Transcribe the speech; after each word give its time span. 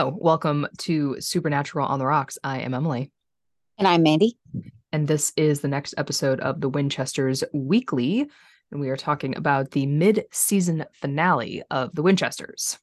Hello, 0.00 0.16
welcome 0.18 0.66
to 0.78 1.20
Supernatural 1.20 1.86
on 1.86 1.98
the 1.98 2.06
Rocks. 2.06 2.38
I 2.42 2.60
am 2.60 2.72
Emily. 2.72 3.12
And 3.76 3.86
I'm 3.86 4.02
Mandy. 4.02 4.38
And 4.92 5.06
this 5.06 5.30
is 5.36 5.60
the 5.60 5.68
next 5.68 5.94
episode 5.98 6.40
of 6.40 6.62
the 6.62 6.70
Winchesters 6.70 7.44
Weekly. 7.52 8.26
And 8.70 8.80
we 8.80 8.88
are 8.88 8.96
talking 8.96 9.36
about 9.36 9.72
the 9.72 9.84
mid 9.84 10.24
season 10.32 10.86
finale 10.94 11.62
of 11.70 11.94
the 11.94 12.00
Winchesters, 12.00 12.78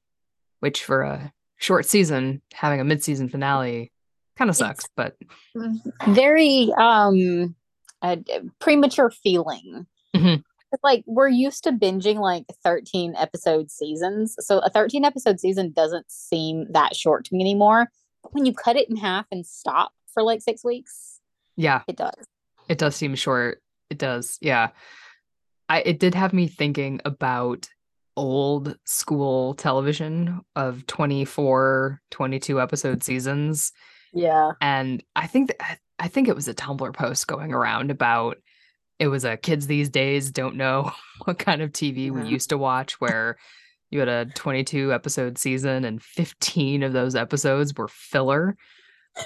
which 0.59 0.83
for 0.83 1.01
a 1.01 1.33
short 1.55 1.87
season, 1.87 2.43
having 2.53 2.81
a 2.81 2.83
mid 2.83 3.03
season 3.03 3.29
finale 3.29 3.91
kind 4.37 4.51
of 4.51 4.55
sucks, 4.55 4.85
it's 4.85 4.93
but 4.95 5.15
very 6.09 6.71
um 6.77 7.55
a 8.03 8.19
premature 8.59 9.09
feeling. 9.09 9.87
Mm-hmm. 10.15 10.41
It's 10.71 10.83
like 10.83 11.03
we're 11.05 11.29
used 11.29 11.63
to 11.63 11.71
binging 11.71 12.17
like 12.17 12.45
13 12.63 13.15
episode 13.15 13.71
seasons. 13.71 14.35
So 14.39 14.59
a 14.59 14.69
13 14.69 15.05
episode 15.05 15.39
season 15.39 15.71
doesn't 15.71 16.11
seem 16.11 16.65
that 16.71 16.95
short 16.95 17.25
to 17.25 17.35
me 17.35 17.41
anymore. 17.41 17.89
But 18.23 18.33
when 18.33 18.45
you 18.45 18.53
cut 18.53 18.75
it 18.75 18.89
in 18.89 18.97
half 18.97 19.25
and 19.31 19.45
stop 19.45 19.91
for 20.13 20.23
like 20.23 20.41
six 20.41 20.63
weeks, 20.63 21.19
yeah, 21.55 21.81
it 21.87 21.95
does. 21.95 22.25
It 22.67 22.77
does 22.77 22.95
seem 22.95 23.15
short. 23.15 23.61
It 23.89 23.97
does. 23.97 24.37
Yeah. 24.41 24.69
I 25.69 25.81
it 25.81 25.99
did 25.99 26.15
have 26.15 26.33
me 26.33 26.47
thinking 26.47 27.01
about 27.05 27.67
old 28.15 28.75
school 28.83 29.53
television 29.53 30.41
of 30.55 30.85
24, 30.87 32.01
22 32.11 32.59
episode 32.59 33.03
seasons. 33.03 33.71
Yeah. 34.13 34.51
And 34.59 35.03
I 35.15 35.27
think 35.27 35.49
that 35.49 35.79
I 35.99 36.07
think 36.07 36.27
it 36.27 36.35
was 36.35 36.47
a 36.47 36.53
Tumblr 36.53 36.93
post 36.93 37.27
going 37.27 37.53
around 37.53 37.91
about 37.91 38.37
it 38.99 39.07
was 39.07 39.25
a 39.25 39.37
kids 39.37 39.67
these 39.67 39.89
days 39.89 40.31
don't 40.31 40.55
know 40.55 40.91
what 41.25 41.39
kind 41.39 41.61
of 41.61 41.71
TV 41.71 42.05
yeah. 42.05 42.11
we 42.11 42.27
used 42.27 42.49
to 42.49 42.57
watch 42.57 42.99
where 42.99 43.37
you 43.89 43.99
had 43.99 44.09
a 44.09 44.25
22 44.25 44.93
episode 44.93 45.37
season 45.37 45.85
and 45.85 46.01
15 46.01 46.83
of 46.83 46.93
those 46.93 47.15
episodes 47.15 47.73
were 47.75 47.87
filler. 47.87 48.57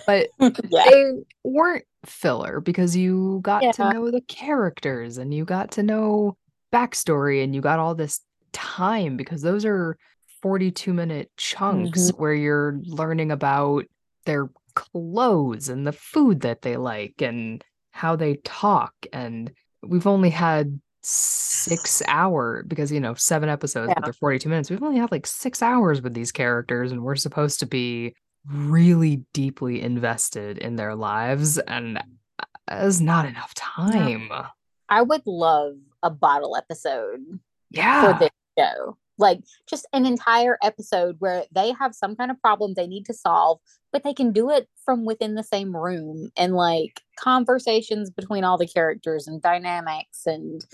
But 0.06 0.28
yeah. 0.40 0.86
they 0.90 1.14
weren't 1.44 1.86
filler 2.06 2.60
because 2.62 2.96
you 2.96 3.40
got 3.42 3.64
yeah. 3.64 3.72
to 3.74 3.94
know 3.94 4.12
the 4.12 4.22
characters 4.22 5.18
and 5.18 5.34
you 5.34 5.46
got 5.46 5.72
to 5.72 5.84
know 5.84 6.38
backstory 6.72 7.44
and 7.44 7.54
you 7.56 7.62
got 7.62 7.80
all 7.80 7.96
this 7.96 8.22
time 8.54 9.18
because 9.18 9.42
those 9.42 9.66
are 9.66 9.98
42 10.42 10.94
minute 10.94 11.32
chunks 11.38 12.12
mm-hmm. 12.12 12.22
where 12.22 12.34
you're 12.34 12.80
learning 12.84 13.32
about 13.32 13.86
their 14.26 14.50
clothes 14.76 15.70
and 15.70 15.86
the 15.86 15.92
food 15.92 16.42
that 16.42 16.62
they 16.62 16.78
like 16.78 17.22
and 17.22 17.64
how 17.92 18.16
they 18.16 18.36
talk 18.44 18.94
and 19.14 19.52
we've 19.84 20.08
only 20.08 20.30
had 20.30 20.80
six 21.04 22.02
hour 22.08 22.64
because 22.68 22.92
you 22.92 23.00
know 23.00 23.14
seven 23.16 23.50
episodes 23.50 23.90
yeah. 23.90 23.96
but 23.96 24.06
they're 24.06 24.14
42 24.14 24.48
minutes. 24.50 24.70
We've 24.70 24.84
only 24.84 25.00
had 25.00 25.12
like 25.12 25.26
six 25.26 25.62
hours 25.62 26.02
with 26.02 26.14
these 26.14 26.32
characters 26.32 26.92
and 26.92 27.04
we're 27.04 27.16
supposed 27.16 27.60
to 27.62 27.66
be 27.66 28.14
really 28.48 29.24
deeply 29.34 29.82
invested 29.82 30.58
in 30.58 30.76
their 30.76 30.96
lives 30.96 31.58
and 31.58 32.02
there's 32.68 33.02
not 33.02 33.26
enough 33.26 33.54
time. 33.56 34.32
I 34.90 35.02
would 35.02 35.26
love 35.26 35.76
a 36.04 36.10
bottle 36.10 36.56
episode 36.56 37.40
yeah. 37.70 38.14
for 38.14 38.20
this 38.20 38.30
show. 38.58 38.98
Like 39.18 39.42
just 39.68 39.88
an 39.94 40.06
entire 40.06 40.58
episode 40.64 41.18
where 41.20 41.44
they 41.52 41.74
have 41.74 41.94
some 41.94 42.16
kind 42.16 42.32
of 42.32 42.42
problem 42.42 42.74
they 42.74 42.88
need 42.88 43.06
to 43.06 43.14
solve 43.14 43.60
but 43.92 44.04
they 44.04 44.14
can 44.14 44.32
do 44.32 44.50
it 44.50 44.68
from 44.86 45.06
within 45.06 45.36
the 45.36 45.44
same 45.44 45.76
room 45.76 46.32
and 46.38 46.56
like 46.56 47.02
conversations 47.18 48.10
between 48.10 48.44
all 48.44 48.58
the 48.58 48.68
characters 48.68 49.28
and 49.28 49.42
dynamics 49.42 50.26
and 50.26 50.66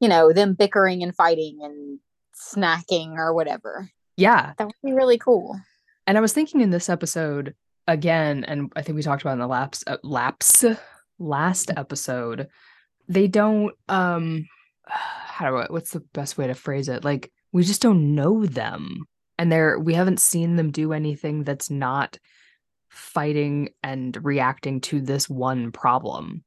you 0.00 0.08
know 0.08 0.32
them 0.32 0.54
bickering 0.54 1.02
and 1.02 1.14
fighting 1.14 1.58
and 1.62 1.98
snacking 2.34 3.16
or 3.16 3.34
whatever. 3.34 3.90
Yeah. 4.16 4.52
That 4.58 4.66
would 4.66 4.74
be 4.84 4.92
really 4.92 5.18
cool. 5.18 5.58
And 6.06 6.18
i 6.18 6.20
was 6.20 6.32
thinking 6.32 6.60
in 6.60 6.70
this 6.70 6.88
episode 6.88 7.54
again 7.86 8.44
and 8.44 8.72
i 8.76 8.82
think 8.82 8.96
we 8.96 9.02
talked 9.02 9.22
about 9.22 9.32
in 9.32 9.38
the 9.38 9.46
laps 9.46 9.82
uh, 9.86 9.96
laps 10.04 10.64
last 11.18 11.70
episode 11.76 12.48
they 13.08 13.26
don't 13.26 13.74
um 13.88 14.46
how 14.86 15.50
do 15.50 15.56
I, 15.56 15.66
what's 15.70 15.92
the 15.92 16.00
best 16.12 16.38
way 16.38 16.46
to 16.46 16.54
phrase 16.54 16.88
it? 16.88 17.04
Like 17.04 17.30
we 17.52 17.64
just 17.64 17.82
don't 17.82 18.14
know 18.14 18.46
them. 18.46 19.04
And 19.38 19.50
they're 19.50 19.78
we 19.78 19.94
haven't 19.94 20.20
seen 20.20 20.56
them 20.56 20.70
do 20.70 20.92
anything 20.92 21.44
that's 21.44 21.70
not 21.70 22.18
fighting 22.92 23.70
and 23.82 24.16
reacting 24.22 24.80
to 24.82 25.00
this 25.00 25.28
one 25.28 25.72
problem. 25.72 26.44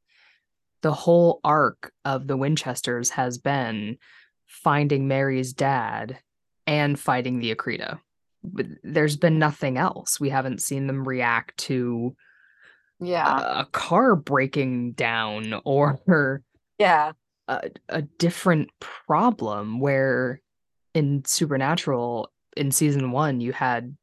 The 0.81 0.93
whole 0.93 1.39
arc 1.43 1.91
of 2.05 2.27
the 2.27 2.37
winchesters 2.37 3.09
has 3.11 3.39
been 3.39 3.97
finding 4.45 5.07
mary's 5.07 5.53
dad 5.53 6.19
and 6.67 6.99
fighting 6.99 7.39
the 7.39 7.53
Akrida. 7.53 7.99
There's 8.83 9.17
been 9.17 9.39
nothing 9.39 9.77
else. 9.77 10.19
We 10.19 10.29
haven't 10.29 10.61
seen 10.61 10.85
them 10.85 11.07
react 11.07 11.57
to 11.57 12.15
yeah. 12.99 13.39
a, 13.39 13.59
a 13.61 13.65
car 13.71 14.15
breaking 14.15 14.91
down 14.91 15.59
or 15.65 15.99
yeah. 16.77 17.13
a, 17.47 17.71
a 17.89 18.03
different 18.03 18.69
problem 18.79 19.79
where 19.79 20.41
in 20.93 21.25
Supernatural 21.25 22.29
in 22.55 22.71
season 22.71 23.11
one, 23.11 23.41
you 23.41 23.51
had 23.51 23.97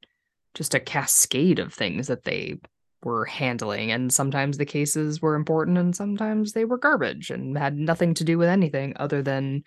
just 0.55 0.75
a 0.75 0.81
cascade 0.81 1.59
of 1.59 1.73
things 1.73 2.07
that 2.09 2.25
they 2.25 2.59
were 3.05 3.25
handling. 3.25 3.91
And 3.91 4.13
sometimes 4.13 4.59
the 4.59 4.65
cases 4.65 5.21
were 5.21 5.35
important 5.35 5.79
and 5.79 5.95
sometimes 5.95 6.53
they 6.53 6.65
were 6.65 6.79
garbage 6.79 7.31
and 7.31 7.57
had 7.57 7.77
nothing 7.77 8.15
to 8.15 8.25
do 8.25 8.39
with 8.39 8.49
anything 8.49 8.95
other 8.97 9.23
than 9.23 9.65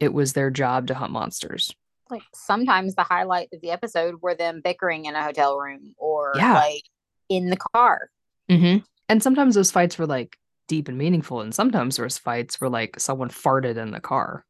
it 0.00 0.12
was 0.12 0.32
their 0.32 0.50
job 0.50 0.88
to 0.88 0.94
hunt 0.94 1.12
monsters. 1.12 1.74
Like 2.10 2.22
sometimes 2.34 2.94
the 2.94 3.04
highlight 3.04 3.48
of 3.52 3.60
the 3.60 3.70
episode 3.70 4.20
were 4.20 4.34
them 4.34 4.60
bickering 4.62 5.04
in 5.06 5.14
a 5.14 5.22
hotel 5.22 5.56
room 5.56 5.94
or 5.96 6.32
yeah. 6.36 6.54
like 6.54 6.84
in 7.28 7.50
the 7.50 7.56
car. 7.56 8.10
Mm-hmm. 8.50 8.84
And 9.08 9.22
sometimes 9.22 9.54
those 9.54 9.70
fights 9.70 9.98
were 9.98 10.06
like 10.06 10.36
deep 10.68 10.88
and 10.88 10.98
meaningful. 10.98 11.40
And 11.40 11.54
sometimes 11.54 11.96
those 11.96 12.18
fights 12.18 12.60
were 12.60 12.68
like 12.68 12.98
someone 12.98 13.28
farted 13.28 13.76
in 13.76 13.92
the 13.92 14.00
car. 14.00 14.44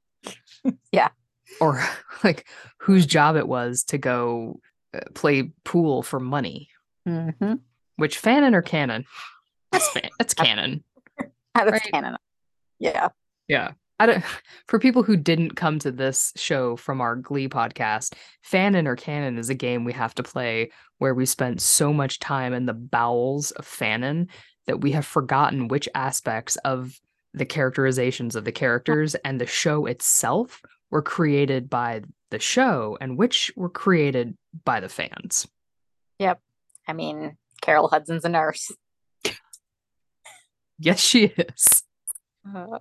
yeah 0.92 1.08
or 1.60 1.84
like 2.24 2.46
whose 2.78 3.06
job 3.06 3.36
it 3.36 3.48
was 3.48 3.84
to 3.84 3.98
go 3.98 4.60
play 5.14 5.50
pool 5.64 6.02
for 6.02 6.20
money. 6.20 6.68
Mm-hmm. 7.08 7.54
Which 7.96 8.20
fanon 8.20 8.54
or 8.54 8.62
canon? 8.62 9.04
That's 9.72 9.88
fan- 9.90 10.10
that's 10.18 10.34
canon. 10.34 10.82
that's 11.54 11.70
right? 11.70 11.92
canon. 11.92 12.16
Yeah. 12.78 13.08
Yeah. 13.48 13.72
I 14.00 14.06
don't 14.06 14.24
for 14.66 14.78
people 14.78 15.04
who 15.04 15.16
didn't 15.16 15.54
come 15.54 15.78
to 15.80 15.92
this 15.92 16.32
show 16.36 16.76
from 16.76 17.00
our 17.00 17.14
Glee 17.14 17.48
podcast, 17.48 18.14
Fanon 18.44 18.86
or 18.86 18.96
Canon 18.96 19.38
is 19.38 19.50
a 19.50 19.54
game 19.54 19.84
we 19.84 19.92
have 19.92 20.14
to 20.16 20.22
play 20.22 20.72
where 20.98 21.14
we 21.14 21.26
spent 21.26 21.60
so 21.60 21.92
much 21.92 22.18
time 22.18 22.52
in 22.52 22.66
the 22.66 22.74
bowels 22.74 23.52
of 23.52 23.66
Fanon 23.66 24.28
that 24.66 24.80
we 24.80 24.90
have 24.92 25.06
forgotten 25.06 25.68
which 25.68 25.88
aspects 25.94 26.56
of 26.64 26.98
the 27.34 27.44
characterizations 27.44 28.34
of 28.34 28.44
the 28.44 28.52
characters 28.52 29.14
and 29.16 29.40
the 29.40 29.46
show 29.46 29.86
itself 29.86 30.62
were 30.90 31.02
created 31.02 31.70
by 31.70 32.02
the 32.34 32.40
show 32.40 32.98
and 33.00 33.16
which 33.16 33.52
were 33.54 33.68
created 33.68 34.36
by 34.64 34.80
the 34.80 34.88
fans. 34.88 35.46
Yep. 36.18 36.40
I 36.88 36.92
mean, 36.92 37.36
Carol 37.62 37.86
Hudson's 37.88 38.24
a 38.24 38.28
nurse. 38.28 38.72
yes, 40.78 40.98
she 40.98 41.26
is. 41.26 41.84
Uh. 42.52 42.78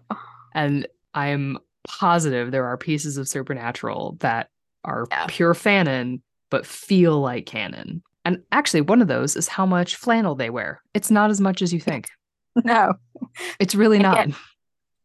And 0.55 0.87
I'm 1.13 1.59
positive 1.87 2.49
there 2.51 2.65
are 2.65 2.77
pieces 2.77 3.17
of 3.17 3.27
Supernatural 3.27 4.17
that 4.21 4.49
are 4.83 5.05
yeah. 5.11 5.27
pure 5.27 5.53
fanon, 5.53 6.21
but 6.49 6.65
feel 6.65 7.21
like 7.21 7.45
canon. 7.45 8.01
And 8.25 8.41
actually, 8.51 8.81
one 8.81 9.01
of 9.01 9.07
those 9.07 9.35
is 9.35 9.47
how 9.47 9.67
much 9.67 9.97
flannel 9.97 10.33
they 10.33 10.49
wear. 10.49 10.81
It's 10.95 11.11
not 11.11 11.29
as 11.29 11.39
much 11.39 11.61
as 11.61 11.71
you 11.71 11.79
think. 11.79 12.09
No, 12.63 12.93
it's 13.59 13.73
really 13.73 13.97
not 13.97 14.29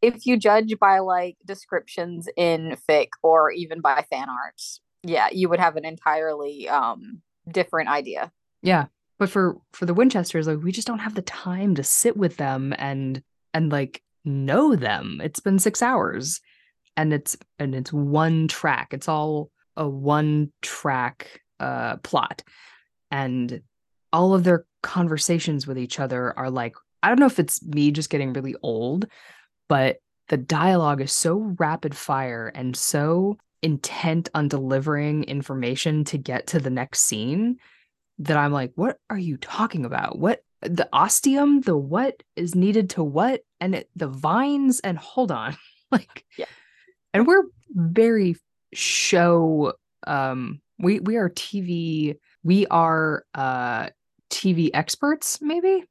if 0.00 0.26
you 0.26 0.36
judge 0.36 0.78
by 0.78 1.00
like 1.00 1.36
descriptions 1.44 2.28
in 2.36 2.76
fic 2.88 3.08
or 3.22 3.50
even 3.50 3.80
by 3.80 4.04
fan 4.10 4.28
arts, 4.28 4.80
yeah, 5.02 5.28
you 5.32 5.48
would 5.48 5.60
have 5.60 5.76
an 5.76 5.84
entirely 5.84 6.68
um 6.68 7.22
different 7.50 7.88
idea. 7.88 8.30
Yeah. 8.62 8.86
But 9.18 9.30
for 9.30 9.58
for 9.72 9.86
the 9.86 9.94
Winchesters, 9.94 10.46
like 10.46 10.62
we 10.62 10.72
just 10.72 10.86
don't 10.86 11.00
have 11.00 11.14
the 11.14 11.22
time 11.22 11.74
to 11.74 11.82
sit 11.82 12.16
with 12.16 12.36
them 12.36 12.74
and 12.78 13.22
and 13.52 13.72
like 13.72 14.02
know 14.24 14.76
them. 14.76 15.20
It's 15.22 15.40
been 15.40 15.58
6 15.58 15.82
hours 15.82 16.40
and 16.96 17.12
it's 17.12 17.36
and 17.58 17.74
it's 17.74 17.92
one 17.92 18.48
track. 18.48 18.92
It's 18.92 19.08
all 19.08 19.50
a 19.76 19.88
one 19.88 20.52
track 20.62 21.40
uh 21.58 21.96
plot. 21.98 22.42
And 23.10 23.62
all 24.12 24.34
of 24.34 24.44
their 24.44 24.66
conversations 24.82 25.66
with 25.66 25.78
each 25.78 25.98
other 25.98 26.36
are 26.38 26.50
like 26.50 26.74
I 27.02 27.08
don't 27.08 27.20
know 27.20 27.26
if 27.26 27.38
it's 27.38 27.62
me 27.64 27.90
just 27.90 28.10
getting 28.10 28.32
really 28.32 28.54
old, 28.62 29.06
but 29.68 29.98
the 30.28 30.36
dialogue 30.36 31.00
is 31.00 31.12
so 31.12 31.54
rapid 31.58 31.96
fire 31.96 32.50
and 32.54 32.76
so 32.76 33.38
intent 33.62 34.28
on 34.34 34.48
delivering 34.48 35.24
information 35.24 36.04
to 36.04 36.18
get 36.18 36.46
to 36.48 36.60
the 36.60 36.70
next 36.70 37.00
scene 37.00 37.58
that 38.18 38.36
I'm 38.36 38.52
like, 38.52 38.72
what 38.74 38.98
are 39.10 39.18
you 39.18 39.36
talking 39.36 39.84
about? 39.84 40.18
What 40.18 40.42
the 40.60 40.88
ostium, 40.92 41.60
the 41.60 41.76
what 41.76 42.22
is 42.36 42.54
needed 42.54 42.90
to 42.90 43.04
what, 43.04 43.42
and 43.60 43.74
it, 43.76 43.90
the 43.94 44.08
vines, 44.08 44.80
and 44.80 44.98
hold 44.98 45.30
on, 45.30 45.56
like, 45.90 46.24
yeah, 46.36 46.46
and 47.14 47.26
we're 47.26 47.44
very 47.70 48.36
show 48.72 49.72
um 50.06 50.60
We 50.78 51.00
we 51.00 51.16
are 51.16 51.30
TV. 51.30 52.16
We 52.42 52.66
are 52.66 53.24
uh 53.34 53.90
TV 54.30 54.70
experts, 54.74 55.40
maybe. 55.40 55.84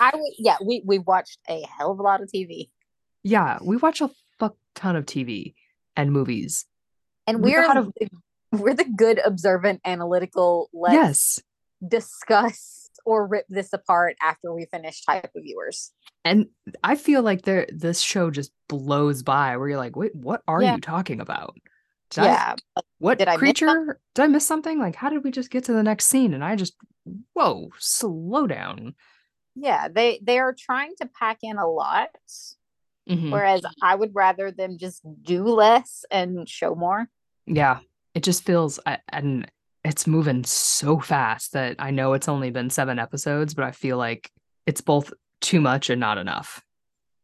I 0.00 0.10
would, 0.14 0.32
yeah, 0.38 0.56
we 0.64 0.82
we 0.84 0.98
watched 0.98 1.38
a 1.48 1.62
hell 1.62 1.92
of 1.92 1.98
a 1.98 2.02
lot 2.02 2.22
of 2.22 2.28
TV, 2.28 2.70
Yeah, 3.22 3.58
we 3.62 3.76
watch 3.76 4.00
a 4.00 4.10
fuck 4.38 4.56
ton 4.74 4.96
of 4.96 5.06
TV 5.06 5.54
and 5.96 6.12
movies. 6.12 6.66
and 7.26 7.42
We 7.42 7.52
we're 7.52 7.72
to- 7.72 7.92
the, 8.00 8.10
we're 8.52 8.74
the 8.74 8.84
good, 8.84 9.20
observant, 9.24 9.80
analytical. 9.84 10.68
Let's 10.72 10.94
yes. 10.94 11.40
discuss 11.88 12.90
or 13.04 13.26
rip 13.26 13.46
this 13.48 13.72
apart 13.72 14.16
after 14.22 14.52
we 14.52 14.66
finish 14.66 15.04
type 15.04 15.30
of 15.36 15.42
viewers. 15.42 15.92
And 16.24 16.46
I 16.82 16.96
feel 16.96 17.22
like 17.22 17.42
there 17.42 17.66
this 17.72 18.00
show 18.00 18.30
just 18.30 18.50
blows 18.68 19.22
by 19.22 19.56
where 19.56 19.68
you're 19.68 19.78
like, 19.78 19.94
wait, 19.96 20.14
what 20.14 20.42
are 20.48 20.62
Yeah. 20.62 20.74
you 20.74 20.80
talking 20.80 21.20
about? 21.20 21.56
Did 22.10 22.24
I- 22.24 22.26
yeah, 22.26 22.54
what 22.98 23.18
Did 23.18 23.28
I 23.28 23.36
creature? 23.36 24.00
Did 24.14 24.22
I 24.22 24.26
miss 24.26 24.46
something? 24.46 24.78
Like, 24.80 24.96
how 24.96 25.10
did 25.10 25.22
we 25.22 25.30
just 25.30 25.50
get 25.50 25.64
to 25.64 25.72
the 25.72 25.82
next 25.84 26.06
scene? 26.06 26.34
And 26.34 26.42
I 26.44 26.56
just, 26.56 26.74
whoa, 27.34 27.70
slow 27.78 28.46
down. 28.46 28.94
Yeah, 29.56 29.88
they 29.88 30.20
they 30.22 30.38
are 30.38 30.52
trying 30.56 30.94
to 31.00 31.06
pack 31.06 31.38
in 31.42 31.56
a 31.58 31.66
lot, 31.66 32.10
Mhm. 33.08 33.30
whereas 33.32 33.62
I 33.82 33.94
would 33.94 34.14
rather 34.14 34.50
them 34.52 34.78
just 34.78 35.02
do 35.22 35.44
less 35.44 36.04
and 36.10 36.48
show 36.48 36.74
more. 36.74 37.08
Yeah, 37.46 37.78
it 38.14 38.22
just 38.22 38.44
feels, 38.44 38.78
and 39.08 39.50
it's 39.84 40.06
moving 40.06 40.42
so 40.44 40.98
fast 40.98 41.52
that 41.52 41.76
I 41.78 41.90
know 41.92 42.12
it's 42.12 42.28
only 42.28 42.50
been 42.50 42.70
seven 42.70 42.98
episodes, 42.98 43.54
but 43.54 43.64
I 43.64 43.70
feel 43.72 43.96
like 43.98 44.30
it's 44.66 44.80
both 44.80 45.12
too 45.40 45.60
much 45.60 45.90
and 45.90 46.00
not 46.00 46.18
enough. 46.18 46.62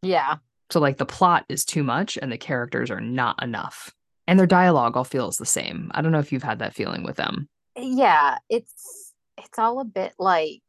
Yeah, 0.03 0.37
So, 0.71 0.81
like, 0.81 0.97
the 0.99 1.07
plot 1.07 1.45
is 1.49 1.65
too 1.65 1.83
much 1.83 2.17
and 2.21 2.31
the 2.33 2.39
characters 2.39 2.91
are 2.91 3.01
not 3.01 3.43
enough. 3.43 3.93
And 4.27 4.39
their 4.39 4.47
dialogue 4.47 4.97
all 4.97 5.05
feels 5.05 5.37
the 5.37 5.45
same. 5.47 5.91
I 5.95 6.01
don't 6.03 6.13
know 6.13 6.19
if 6.21 6.33
you've 6.33 6.43
had 6.43 6.61
that 6.61 6.75
feeling 6.75 7.03
with 7.03 7.17
them. 7.17 7.49
yeah, 7.77 8.39
it's 8.49 9.13
it's 9.39 9.59
all 9.59 9.81
a 9.81 9.85
bit 9.85 10.13
like 10.19 10.63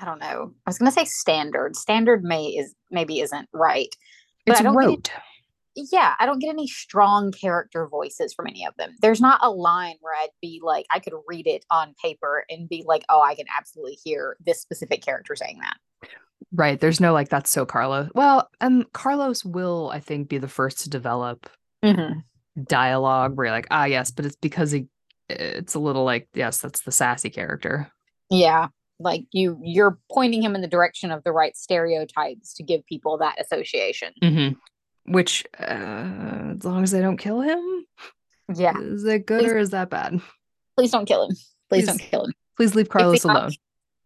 I 0.00 0.04
don't 0.04 0.20
know. 0.20 0.52
I 0.66 0.70
was 0.70 0.78
gonna 0.78 0.92
say 0.92 1.04
standard. 1.04 1.76
Standard 1.76 2.22
may 2.24 2.46
is 2.46 2.74
maybe 2.90 3.20
isn't 3.20 3.48
right. 3.52 3.94
But 4.46 4.52
It's 4.52 4.60
I 4.60 4.64
don't 4.64 4.92
it- 4.92 5.10
yeah, 5.92 6.14
I 6.18 6.26
don't 6.26 6.40
get 6.40 6.48
any 6.50 6.66
strong 6.66 7.30
character 7.30 7.86
voices 7.86 8.34
from 8.34 8.48
any 8.48 8.66
of 8.66 8.74
them. 8.76 8.96
There's 9.00 9.20
not 9.20 9.38
a 9.44 9.50
line 9.50 9.94
where 10.00 10.12
I'd 10.14 10.30
be 10.42 10.60
like, 10.60 10.86
I 10.90 10.98
could 10.98 11.12
read 11.28 11.46
it 11.46 11.64
on 11.70 11.94
paper 12.02 12.44
and 12.50 12.68
be 12.68 12.82
like, 12.84 13.04
oh, 13.08 13.20
I 13.22 13.36
can 13.36 13.44
absolutely 13.56 13.96
hear 14.02 14.36
this 14.44 14.60
specific 14.60 15.04
character 15.04 15.36
saying 15.36 15.60
that. 15.60 15.76
Right. 16.52 16.80
There's 16.80 17.00
no 17.00 17.12
like 17.12 17.28
that's 17.28 17.50
so 17.50 17.64
Carlos. 17.64 18.08
Well, 18.14 18.48
and 18.60 18.90
Carlos 18.92 19.44
will, 19.44 19.90
I 19.92 20.00
think, 20.00 20.28
be 20.28 20.38
the 20.38 20.48
first 20.48 20.80
to 20.80 20.90
develop 20.90 21.48
Mm-hmm. 21.84 22.20
dialogue 22.64 23.36
where 23.36 23.46
you're 23.46 23.54
like, 23.54 23.68
ah, 23.70 23.84
yes, 23.84 24.10
but 24.10 24.26
it's 24.26 24.34
because 24.36 24.72
he, 24.72 24.86
it's 25.28 25.74
a 25.74 25.78
little 25.78 26.02
like, 26.04 26.26
yes, 26.34 26.58
that's 26.58 26.80
the 26.80 26.90
sassy 26.90 27.30
character. 27.30 27.88
Yeah, 28.30 28.68
like 29.00 29.24
you, 29.32 29.58
you're 29.62 29.98
pointing 30.10 30.42
him 30.42 30.54
in 30.54 30.60
the 30.60 30.66
direction 30.68 31.10
of 31.10 31.22
the 31.24 31.32
right 31.32 31.56
stereotypes 31.56 32.54
to 32.54 32.62
give 32.62 32.84
people 32.86 33.18
that 33.18 33.40
association. 33.40 34.12
Mm-hmm. 34.22 35.12
Which, 35.12 35.44
uh, 35.58 35.62
as 36.56 36.64
long 36.64 36.82
as 36.82 36.90
they 36.90 37.00
don't 37.00 37.16
kill 37.16 37.40
him, 37.40 37.86
Yeah, 38.54 38.78
is 38.78 39.04
it 39.04 39.26
good 39.26 39.40
Please- 39.42 39.52
or 39.52 39.58
is 39.58 39.70
that 39.70 39.90
bad? 39.90 40.20
please 40.76 40.90
don't 40.90 41.06
kill 41.06 41.24
him. 41.24 41.30
Please, 41.30 41.44
Please. 41.68 41.86
don't 41.86 41.98
kill 41.98 42.24
him. 42.26 42.32
Please 42.56 42.74
leave 42.74 42.88
Carlos 42.88 43.24
op- 43.26 43.52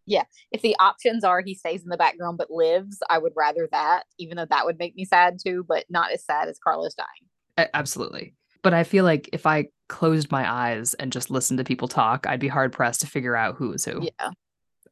yeah 0.06 0.24
If 0.50 0.62
the 0.62 0.74
options 0.80 1.22
are 1.22 1.40
he 1.40 1.54
stays 1.54 1.82
in 1.84 1.88
the 1.90 1.96
background 1.96 2.36
but 2.38 2.50
lives, 2.50 2.98
I 3.08 3.18
would 3.18 3.32
rather 3.36 3.68
that, 3.72 4.02
even 4.18 4.36
though 4.36 4.46
that 4.50 4.64
would 4.66 4.78
make 4.78 4.94
me 4.96 5.04
sad 5.04 5.38
too, 5.44 5.64
but 5.68 5.84
not 5.90 6.10
as 6.12 6.24
sad 6.24 6.48
as 6.48 6.58
Carlos 6.58 6.94
dying. 6.94 7.68
Absolutely. 7.74 8.34
But 8.62 8.74
I 8.74 8.84
feel 8.84 9.04
like 9.04 9.28
if 9.32 9.44
I 9.46 9.66
closed 9.88 10.30
my 10.30 10.50
eyes 10.50 10.94
and 10.94 11.12
just 11.12 11.30
listened 11.30 11.58
to 11.58 11.64
people 11.64 11.88
talk, 11.88 12.26
I'd 12.26 12.40
be 12.40 12.48
hard 12.48 12.72
pressed 12.72 13.00
to 13.02 13.06
figure 13.06 13.36
out 13.36 13.56
who 13.56 13.72
is 13.72 13.84
who. 13.84 14.02
Yeah. 14.02 14.30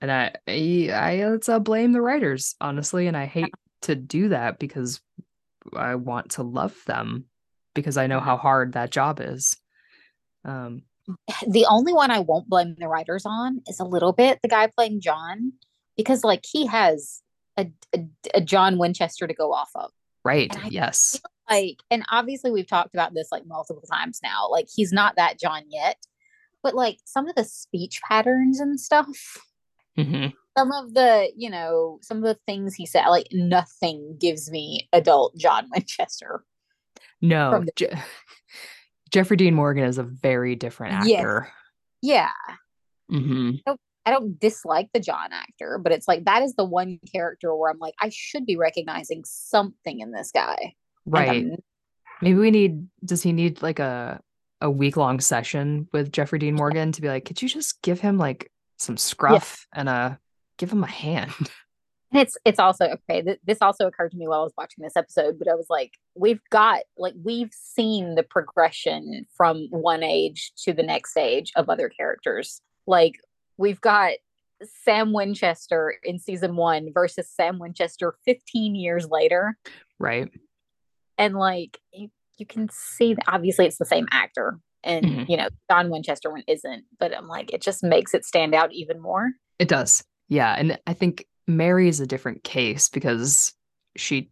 And 0.00 0.10
I, 0.10 0.32
I, 0.48 1.26
let's 1.26 1.48
uh, 1.48 1.58
blame 1.58 1.92
the 1.92 2.00
writers, 2.00 2.54
honestly. 2.60 3.06
And 3.06 3.16
I 3.16 3.26
hate 3.26 3.52
to 3.82 3.94
do 3.94 4.30
that 4.30 4.58
because 4.58 5.00
I 5.74 5.96
want 5.96 6.32
to 6.32 6.42
love 6.42 6.74
them 6.86 7.26
because 7.74 7.96
I 7.96 8.06
know 8.06 8.20
how 8.20 8.36
hard 8.36 8.72
that 8.72 8.90
job 8.90 9.20
is. 9.20 9.56
Um, 10.44 10.82
the 11.46 11.66
only 11.66 11.92
one 11.92 12.10
I 12.10 12.20
won't 12.20 12.48
blame 12.48 12.76
the 12.78 12.88
writers 12.88 13.24
on 13.26 13.62
is 13.66 13.80
a 13.80 13.84
little 13.84 14.12
bit 14.12 14.38
the 14.42 14.48
guy 14.48 14.68
playing 14.68 15.00
John, 15.00 15.52
because 15.96 16.24
like 16.24 16.44
he 16.50 16.66
has 16.66 17.22
a, 17.56 17.70
a, 17.94 18.06
a 18.34 18.40
John 18.40 18.78
Winchester 18.78 19.26
to 19.26 19.34
go 19.34 19.52
off 19.52 19.70
of. 19.74 19.90
right. 20.24 20.54
Yes. 20.70 21.20
Like, 21.48 21.78
and 21.90 22.04
obviously 22.10 22.52
we've 22.52 22.66
talked 22.66 22.94
about 22.94 23.12
this 23.12 23.28
like 23.32 23.44
multiple 23.44 23.82
times 23.90 24.20
now. 24.22 24.48
Like 24.48 24.68
he's 24.72 24.92
not 24.92 25.16
that 25.16 25.38
John 25.38 25.64
yet, 25.68 25.96
but 26.62 26.74
like 26.74 26.98
some 27.04 27.26
of 27.26 27.34
the 27.34 27.44
speech 27.44 28.00
patterns 28.06 28.60
and 28.60 28.78
stuff, 28.78 29.08
hmm 29.96 30.26
some 30.58 30.72
of 30.72 30.94
the, 30.94 31.30
you 31.36 31.48
know, 31.48 31.98
some 32.02 32.18
of 32.18 32.24
the 32.24 32.38
things 32.44 32.74
he 32.74 32.84
said, 32.84 33.06
like 33.06 33.28
nothing 33.32 34.16
gives 34.20 34.50
me 34.50 34.88
adult 34.92 35.36
John 35.36 35.68
Winchester. 35.74 36.44
No. 37.22 37.60
The- 37.64 37.72
Je- 37.76 37.92
Jeffrey 39.10 39.36
Dean 39.36 39.54
Morgan 39.54 39.84
is 39.84 39.96
a 39.98 40.02
very 40.02 40.56
different 40.56 40.94
actor. 40.94 41.50
Yeah. 42.02 42.30
hmm 43.08 43.52
I 44.06 44.12
don't 44.12 44.40
dislike 44.40 44.88
the 44.92 45.00
John 45.00 45.32
actor, 45.32 45.78
but 45.80 45.92
it's 45.92 46.08
like 46.08 46.24
that 46.24 46.42
is 46.42 46.54
the 46.54 46.64
one 46.64 46.98
character 47.12 47.54
where 47.54 47.70
I'm 47.70 47.78
like, 47.78 47.94
I 48.00 48.08
should 48.08 48.46
be 48.46 48.56
recognizing 48.56 49.22
something 49.24 50.00
in 50.00 50.10
this 50.10 50.30
guy. 50.32 50.74
Right. 51.06 51.46
Maybe 52.22 52.38
we 52.38 52.50
need, 52.50 52.88
does 53.04 53.22
he 53.22 53.32
need 53.32 53.62
like 53.62 53.78
a, 53.78 54.20
a 54.60 54.70
week 54.70 54.96
long 54.96 55.20
session 55.20 55.86
with 55.92 56.12
Jeffrey 56.12 56.38
Dean 56.38 56.54
Morgan 56.54 56.92
to 56.92 57.00
be 57.02 57.08
like, 57.08 57.24
could 57.24 57.40
you 57.40 57.48
just 57.48 57.82
give 57.82 58.00
him 58.00 58.18
like 58.18 58.50
some 58.80 58.96
scruff 58.96 59.66
and 59.74 59.88
a, 59.88 60.18
give 60.58 60.72
him 60.72 60.84
a 60.84 60.88
hand? 60.88 61.32
And 62.12 62.22
it's 62.22 62.36
it's 62.44 62.58
also 62.58 62.86
okay. 62.86 63.22
Th- 63.22 63.38
this 63.44 63.58
also 63.60 63.86
occurred 63.86 64.10
to 64.10 64.16
me 64.16 64.26
while 64.26 64.40
I 64.40 64.42
was 64.42 64.52
watching 64.58 64.82
this 64.82 64.96
episode, 64.96 65.38
but 65.38 65.46
I 65.46 65.54
was 65.54 65.68
like, 65.70 65.92
we've 66.16 66.40
got 66.50 66.80
like 66.98 67.14
we've 67.22 67.52
seen 67.52 68.16
the 68.16 68.24
progression 68.24 69.26
from 69.36 69.68
one 69.70 70.02
age 70.02 70.50
to 70.64 70.72
the 70.72 70.82
next 70.82 71.16
age 71.16 71.52
of 71.54 71.68
other 71.68 71.88
characters. 71.88 72.62
Like 72.84 73.20
we've 73.58 73.80
got 73.80 74.14
Sam 74.84 75.12
Winchester 75.12 75.94
in 76.02 76.18
season 76.18 76.56
one 76.56 76.92
versus 76.92 77.28
Sam 77.28 77.60
Winchester 77.60 78.16
15 78.24 78.74
years 78.74 79.08
later. 79.08 79.56
right. 80.00 80.28
and 81.16 81.36
like 81.36 81.78
you, 81.92 82.10
you 82.38 82.46
can 82.46 82.68
see 82.72 83.14
that 83.14 83.24
obviously 83.28 83.66
it's 83.66 83.78
the 83.78 83.84
same 83.84 84.08
actor 84.10 84.58
and 84.84 85.04
Mhm. 85.04 85.28
you 85.28 85.36
know 85.36 85.48
John 85.70 85.90
Winchester 85.90 86.30
one 86.30 86.44
isn't 86.46 86.84
but 86.98 87.16
I'm 87.16 87.26
like 87.28 87.52
it 87.52 87.62
just 87.62 87.82
makes 87.82 88.14
it 88.14 88.24
stand 88.24 88.54
out 88.54 88.72
even 88.72 89.00
more 89.00 89.30
It 89.58 89.68
does. 89.68 90.02
Yeah. 90.28 90.54
And 90.56 90.78
I 90.86 90.92
think 90.94 91.26
Mary 91.46 91.88
is 91.88 92.00
a 92.00 92.06
different 92.06 92.44
case 92.44 92.88
because 92.88 93.52
she 93.96 94.30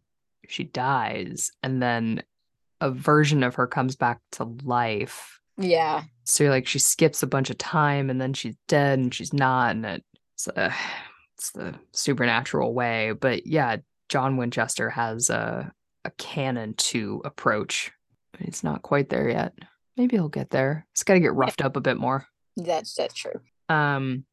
she 0.48 0.64
dies 0.64 1.50
and 1.62 1.82
then 1.82 2.22
a 2.80 2.90
version 2.90 3.42
of 3.42 3.56
her 3.56 3.66
comes 3.66 3.96
back 3.96 4.20
to 4.32 4.44
life. 4.64 5.40
yeah 5.58 6.04
So 6.24 6.44
you're 6.44 6.52
like 6.52 6.66
she 6.68 6.78
skips 6.78 7.22
a 7.22 7.26
bunch 7.26 7.50
of 7.50 7.58
time 7.58 8.08
and 8.10 8.20
then 8.20 8.32
she's 8.32 8.56
dead 8.68 8.98
and 9.00 9.12
she's 9.12 9.32
not 9.32 9.72
and 9.76 9.84
it's 9.84 10.48
uh, 10.48 10.72
it's 11.36 11.50
the 11.52 11.74
supernatural 11.92 12.72
way. 12.74 13.12
But 13.12 13.46
yeah, 13.46 13.76
John 14.08 14.36
Winchester 14.36 14.88
has 14.90 15.28
a 15.30 15.72
a 16.04 16.10
canon 16.12 16.74
to 16.74 17.20
approach. 17.24 17.90
He's 18.38 18.62
not 18.64 18.82
quite 18.82 19.08
there 19.10 19.28
yet. 19.28 19.52
Maybe 19.98 20.16
he'll 20.16 20.28
get 20.28 20.50
there. 20.50 20.86
He's 20.94 21.02
got 21.02 21.14
to 21.14 21.20
get 21.20 21.34
roughed 21.34 21.60
up 21.60 21.76
a 21.76 21.80
bit 21.80 21.98
more. 21.98 22.26
that's 22.56 22.94
that's 22.94 23.14
true 23.14 23.40
Um, 23.68 24.24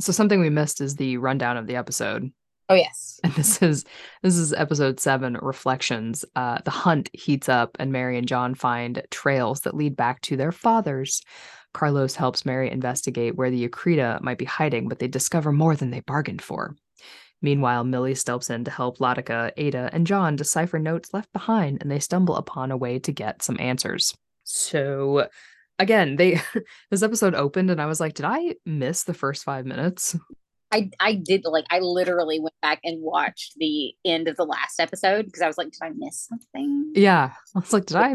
so 0.00 0.12
something 0.12 0.40
we 0.40 0.50
missed 0.50 0.80
is 0.80 0.96
the 0.96 1.16
rundown 1.18 1.56
of 1.56 1.66
the 1.66 1.76
episode, 1.76 2.30
oh 2.68 2.74
yes 2.74 3.20
and 3.24 3.32
this 3.34 3.62
is 3.62 3.84
this 4.22 4.36
is 4.36 4.52
episode 4.52 5.00
seven, 5.00 5.38
reflections. 5.40 6.24
Uh, 6.34 6.58
the 6.64 6.70
hunt 6.70 7.10
heats 7.12 7.48
up, 7.48 7.76
and 7.78 7.92
Mary 7.92 8.18
and 8.18 8.28
John 8.28 8.54
find 8.54 9.02
trails 9.10 9.60
that 9.60 9.76
lead 9.76 9.96
back 9.96 10.20
to 10.22 10.36
their 10.36 10.52
fathers. 10.52 11.22
Carlos 11.72 12.14
helps 12.16 12.46
Mary 12.46 12.70
investigate 12.70 13.36
where 13.36 13.50
the 13.50 13.68
Akrida 13.68 14.20
might 14.22 14.38
be 14.38 14.44
hiding, 14.46 14.88
but 14.88 14.98
they 14.98 15.08
discover 15.08 15.52
more 15.52 15.76
than 15.76 15.90
they 15.90 16.00
bargained 16.00 16.42
for. 16.42 16.74
Meanwhile, 17.42 17.84
Millie 17.84 18.14
steps 18.14 18.48
in 18.48 18.64
to 18.64 18.70
help 18.70 18.98
Latika, 18.98 19.52
Ada, 19.56 19.90
and 19.92 20.06
John 20.06 20.36
decipher 20.36 20.78
notes 20.78 21.12
left 21.12 21.32
behind, 21.32 21.82
and 21.82 21.90
they 21.90 21.98
stumble 21.98 22.36
upon 22.36 22.70
a 22.70 22.76
way 22.76 22.98
to 23.00 23.12
get 23.12 23.42
some 23.42 23.58
answers. 23.60 24.14
So, 24.46 25.28
again, 25.78 26.16
they 26.16 26.40
this 26.90 27.02
episode 27.02 27.34
opened, 27.34 27.70
and 27.70 27.80
I 27.82 27.86
was 27.86 28.00
like, 28.00 28.14
"Did 28.14 28.24
I 28.24 28.54
miss 28.64 29.04
the 29.04 29.14
first 29.14 29.44
five 29.44 29.66
minutes?" 29.66 30.16
I 30.72 30.90
I 30.98 31.14
did 31.14 31.42
like 31.44 31.64
I 31.70 31.78
literally 31.80 32.40
went 32.40 32.54
back 32.62 32.80
and 32.82 33.00
watched 33.02 33.54
the 33.56 33.94
end 34.04 34.26
of 34.28 34.36
the 34.36 34.44
last 34.44 34.80
episode 34.80 35.26
because 35.26 35.40
I 35.42 35.46
was 35.46 35.56
like 35.56 35.70
did 35.70 35.80
I 35.82 35.90
miss 35.94 36.26
something 36.28 36.92
Yeah, 36.94 37.32
I 37.54 37.58
was 37.58 37.72
like, 37.72 37.86
"Did 37.86 37.96
I? 37.96 38.14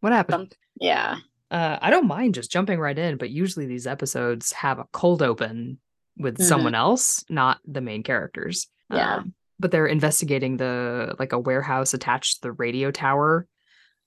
What 0.00 0.12
happened?" 0.12 0.54
yeah 0.80 1.16
Uh, 1.50 1.78
I 1.82 1.90
don't 1.90 2.06
mind 2.06 2.34
just 2.34 2.50
jumping 2.52 2.78
right 2.78 2.96
in, 2.98 3.16
but 3.18 3.28
usually 3.30 3.66
these 3.66 3.86
episodes 3.86 4.52
have 4.52 4.78
a 4.78 4.86
cold 4.92 5.20
open 5.20 5.78
with 6.16 6.38
Mhm. 6.38 6.44
someone 6.44 6.74
else, 6.74 7.24
not 7.28 7.58
the 7.66 7.80
main 7.82 8.02
characters. 8.02 8.68
Yeah. 8.90 9.16
Um, 9.16 9.34
but 9.58 9.70
they're 9.70 9.86
investigating 9.86 10.56
the 10.56 11.14
like 11.18 11.32
a 11.32 11.38
warehouse 11.38 11.92
attached 11.92 12.36
to 12.36 12.42
the 12.42 12.52
radio 12.52 12.90
tower. 12.90 13.46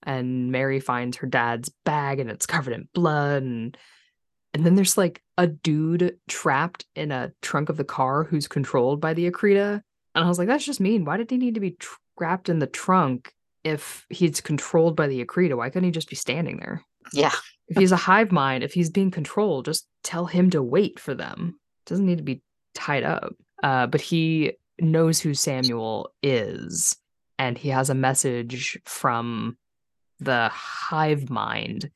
And 0.06 0.52
Mary 0.52 0.80
finds 0.80 1.18
her 1.18 1.28
dad's 1.28 1.70
bag 1.86 2.20
and 2.20 2.30
it's 2.30 2.46
covered 2.46 2.74
in 2.74 2.88
blood 2.94 3.44
and 3.44 3.78
and 4.54 4.66
then 4.66 4.76
there's 4.76 4.98
like 4.98 5.22
a 5.38 5.48
dude 5.48 6.18
trapped 6.28 6.86
in 6.96 7.12
a 7.12 7.32
trunk 7.42 7.70
of 7.70 7.78
the 7.78 7.84
car 7.84 8.24
who's 8.24 8.48
controlled 8.48 9.02
by 9.02 9.14
the 9.14 9.30
Akrida. 9.30 9.82
And 10.16 10.26
I 10.26 10.28
was 10.28 10.38
like, 10.38 10.48
that's 10.48 10.66
just 10.66 10.80
mean. 10.80 11.06
Why 11.06 11.18
did 11.18 11.32
he 11.32 11.38
need 11.38 11.56
to 11.56 11.60
be 11.60 11.76
trapped 12.20 12.50
in 12.50 12.60
the 12.60 12.68
trunk 12.68 13.34
if 13.64 14.06
he's 14.10 14.42
controlled 14.42 14.96
by 14.96 15.08
the 15.08 15.26
Akrida? 15.26 15.58
Why 15.58 15.70
couldn't 15.70 15.86
he 15.86 15.92
just 15.92 16.10
be 16.10 16.16
standing 16.16 16.58
there? 16.58 16.84
Yeah. 17.12 17.32
if 17.68 17.78
he's 17.78 17.92
a 17.92 17.98
hive 17.98 18.32
mind, 18.32 18.64
if 18.64 18.74
he's 18.74 18.90
being 18.90 19.12
controlled, 19.12 19.66
just 19.66 19.88
tell 20.04 20.26
him 20.26 20.50
to 20.52 20.62
wait 20.62 21.00
for 21.00 21.16
them. 21.16 21.60
Doesn't 21.86 22.06
need 22.06 22.20
to 22.20 22.24
be 22.24 22.44
tied 22.76 23.04
up. 23.04 23.34
Uh, 23.62 23.88
but 23.88 24.02
he 24.02 24.54
knows 24.80 25.20
who 25.20 25.34
Samuel 25.34 26.14
is, 26.22 26.96
and 27.40 27.58
he 27.58 27.70
has 27.70 27.90
a 27.90 27.96
message 27.96 28.80
from 28.86 29.58
the 30.20 30.50
hive 30.50 31.30
mind 31.30 31.90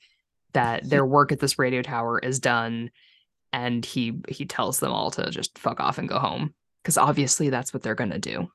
that 0.54 0.90
their 0.90 1.06
work 1.06 1.32
at 1.32 1.40
this 1.40 1.60
radio 1.60 1.82
tower 1.82 2.20
is 2.20 2.40
done 2.40 2.90
and 3.54 3.86
he 3.86 4.20
he 4.28 4.46
tells 4.46 4.80
them 4.80 4.92
all 4.92 5.12
to 5.12 5.30
just 5.30 5.58
fuck 5.58 5.80
off 5.80 5.98
and 5.98 6.10
go 6.10 6.20
home 6.20 6.54
because 6.82 6.98
obviously 6.98 7.50
that's 7.50 7.74
what 7.74 7.84
they're 7.84 7.96
going 7.96 8.12
to 8.12 8.20
do. 8.20 8.50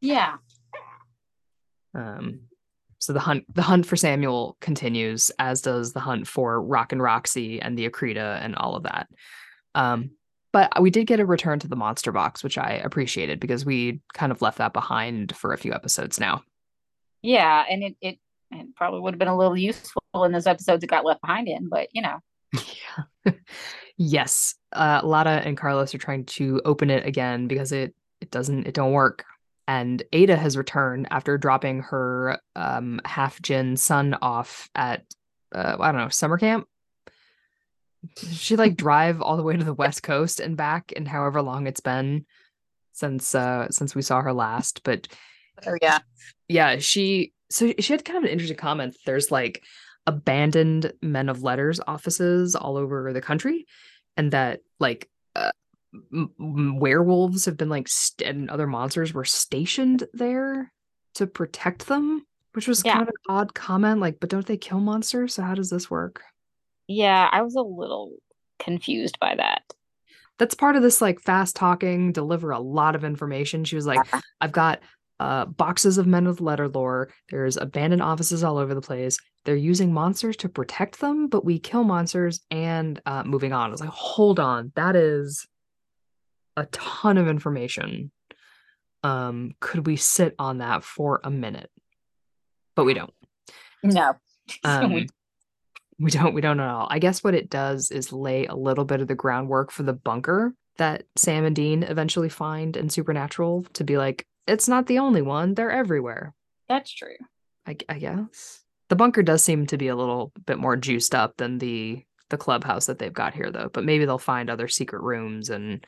Yeah. 0.00 0.36
Um 1.94 2.40
so 2.98 3.12
the 3.12 3.20
hunt 3.20 3.44
the 3.54 3.62
hunt 3.62 3.86
for 3.86 3.96
samuel 3.96 4.56
continues 4.60 5.30
as 5.38 5.60
does 5.60 5.92
the 5.92 6.00
hunt 6.00 6.26
for 6.26 6.62
rock 6.62 6.92
and 6.92 7.02
roxy 7.02 7.60
and 7.60 7.76
the 7.76 7.88
akrida 7.88 8.42
and 8.42 8.56
all 8.56 8.76
of 8.76 8.84
that. 8.84 9.08
Um 9.74 10.12
but 10.52 10.80
we 10.80 10.90
did 10.90 11.06
get 11.06 11.20
a 11.20 11.26
return 11.26 11.58
to 11.58 11.68
the 11.68 11.76
monster 11.76 12.12
box 12.12 12.42
which 12.42 12.58
i 12.58 12.72
appreciated 12.72 13.40
because 13.40 13.66
we 13.66 14.00
kind 14.12 14.32
of 14.32 14.40
left 14.40 14.58
that 14.58 14.72
behind 14.72 15.36
for 15.36 15.52
a 15.52 15.58
few 15.58 15.72
episodes 15.72 16.18
now. 16.18 16.42
Yeah 17.22 17.64
and 17.68 17.82
it, 17.82 17.96
it 18.00 18.18
it 18.50 18.74
probably 18.76 19.00
would 19.00 19.14
have 19.14 19.18
been 19.18 19.28
a 19.28 19.36
little 19.36 19.56
useful 19.56 20.02
in 20.24 20.32
those 20.32 20.46
episodes 20.46 20.82
it 20.84 20.88
got 20.88 21.04
left 21.04 21.20
behind 21.20 21.48
in, 21.48 21.68
but 21.68 21.88
you 21.92 22.02
know. 22.02 22.18
Yeah. 22.52 23.32
yes. 23.96 24.54
Uh 24.72 25.00
Lata 25.02 25.42
and 25.44 25.56
Carlos 25.56 25.94
are 25.94 25.98
trying 25.98 26.24
to 26.26 26.60
open 26.64 26.90
it 26.90 27.06
again 27.06 27.48
because 27.48 27.72
it 27.72 27.94
it 28.20 28.30
doesn't 28.30 28.66
it 28.66 28.74
don't 28.74 28.92
work. 28.92 29.24
And 29.66 30.02
Ada 30.12 30.36
has 30.36 30.56
returned 30.56 31.08
after 31.10 31.38
dropping 31.38 31.80
her 31.82 32.38
um 32.54 33.00
half 33.04 33.40
Jinn 33.42 33.76
son 33.76 34.16
off 34.22 34.68
at 34.74 35.04
uh, 35.54 35.76
I 35.78 35.92
don't 35.92 36.00
know, 36.00 36.08
summer 36.08 36.38
camp. 36.38 36.66
She 38.30 38.56
like 38.56 38.76
drive 38.76 39.20
all 39.20 39.36
the 39.36 39.42
way 39.42 39.56
to 39.56 39.64
the 39.64 39.74
west 39.74 40.02
coast 40.02 40.40
and 40.40 40.56
back 40.56 40.92
and 40.94 41.06
however 41.06 41.42
long 41.42 41.66
it's 41.66 41.80
been 41.80 42.26
since 42.92 43.34
uh 43.34 43.68
since 43.70 43.94
we 43.94 44.02
saw 44.02 44.20
her 44.20 44.32
last. 44.32 44.82
But 44.84 45.08
oh 45.66 45.76
yeah. 45.80 45.98
Yeah, 46.48 46.78
she 46.78 47.32
so 47.50 47.72
she 47.78 47.92
had 47.92 48.04
kind 48.04 48.18
of 48.18 48.24
an 48.24 48.30
interesting 48.30 48.56
comment. 48.56 48.96
There's 49.06 49.30
like 49.30 49.62
abandoned 50.06 50.92
men 51.02 51.28
of 51.28 51.42
letters 51.42 51.80
offices 51.86 52.54
all 52.54 52.76
over 52.76 53.12
the 53.12 53.20
country, 53.20 53.66
and 54.16 54.32
that 54.32 54.60
like 54.78 55.08
uh, 55.34 55.50
m- 56.12 56.78
werewolves 56.78 57.44
have 57.46 57.56
been 57.56 57.68
like 57.68 57.88
st- 57.88 58.28
and 58.28 58.50
other 58.50 58.66
monsters 58.66 59.12
were 59.12 59.24
stationed 59.24 60.04
there 60.12 60.72
to 61.14 61.26
protect 61.26 61.86
them, 61.86 62.26
which 62.52 62.68
was 62.68 62.82
yeah. 62.84 62.94
kind 62.94 63.02
of 63.02 63.08
an 63.08 63.34
odd 63.34 63.54
comment. 63.54 64.00
Like, 64.00 64.20
but 64.20 64.30
don't 64.30 64.46
they 64.46 64.56
kill 64.56 64.80
monsters? 64.80 65.34
So 65.34 65.42
how 65.42 65.54
does 65.54 65.70
this 65.70 65.90
work? 65.90 66.22
Yeah, 66.86 67.28
I 67.30 67.42
was 67.42 67.54
a 67.54 67.62
little 67.62 68.12
confused 68.58 69.18
by 69.20 69.34
that. 69.36 69.62
That's 70.38 70.54
part 70.54 70.74
of 70.74 70.82
this 70.82 71.00
like 71.00 71.20
fast 71.20 71.54
talking, 71.54 72.10
deliver 72.10 72.50
a 72.50 72.58
lot 72.58 72.96
of 72.96 73.04
information. 73.04 73.64
She 73.64 73.76
was 73.76 73.86
like. 73.86 74.00
I've 74.40 74.52
got 74.52 74.80
uh, 75.24 75.46
boxes 75.46 75.96
of 75.96 76.06
men 76.06 76.28
with 76.28 76.42
letter 76.42 76.68
lore. 76.68 77.08
There's 77.30 77.56
abandoned 77.56 78.02
offices 78.02 78.44
all 78.44 78.58
over 78.58 78.74
the 78.74 78.82
place. 78.82 79.16
They're 79.46 79.56
using 79.56 79.90
monsters 79.90 80.36
to 80.38 80.50
protect 80.50 81.00
them, 81.00 81.28
but 81.28 81.46
we 81.46 81.58
kill 81.58 81.82
monsters 81.82 82.40
and 82.50 83.00
uh, 83.06 83.22
moving 83.24 83.54
on. 83.54 83.68
I 83.68 83.72
was 83.72 83.80
like, 83.80 83.88
hold 83.88 84.38
on, 84.38 84.70
that 84.76 84.96
is 84.96 85.46
a 86.58 86.66
ton 86.66 87.16
of 87.16 87.26
information. 87.26 88.10
Um, 89.02 89.52
could 89.60 89.86
we 89.86 89.96
sit 89.96 90.34
on 90.38 90.58
that 90.58 90.84
for 90.84 91.22
a 91.24 91.30
minute? 91.30 91.70
But 92.74 92.84
we 92.84 92.92
don't. 92.92 93.14
No. 93.82 94.14
Um, 94.62 95.06
we 95.98 96.10
don't. 96.10 96.34
We 96.34 96.42
don't 96.42 96.60
at 96.60 96.68
all. 96.68 96.86
I 96.90 96.98
guess 96.98 97.24
what 97.24 97.34
it 97.34 97.48
does 97.48 97.90
is 97.90 98.12
lay 98.12 98.44
a 98.44 98.54
little 98.54 98.84
bit 98.84 99.00
of 99.00 99.08
the 99.08 99.14
groundwork 99.14 99.70
for 99.70 99.84
the 99.84 99.94
bunker 99.94 100.52
that 100.76 101.04
Sam 101.16 101.46
and 101.46 101.56
Dean 101.56 101.82
eventually 101.82 102.28
find 102.28 102.76
in 102.76 102.90
Supernatural 102.90 103.64
to 103.72 103.84
be 103.84 103.96
like, 103.96 104.26
it's 104.46 104.68
not 104.68 104.86
the 104.86 104.98
only 104.98 105.22
one. 105.22 105.54
They're 105.54 105.70
everywhere. 105.70 106.34
That's 106.68 106.90
true. 106.90 107.16
I, 107.66 107.76
I 107.88 107.98
guess 107.98 108.64
the 108.88 108.96
bunker 108.96 109.22
does 109.22 109.42
seem 109.42 109.66
to 109.66 109.78
be 109.78 109.88
a 109.88 109.96
little 109.96 110.32
bit 110.46 110.58
more 110.58 110.76
juiced 110.76 111.14
up 111.14 111.36
than 111.36 111.58
the 111.58 112.02
the 112.30 112.36
clubhouse 112.36 112.86
that 112.86 112.98
they've 112.98 113.12
got 113.12 113.34
here, 113.34 113.50
though. 113.50 113.68
But 113.72 113.84
maybe 113.84 114.04
they'll 114.04 114.18
find 114.18 114.48
other 114.48 114.68
secret 114.68 115.02
rooms 115.02 115.50
and 115.50 115.86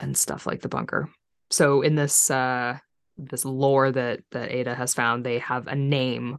and 0.00 0.16
stuff 0.16 0.46
like 0.46 0.60
the 0.60 0.68
bunker. 0.68 1.10
So 1.50 1.82
in 1.82 1.94
this 1.94 2.30
uh 2.30 2.78
this 3.16 3.44
lore 3.44 3.90
that 3.90 4.20
that 4.32 4.50
Ada 4.50 4.74
has 4.74 4.94
found, 4.94 5.24
they 5.24 5.38
have 5.40 5.66
a 5.66 5.74
name 5.74 6.38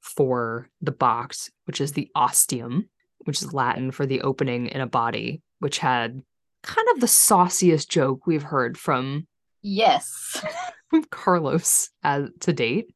for 0.00 0.68
the 0.80 0.92
box, 0.92 1.50
which 1.64 1.80
is 1.80 1.92
the 1.92 2.10
ostium, 2.14 2.88
which 3.20 3.42
is 3.42 3.52
Latin 3.54 3.90
for 3.90 4.06
the 4.06 4.22
opening 4.22 4.66
in 4.66 4.80
a 4.80 4.86
body, 4.86 5.42
which 5.58 5.78
had 5.78 6.22
kind 6.62 6.88
of 6.94 7.00
the 7.00 7.08
sauciest 7.08 7.90
joke 7.90 8.26
we've 8.26 8.42
heard 8.42 8.76
from 8.76 9.26
Yes. 9.62 10.44
Carlos 11.10 11.90
as 12.02 12.30
to 12.40 12.52
date. 12.52 12.94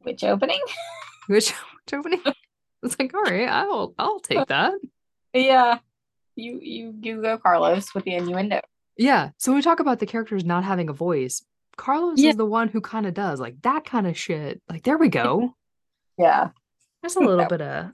Which 0.00 0.24
opening? 0.24 0.60
Which, 1.28 1.50
which 1.52 1.94
opening? 1.94 2.20
It's 2.82 2.98
like, 2.98 3.14
all 3.14 3.22
right, 3.22 3.48
I'll 3.48 3.94
I'll 3.96 4.18
take 4.18 4.48
that. 4.48 4.74
Yeah. 5.32 5.78
You 6.34 6.58
you 6.60 6.94
you 7.00 7.22
go 7.22 7.38
Carlos 7.38 7.94
with 7.94 8.04
the 8.04 8.16
innuendo. 8.16 8.60
Yeah. 8.96 9.30
So 9.38 9.54
we 9.54 9.62
talk 9.62 9.78
about 9.78 10.00
the 10.00 10.06
characters 10.06 10.44
not 10.44 10.64
having 10.64 10.88
a 10.88 10.92
voice. 10.92 11.44
Carlos 11.76 12.18
yeah. 12.18 12.30
is 12.30 12.36
the 12.36 12.44
one 12.44 12.68
who 12.68 12.80
kind 12.80 13.06
of 13.06 13.14
does 13.14 13.38
like 13.38 13.62
that 13.62 13.84
kind 13.84 14.08
of 14.08 14.18
shit. 14.18 14.60
Like 14.68 14.82
there 14.82 14.98
we 14.98 15.08
go. 15.08 15.54
Yeah. 16.18 16.50
There's 17.00 17.16
a 17.16 17.20
little 17.20 17.46
bit 17.46 17.62
of 17.62 17.86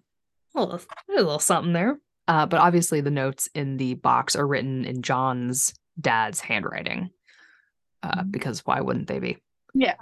a 0.55 0.61
little, 0.61 0.81
a 1.09 1.13
little 1.13 1.39
something 1.39 1.73
there. 1.73 2.01
Uh, 2.27 2.47
but 2.47 2.61
obviously 2.61 3.01
the 3.01 3.13
notes 3.13 3.49
in 3.55 3.77
the 3.77 3.95
box 3.95 4.35
are 4.35 4.47
written 4.47 4.85
in 4.85 5.03
John's 5.03 5.73
dad's 6.01 6.41
handwriting 6.41 7.11
uh, 8.03 8.19
mm-hmm. 8.19 8.31
because 8.31 8.61
why 8.67 8.81
wouldn't 8.81 9.09
they 9.09 9.19
be? 9.19 9.39
Yeah, 9.75 9.95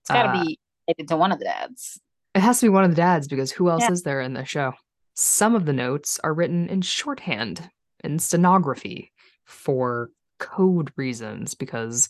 it's 0.00 0.10
got 0.10 0.24
to 0.24 0.28
uh, 0.30 0.44
be 0.44 0.58
related 0.86 1.08
to 1.08 1.16
one 1.16 1.32
of 1.32 1.38
the 1.38 1.46
dads. 1.46 2.00
It 2.34 2.40
has 2.40 2.60
to 2.60 2.66
be 2.66 2.70
one 2.70 2.84
of 2.84 2.90
the 2.90 2.96
dads 2.96 3.28
because 3.28 3.52
who 3.52 3.70
else 3.70 3.82
yeah. 3.82 3.92
is 3.92 4.02
there 4.02 4.20
in 4.20 4.34
the 4.34 4.44
show? 4.44 4.72
Some 5.14 5.54
of 5.54 5.66
the 5.66 5.72
notes 5.72 6.18
are 6.24 6.34
written 6.34 6.68
in 6.68 6.82
shorthand 6.82 7.70
in 8.02 8.18
stenography 8.18 9.12
for 9.44 10.10
code 10.38 10.90
reasons 10.96 11.54
because 11.54 12.08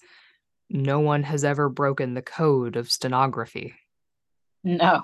no 0.70 1.00
one 1.00 1.22
has 1.22 1.44
ever 1.44 1.68
broken 1.68 2.14
the 2.14 2.22
code 2.22 2.76
of 2.76 2.90
stenography. 2.90 3.74
No. 4.62 5.02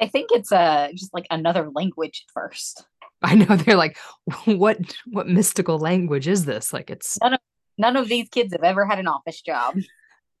I 0.00 0.06
think 0.06 0.30
it's 0.32 0.52
uh 0.52 0.88
just 0.94 1.12
like 1.12 1.26
another 1.30 1.70
language 1.74 2.24
at 2.26 2.32
first. 2.32 2.84
I 3.22 3.34
know 3.34 3.56
they're 3.56 3.76
like, 3.76 3.98
what 4.44 4.78
what 5.06 5.28
mystical 5.28 5.78
language 5.78 6.28
is 6.28 6.44
this? 6.44 6.72
Like 6.72 6.90
it's 6.90 7.18
none 7.20 7.34
of 7.34 7.40
none 7.78 7.96
of 7.96 8.08
these 8.08 8.28
kids 8.28 8.52
have 8.52 8.64
ever 8.64 8.84
had 8.84 8.98
an 8.98 9.08
office 9.08 9.40
job. 9.40 9.76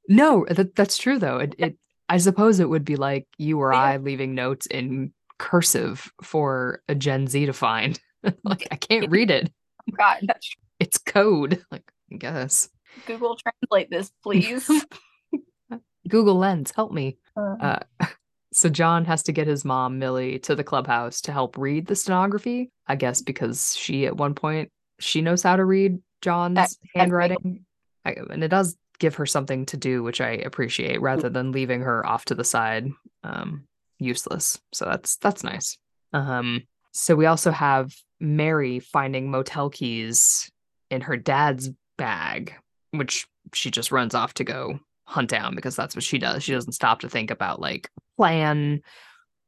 No, 0.08 0.46
that, 0.50 0.74
that's 0.74 0.98
true 0.98 1.18
though. 1.18 1.38
It, 1.38 1.54
it 1.58 1.78
I 2.08 2.18
suppose 2.18 2.58
it 2.58 2.68
would 2.68 2.84
be 2.84 2.96
like 2.96 3.26
you 3.38 3.60
or 3.60 3.72
yeah. 3.72 3.80
I 3.80 3.96
leaving 3.98 4.34
notes 4.34 4.66
in 4.66 5.12
cursive 5.38 6.10
for 6.22 6.82
a 6.88 6.94
Gen 6.94 7.26
Z 7.26 7.46
to 7.46 7.52
find. 7.52 8.00
like 8.44 8.66
I 8.70 8.76
can't 8.76 9.10
read 9.10 9.30
it. 9.30 9.52
Oh 9.82 9.92
God, 9.96 10.18
that's 10.22 10.48
true. 10.48 10.62
It's 10.80 10.98
code. 10.98 11.64
Like 11.70 11.90
I 12.12 12.16
guess. 12.16 12.68
Google 13.06 13.36
translate 13.36 13.90
this, 13.90 14.10
please. 14.22 14.68
Google 16.08 16.36
Lens, 16.36 16.72
help 16.74 16.90
me. 16.90 17.18
Uh, 17.36 17.56
uh, 17.60 17.78
so 18.52 18.70
John 18.70 19.04
has 19.04 19.22
to 19.24 19.32
get 19.32 19.46
his 19.46 19.64
mom 19.64 19.98
Millie 19.98 20.38
to 20.40 20.54
the 20.54 20.64
clubhouse 20.64 21.20
to 21.22 21.32
help 21.32 21.58
read 21.58 21.86
the 21.86 21.94
stenography. 21.94 22.70
I 22.86 22.96
guess 22.96 23.20
because 23.20 23.76
she 23.76 24.06
at 24.06 24.16
one 24.16 24.34
point 24.34 24.70
she 24.98 25.20
knows 25.20 25.42
how 25.42 25.56
to 25.56 25.64
read 25.64 25.98
John's 26.22 26.56
that, 26.56 26.70
handwriting. 26.94 27.64
I, 28.04 28.16
and 28.30 28.42
it 28.42 28.48
does 28.48 28.76
give 28.98 29.16
her 29.16 29.26
something 29.26 29.66
to 29.66 29.76
do, 29.76 30.02
which 30.02 30.20
I 30.20 30.30
appreciate, 30.30 31.00
rather 31.00 31.28
than 31.28 31.52
leaving 31.52 31.82
her 31.82 32.04
off 32.06 32.24
to 32.26 32.34
the 32.34 32.44
side, 32.44 32.90
um, 33.22 33.64
useless. 33.98 34.60
So 34.72 34.84
that's 34.84 35.16
that's 35.16 35.44
nice. 35.44 35.78
Um, 36.12 36.64
so 36.92 37.14
we 37.14 37.26
also 37.26 37.50
have 37.50 37.92
Mary 38.20 38.80
finding 38.80 39.30
motel 39.30 39.70
keys 39.70 40.50
in 40.90 41.02
her 41.02 41.16
dad's 41.16 41.70
bag, 41.96 42.54
which 42.90 43.26
she 43.54 43.70
just 43.70 43.92
runs 43.92 44.14
off 44.14 44.34
to 44.34 44.44
go 44.44 44.80
hunt 45.04 45.30
down 45.30 45.54
because 45.54 45.76
that's 45.76 45.94
what 45.94 46.04
she 46.04 46.18
does. 46.18 46.42
She 46.42 46.52
doesn't 46.52 46.72
stop 46.72 47.00
to 47.00 47.08
think 47.08 47.30
about 47.30 47.60
like 47.60 47.90
plan 48.16 48.82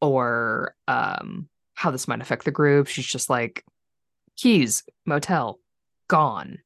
or 0.00 0.74
um 0.88 1.48
how 1.74 1.90
this 1.90 2.08
might 2.08 2.20
affect 2.20 2.44
the 2.44 2.50
group. 2.50 2.86
She's 2.86 3.06
just 3.06 3.30
like 3.30 3.64
keys, 4.36 4.84
motel, 5.06 5.58
gone. 6.10 6.58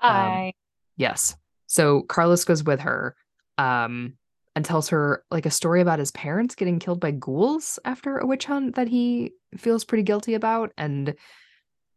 I 0.00 0.46
um, 0.46 0.52
yes. 0.96 1.36
So 1.66 2.02
Carlos 2.02 2.44
goes 2.44 2.64
with 2.64 2.80
her. 2.80 3.16
Um, 3.56 4.14
and 4.56 4.64
tells 4.64 4.88
her 4.88 5.24
like 5.30 5.46
a 5.46 5.50
story 5.50 5.80
about 5.80 5.98
his 5.98 6.12
parents 6.12 6.54
getting 6.54 6.78
killed 6.78 7.00
by 7.00 7.10
ghouls 7.10 7.78
after 7.84 8.18
a 8.18 8.26
witch 8.26 8.44
hunt 8.44 8.76
that 8.76 8.88
he 8.88 9.32
feels 9.56 9.84
pretty 9.84 10.02
guilty 10.02 10.34
about. 10.34 10.72
And 10.78 11.14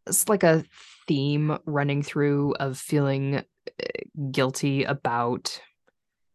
it's 0.07 0.27
like 0.27 0.43
a 0.43 0.63
theme 1.07 1.57
running 1.65 2.01
through 2.01 2.55
of 2.55 2.77
feeling 2.77 3.43
eh, 3.79 4.03
guilty 4.31 4.83
about 4.83 5.61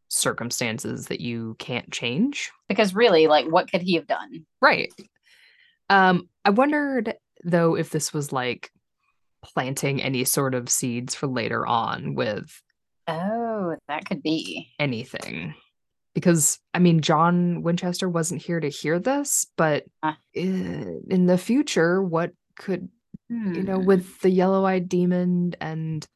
circumstances 0.09 1.07
that 1.07 1.21
you 1.21 1.57
can't 1.59 1.91
change. 1.91 2.53
Because 2.69 2.95
really, 2.95 3.27
like, 3.27 3.47
what 3.47 3.71
could 3.71 3.83
he 3.83 3.95
have 3.95 4.07
done? 4.07 4.47
Right. 4.61 4.93
Um, 5.91 6.29
I 6.45 6.51
wondered 6.51 7.15
though 7.45 7.75
if 7.75 7.91
this 7.91 8.15
was 8.15 8.33
like 8.33 8.71
planting 9.45 10.01
any 10.03 10.25
sort 10.25 10.55
of 10.55 10.69
seeds 10.69 11.15
for 11.15 11.27
later 11.27 11.67
on 11.67 12.15
with 12.15 12.63
Oh, 13.09 13.77
that 13.89 14.05
could 14.05 14.23
be. 14.23 14.69
anything. 14.79 15.55
Because 16.15 16.59
I 16.75 16.79
mean, 16.79 17.01
John 17.01 17.63
Winchester 17.63 18.09
wasn't 18.09 18.43
here 18.43 18.61
to 18.61 18.69
hear 18.69 18.99
this, 18.99 19.47
but 19.57 19.85
Ah. 20.03 20.19
i- 20.37 20.39
in 20.39 21.27
the 21.27 21.39
future, 21.39 22.03
what 22.03 22.33
could 22.57 22.89
you 23.29 23.63
know, 23.63 23.79
Hmm. 23.81 23.87
with 23.87 24.21
the 24.21 24.29
yellow-eyed 24.29 24.91
demon 24.91 25.55
and 25.61 26.07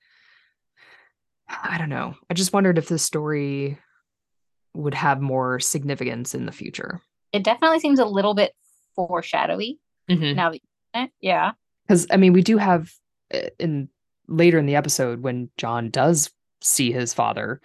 I 1.49 1.78
don't 1.78 1.88
know. 1.88 2.14
I 2.28 2.35
just 2.35 2.52
wondered 2.52 2.76
if 2.76 2.88
this 2.88 3.02
story 3.02 3.78
would 4.75 4.92
have 4.95 5.21
more 5.23 5.59
significance 5.61 6.35
in 6.35 6.45
the 6.45 6.52
future. 6.52 7.00
It 7.33 7.42
definitely 7.42 7.80
seems 7.80 7.99
a 8.00 8.04
little 8.04 8.35
bit 8.35 8.52
foreshadowy 8.97 9.78
now 10.09 10.50
that 10.50 10.56
you 10.62 10.68
mention 10.95 11.06
it. 11.06 11.11
Yeah. 11.21 11.52
because 11.87 12.06
I 12.11 12.16
mean, 12.16 12.33
we 12.35 12.42
do 12.42 12.59
have 12.59 12.83
uh, 12.83 12.88
in 13.59 13.88
later 14.28 14.59
in 14.59 14.66
the 14.66 14.76
episode 14.76 15.23
when 15.23 15.50
John 15.56 15.90
does 15.90 16.30
see 16.62 16.92
his 16.92 17.14
father, 17.14 17.61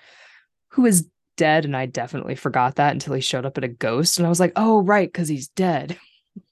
who 0.69 0.85
is 0.85 1.07
dead, 1.37 1.65
and 1.65 1.75
I 1.75 1.85
definitely 1.85 2.35
forgot 2.35 2.75
that 2.75 2.93
until 2.93 3.13
he 3.13 3.21
showed 3.21 3.45
up 3.45 3.57
at 3.57 3.63
a 3.63 3.69
ghost, 3.69 4.17
and 4.17 4.25
I 4.25 4.29
was 4.29 4.39
like, 4.39 4.53
oh 4.55 4.81
right, 4.81 5.11
because 5.11 5.27
he's 5.27 5.47
dead. 5.49 5.97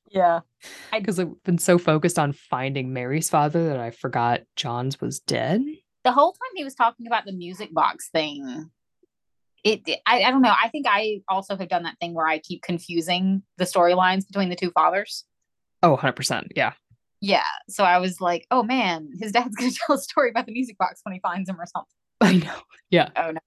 Yeah. 0.10 0.42
Because 0.92 1.18
I've 1.20 1.42
been 1.46 1.58
so 1.58 1.78
focused 1.78 2.20
on 2.20 2.34
finding 2.34 2.92
Mary's 2.92 3.30
father 3.30 3.70
that 3.70 3.80
I 3.80 3.92
forgot 3.92 4.42
John's 4.58 5.00
was 5.00 5.22
dead. 5.22 5.62
The 6.04 6.12
whole 6.12 6.34
time 6.34 6.52
he 6.56 6.66
was 6.66 6.76
talking 6.76 7.08
about 7.08 7.24
the 7.24 7.32
music 7.32 7.74
box 7.74 8.10
thing, 8.10 8.70
it 9.64 9.90
I, 10.06 10.24
I 10.24 10.32
don't 10.32 10.42
know. 10.42 10.54
I 10.62 10.68
think 10.68 10.86
I 10.90 11.22
also 11.30 11.56
have 11.56 11.70
done 11.70 11.84
that 11.84 11.98
thing 12.02 12.14
where 12.14 12.28
I 12.28 12.40
keep 12.40 12.62
confusing 12.62 13.44
the 13.58 13.64
storylines 13.64 14.28
between 14.28 14.50
the 14.50 14.58
two 14.58 14.72
fathers. 14.72 15.24
Oh, 15.82 15.96
100%. 15.96 16.48
Yeah. 16.56 16.74
Yeah. 17.22 17.44
So 17.68 17.84
I 17.84 17.98
was 18.00 18.22
like, 18.22 18.48
oh 18.52 18.64
man, 18.64 19.10
his 19.20 19.32
dad's 19.32 19.56
gonna 19.60 19.72
tell 19.72 19.96
a 19.96 20.00
story 20.00 20.30
about 20.30 20.46
the 20.46 20.54
music 20.54 20.78
box 20.78 21.02
when 21.04 21.14
he 21.14 21.20
finds 21.20 21.50
him 21.50 21.60
or 21.60 21.66
something. 21.66 21.90
I 22.22 22.46
know. 22.46 22.62
Yeah. 22.90 23.10
Oh 23.16 23.32
no. 23.32 23.40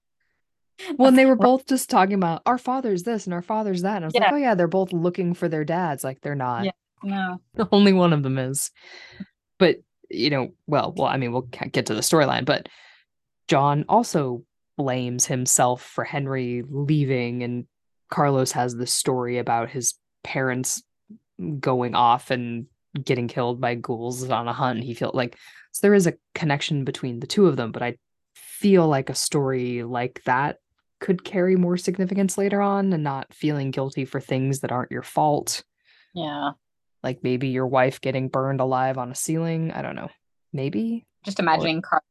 when 0.96 1.14
they 1.16 1.26
were 1.26 1.36
both 1.36 1.66
just 1.66 1.90
talking 1.90 2.14
about 2.14 2.42
our 2.46 2.58
father's 2.58 3.02
this 3.02 3.26
and 3.26 3.34
our 3.34 3.42
father's 3.42 3.82
that. 3.82 3.96
And 3.96 4.04
I 4.04 4.08
was 4.08 4.14
like, 4.14 4.32
oh, 4.32 4.36
yeah, 4.36 4.54
they're 4.54 4.66
both 4.66 4.92
looking 4.92 5.34
for 5.34 5.48
their 5.48 5.64
dads. 5.64 6.02
Like, 6.04 6.20
they're 6.20 6.34
not. 6.34 6.64
Yeah. 6.64 6.70
No. 7.02 7.40
Only 7.72 7.92
one 7.92 8.12
of 8.12 8.22
them 8.22 8.38
is. 8.38 8.70
But, 9.58 9.76
you 10.08 10.30
know, 10.30 10.52
well, 10.66 10.92
well, 10.96 11.08
I 11.08 11.16
mean, 11.16 11.32
we'll 11.32 11.42
get 11.42 11.86
to 11.86 11.94
the 11.94 12.00
storyline, 12.00 12.44
but 12.44 12.68
John 13.48 13.84
also 13.88 14.44
blames 14.76 15.26
himself 15.26 15.82
for 15.82 16.04
Henry 16.04 16.64
leaving. 16.68 17.42
And 17.42 17.66
Carlos 18.10 18.52
has 18.52 18.74
this 18.74 18.92
story 18.92 19.38
about 19.38 19.70
his 19.70 19.94
parents 20.24 20.82
going 21.60 21.94
off 21.94 22.30
and 22.30 22.66
getting 23.04 23.28
killed 23.28 23.60
by 23.60 23.74
ghouls 23.74 24.28
on 24.28 24.48
a 24.48 24.52
hunt. 24.52 24.82
He 24.84 24.94
felt 24.94 25.14
like, 25.14 25.38
so 25.72 25.80
there 25.82 25.94
is 25.94 26.06
a 26.06 26.14
connection 26.34 26.84
between 26.84 27.20
the 27.20 27.26
two 27.26 27.46
of 27.46 27.56
them, 27.56 27.72
but 27.72 27.82
I 27.82 27.96
feel 28.34 28.86
like 28.88 29.10
a 29.10 29.14
story 29.14 29.82
like 29.82 30.22
that 30.24 30.58
could 31.00 31.24
carry 31.24 31.56
more 31.56 31.76
significance 31.76 32.38
later 32.38 32.60
on 32.62 32.92
and 32.92 33.02
not 33.02 33.32
feeling 33.34 33.70
guilty 33.70 34.04
for 34.04 34.20
things 34.20 34.60
that 34.60 34.70
aren't 34.70 34.92
your 34.92 35.02
fault 35.02 35.64
Yeah. 36.14 36.50
like 37.02 37.24
maybe 37.24 37.48
your 37.48 37.66
wife 37.66 38.00
getting 38.00 38.28
burned 38.28 38.60
alive 38.60 38.98
on 38.98 39.10
a 39.10 39.14
ceiling. 39.14 39.72
I 39.72 39.82
don't 39.82 39.96
know. 39.96 40.10
Maybe. 40.52 41.06
Just 41.24 41.40
imagining 41.40 41.82
Carl 41.82 42.02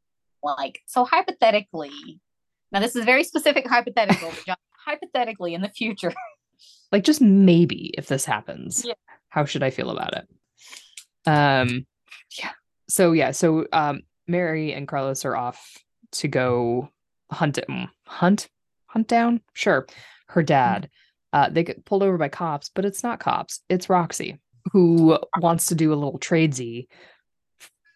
like 0.43 0.81
so 0.87 1.05
hypothetically. 1.05 1.91
Now 2.71 2.79
this 2.79 2.95
is 2.95 3.05
very 3.05 3.23
specific 3.23 3.67
hypothetical, 3.67 4.29
but 4.29 4.43
John, 4.45 4.55
hypothetically 4.85 5.53
in 5.53 5.61
the 5.61 5.69
future. 5.69 6.13
Like 6.91 7.03
just 7.05 7.21
maybe 7.21 7.93
if 7.97 8.07
this 8.07 8.25
happens. 8.25 8.83
Yeah. 8.85 8.93
How 9.29 9.45
should 9.45 9.63
I 9.63 9.69
feel 9.69 9.89
about 9.91 10.15
it? 10.17 10.27
Um 11.25 11.85
yeah. 12.37 12.51
So 12.89 13.11
yeah, 13.11 13.31
so 13.31 13.65
um 13.71 14.01
Mary 14.27 14.73
and 14.73 14.87
Carlos 14.87 15.25
are 15.25 15.35
off 15.35 15.77
to 16.13 16.27
go 16.27 16.89
hunt 17.31 17.59
mm, 17.69 17.89
hunt 18.05 18.49
hunt 18.87 19.07
down? 19.07 19.41
Sure. 19.53 19.87
Her 20.27 20.43
dad. 20.43 20.89
Uh 21.33 21.49
they 21.49 21.63
get 21.63 21.85
pulled 21.85 22.03
over 22.03 22.17
by 22.17 22.29
cops, 22.29 22.69
but 22.69 22.85
it's 22.85 23.03
not 23.03 23.19
cops. 23.19 23.61
It's 23.69 23.89
Roxy 23.89 24.39
who 24.71 25.17
wants 25.39 25.67
to 25.67 25.75
do 25.75 25.91
a 25.91 25.95
little 25.95 26.19
tradesy 26.19 26.87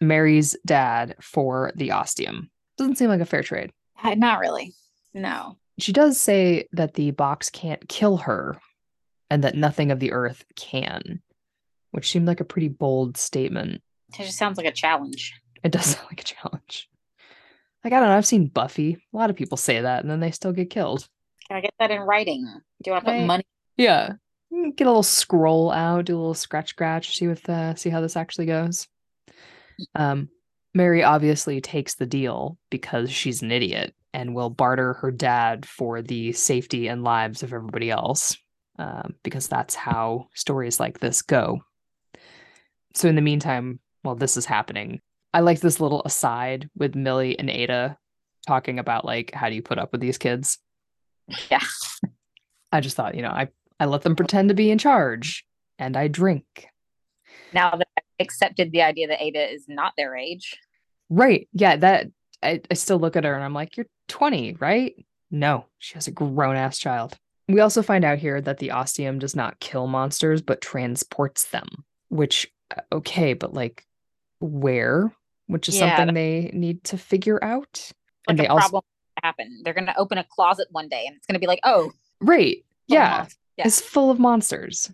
Mary's 0.00 0.56
dad 0.66 1.16
for 1.20 1.72
the 1.76 1.92
ostium. 1.92 2.50
Doesn't 2.76 2.96
seem 2.96 3.08
like 3.08 3.20
a 3.20 3.26
fair 3.26 3.42
trade. 3.42 3.72
Not 4.04 4.40
really. 4.40 4.74
No. 5.14 5.56
She 5.78 5.92
does 5.92 6.20
say 6.20 6.68
that 6.72 6.94
the 6.94 7.10
box 7.12 7.50
can't 7.50 7.88
kill 7.88 8.18
her 8.18 8.58
and 9.30 9.44
that 9.44 9.54
nothing 9.54 9.90
of 9.90 10.00
the 10.00 10.12
earth 10.12 10.44
can, 10.54 11.22
which 11.96 12.10
seemed 12.10 12.26
like 12.26 12.40
a 12.40 12.44
pretty 12.44 12.68
bold 12.68 13.16
statement. 13.16 13.80
It 14.12 14.24
just 14.24 14.36
sounds 14.36 14.58
like 14.58 14.66
a 14.66 14.72
challenge. 14.72 15.32
It 15.64 15.72
does 15.72 15.86
sound 15.96 16.06
like 16.10 16.20
a 16.20 16.24
challenge. 16.24 16.90
Like, 17.82 17.94
I 17.94 17.98
don't 18.00 18.08
know, 18.10 18.16
I've 18.16 18.26
seen 18.26 18.48
Buffy. 18.48 18.98
A 19.14 19.16
lot 19.16 19.30
of 19.30 19.36
people 19.36 19.56
say 19.56 19.80
that 19.80 20.02
and 20.02 20.10
then 20.10 20.20
they 20.20 20.30
still 20.30 20.52
get 20.52 20.68
killed. 20.68 21.08
Can 21.48 21.56
I 21.56 21.60
get 21.62 21.72
that 21.78 21.90
in 21.90 22.02
writing? 22.02 22.46
Do 22.84 22.92
I 22.92 23.00
put 23.00 23.08
Right. 23.08 23.24
money? 23.24 23.46
Yeah. 23.78 24.12
Get 24.76 24.86
a 24.86 24.90
little 24.90 25.02
scroll 25.02 25.70
out, 25.70 26.04
do 26.04 26.16
a 26.16 26.18
little 26.18 26.34
scratch 26.34 26.68
scratch, 26.70 27.16
see 27.16 27.28
what 27.28 27.42
the 27.44 27.74
see 27.76 27.90
how 27.90 28.00
this 28.02 28.16
actually 28.16 28.46
goes. 28.46 28.86
Um 29.94 30.28
Mary 30.74 31.02
obviously 31.02 31.60
takes 31.62 31.94
the 31.94 32.04
deal 32.06 32.58
because 32.68 33.10
she's 33.10 33.40
an 33.40 33.50
idiot 33.50 33.94
and 34.12 34.34
will 34.34 34.50
barter 34.50 34.92
her 34.94 35.10
dad 35.10 35.64
for 35.64 36.02
the 36.02 36.32
safety 36.32 36.88
and 36.88 37.02
lives 37.02 37.42
of 37.42 37.54
everybody 37.54 37.90
else. 37.90 38.36
Um, 38.78 39.14
because 39.22 39.48
that's 39.48 39.74
how 39.74 40.28
stories 40.34 40.78
like 40.78 41.00
this 41.00 41.22
go. 41.22 41.60
So 42.96 43.08
in 43.08 43.14
the 43.14 43.20
meantime, 43.20 43.78
while 44.00 44.14
this 44.14 44.38
is 44.38 44.46
happening, 44.46 45.00
I 45.34 45.40
like 45.40 45.60
this 45.60 45.80
little 45.80 46.00
aside 46.06 46.70
with 46.74 46.94
Millie 46.94 47.38
and 47.38 47.50
Ada 47.50 47.98
talking 48.46 48.78
about 48.78 49.04
like 49.04 49.34
how 49.34 49.50
do 49.50 49.54
you 49.54 49.60
put 49.60 49.78
up 49.78 49.92
with 49.92 50.00
these 50.00 50.16
kids? 50.16 50.58
Yeah. 51.50 51.60
I 52.72 52.80
just 52.80 52.96
thought, 52.96 53.14
you 53.14 53.22
know, 53.22 53.28
I 53.28 53.48
I 53.78 53.84
let 53.84 54.00
them 54.00 54.16
pretend 54.16 54.48
to 54.48 54.54
be 54.54 54.70
in 54.70 54.78
charge 54.78 55.44
and 55.78 55.94
I 55.94 56.08
drink. 56.08 56.68
Now 57.52 57.76
that 57.76 57.88
I've 57.98 58.04
accepted 58.18 58.72
the 58.72 58.80
idea 58.80 59.08
that 59.08 59.22
Ada 59.22 59.52
is 59.52 59.66
not 59.68 59.92
their 59.98 60.16
age. 60.16 60.56
Right. 61.10 61.48
Yeah, 61.52 61.76
that 61.76 62.06
I, 62.42 62.62
I 62.70 62.74
still 62.74 62.98
look 62.98 63.14
at 63.14 63.24
her 63.24 63.34
and 63.34 63.44
I'm 63.44 63.52
like, 63.52 63.76
you're 63.76 63.86
20, 64.08 64.54
right? 64.54 64.94
No, 65.30 65.66
she 65.78 65.94
has 65.94 66.06
a 66.06 66.12
grown 66.12 66.56
ass 66.56 66.78
child. 66.78 67.18
We 67.46 67.60
also 67.60 67.82
find 67.82 68.06
out 68.06 68.18
here 68.18 68.40
that 68.40 68.56
the 68.56 68.70
ostium 68.70 69.18
does 69.18 69.36
not 69.36 69.60
kill 69.60 69.86
monsters, 69.86 70.40
but 70.40 70.62
transports 70.62 71.44
them, 71.44 71.68
which, 72.08 72.50
okay, 72.92 73.34
but 73.34 73.54
like 73.54 73.86
where? 74.40 75.12
Which 75.46 75.68
is 75.68 75.76
Yeah, 75.76 75.96
something 75.96 76.14
they 76.14 76.50
need 76.52 76.84
to 76.84 76.98
figure 76.98 77.42
out. 77.42 77.90
And 78.28 78.38
they 78.38 78.48
also 78.48 78.82
happen. 79.22 79.62
They're 79.64 79.74
gonna 79.74 79.94
open 79.96 80.18
a 80.18 80.24
closet 80.24 80.68
one 80.70 80.88
day 80.88 81.04
and 81.06 81.16
it's 81.16 81.26
gonna 81.26 81.38
be 81.38 81.46
like, 81.46 81.60
oh, 81.64 81.92
right. 82.20 82.64
Yeah. 82.88 83.26
Yeah. 83.56 83.66
It's 83.66 83.80
full 83.80 84.10
of 84.10 84.18
monsters. 84.18 84.90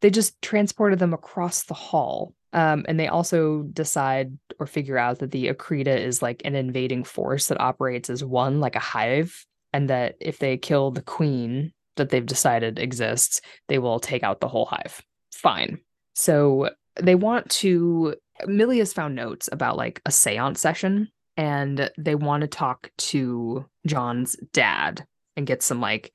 They 0.00 0.10
just 0.10 0.40
transported 0.42 0.98
them 0.98 1.14
across 1.14 1.64
the 1.64 1.74
hall. 1.74 2.34
Um, 2.52 2.84
and 2.88 2.98
they 2.98 3.08
also 3.08 3.62
decide 3.62 4.36
or 4.58 4.66
figure 4.66 4.98
out 4.98 5.18
that 5.18 5.30
the 5.30 5.48
Akrida 5.48 5.98
is 5.98 6.22
like 6.22 6.42
an 6.44 6.54
invading 6.54 7.04
force 7.04 7.48
that 7.48 7.60
operates 7.60 8.08
as 8.08 8.24
one, 8.24 8.60
like 8.60 8.76
a 8.76 8.80
hive, 8.80 9.44
and 9.72 9.90
that 9.90 10.16
if 10.20 10.38
they 10.38 10.56
kill 10.56 10.90
the 10.90 11.02
queen 11.02 11.72
that 11.96 12.10
they've 12.10 12.24
decided 12.24 12.78
exists, 12.78 13.40
they 13.68 13.78
will 13.78 13.98
take 13.98 14.22
out 14.22 14.40
the 14.40 14.48
whole 14.48 14.66
hive. 14.66 15.02
Fine. 15.32 15.80
So 16.14 16.70
they 17.00 17.14
want 17.14 17.50
to. 17.50 18.14
Millie 18.46 18.78
has 18.78 18.92
found 18.92 19.14
notes 19.14 19.48
about 19.50 19.76
like 19.76 20.00
a 20.04 20.10
seance 20.12 20.60
session, 20.60 21.08
and 21.36 21.90
they 21.98 22.14
want 22.14 22.42
to 22.42 22.46
talk 22.48 22.90
to 22.98 23.64
John's 23.86 24.36
dad 24.52 25.06
and 25.36 25.46
get 25.46 25.62
some 25.62 25.80
like 25.80 26.12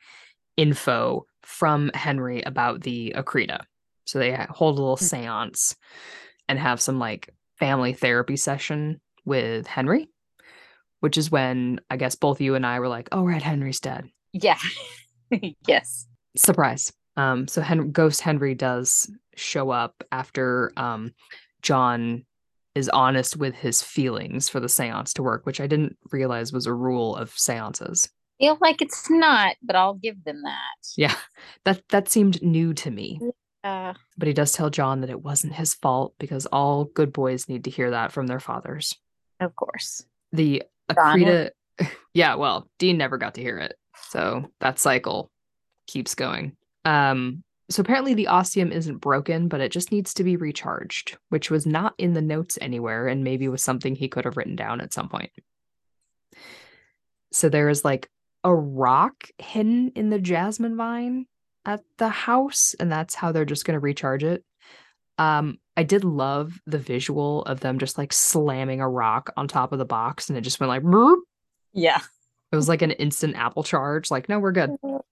info 0.57 1.25
from 1.43 1.89
Henry 1.93 2.41
about 2.41 2.81
the 2.81 3.13
Akrida. 3.15 3.61
So 4.05 4.19
they 4.19 4.33
hold 4.49 4.77
a 4.77 4.81
little 4.81 4.97
Hmm. 4.97 5.05
seance 5.05 5.75
and 6.47 6.59
have 6.59 6.81
some 6.81 6.99
like 6.99 7.29
family 7.59 7.93
therapy 7.93 8.35
session 8.37 8.99
with 9.25 9.67
Henry, 9.67 10.09
which 10.99 11.17
is 11.17 11.31
when 11.31 11.79
I 11.89 11.97
guess 11.97 12.15
both 12.15 12.41
you 12.41 12.55
and 12.55 12.65
I 12.65 12.79
were 12.79 12.87
like, 12.87 13.09
"Oh, 13.11 13.23
right, 13.25 13.41
Henry's 13.41 13.79
dead." 13.79 14.09
Yeah. 14.33 14.57
yes. 15.67 16.07
Surprise. 16.35 16.91
Um, 17.17 17.47
so 17.47 17.61
Hen- 17.61 17.91
Ghost 17.91 18.21
Henry 18.21 18.55
does 18.55 19.09
show 19.35 19.69
up 19.69 20.03
after 20.11 20.71
um, 20.77 21.13
John 21.61 22.25
is 22.73 22.87
honest 22.89 23.35
with 23.35 23.53
his 23.55 23.81
feelings 23.81 24.47
for 24.47 24.59
the 24.61 24.69
seance 24.69 25.13
to 25.13 25.23
work, 25.23 25.45
which 25.45 25.59
I 25.59 25.67
didn't 25.67 25.97
realize 26.11 26.53
was 26.53 26.65
a 26.67 26.73
rule 26.73 27.15
of 27.17 27.31
seances. 27.37 28.09
feel 28.39 28.57
like 28.61 28.81
it's 28.81 29.09
not, 29.09 29.57
but 29.61 29.75
I'll 29.75 29.93
give 29.95 30.23
them 30.23 30.41
that. 30.43 30.87
Yeah, 30.97 31.15
that 31.65 31.81
that 31.89 32.07
seemed 32.09 32.41
new 32.41 32.73
to 32.75 32.89
me. 32.91 33.19
Uh, 33.63 33.93
But 34.17 34.27
he 34.27 34.33
does 34.33 34.53
tell 34.53 34.69
John 34.71 35.01
that 35.01 35.09
it 35.09 35.21
wasn't 35.21 35.53
his 35.53 35.75
fault 35.75 36.15
because 36.17 36.45
all 36.47 36.85
good 36.85 37.11
boys 37.13 37.47
need 37.49 37.65
to 37.65 37.69
hear 37.69 37.91
that 37.91 38.11
from 38.11 38.25
their 38.27 38.39
fathers. 38.39 38.95
of 39.39 39.55
course. 39.55 40.03
The 40.31 40.63
Akrida, 40.89 41.49
yeah, 42.13 42.35
well, 42.35 42.69
Dean 42.79 42.97
never 42.97 43.17
got 43.17 43.35
to 43.35 43.41
hear 43.41 43.57
it, 43.57 43.75
so 44.09 44.49
that 44.61 44.79
cycle 44.79 45.29
keeps 45.87 46.15
going. 46.15 46.55
Um, 46.85 47.43
so 47.69 47.81
apparently 47.81 48.13
the 48.13 48.27
ostium 48.27 48.71
isn't 48.71 48.97
broken, 48.97 49.47
but 49.47 49.61
it 49.61 49.71
just 49.71 49.91
needs 49.91 50.13
to 50.15 50.23
be 50.23 50.35
recharged, 50.35 51.17
which 51.29 51.49
was 51.49 51.65
not 51.65 51.93
in 51.97 52.13
the 52.13 52.21
notes 52.21 52.57
anywhere, 52.59 53.07
and 53.07 53.23
maybe 53.23 53.47
was 53.47 53.63
something 53.63 53.95
he 53.95 54.09
could 54.09 54.25
have 54.25 54.35
written 54.35 54.55
down 54.55 54.81
at 54.81 54.93
some 54.93 55.07
point. 55.07 55.31
So 57.31 57.49
there 57.49 57.69
is 57.69 57.85
like 57.85 58.09
a 58.43 58.53
rock 58.53 59.29
hidden 59.37 59.91
in 59.95 60.09
the 60.09 60.19
jasmine 60.19 60.75
vine 60.75 61.27
at 61.65 61.81
the 61.97 62.09
house, 62.09 62.75
and 62.79 62.91
that's 62.91 63.15
how 63.15 63.31
they're 63.31 63.45
just 63.45 63.65
going 63.65 63.75
to 63.75 63.79
recharge 63.79 64.23
it. 64.23 64.43
Um, 65.17 65.59
I 65.77 65.83
did 65.83 66.03
love 66.03 66.59
the 66.65 66.79
visual 66.79 67.43
of 67.43 67.59
them 67.59 67.79
just 67.79 67.97
like 67.97 68.11
slamming 68.11 68.81
a 68.81 68.89
rock 68.89 69.31
on 69.37 69.47
top 69.47 69.71
of 69.71 69.79
the 69.79 69.85
box, 69.85 70.27
and 70.29 70.37
it 70.37 70.41
just 70.41 70.59
went 70.59 70.69
like, 70.69 70.83
"Burp." 70.83 71.19
Yeah. 71.73 72.01
it 72.51 72.57
was 72.57 72.67
like 72.67 72.81
an 72.81 72.91
instant 72.91 73.37
apple 73.37 73.63
charge. 73.63 74.11
Like, 74.11 74.27
no, 74.27 74.39
we're 74.39 74.51
good. 74.51 74.71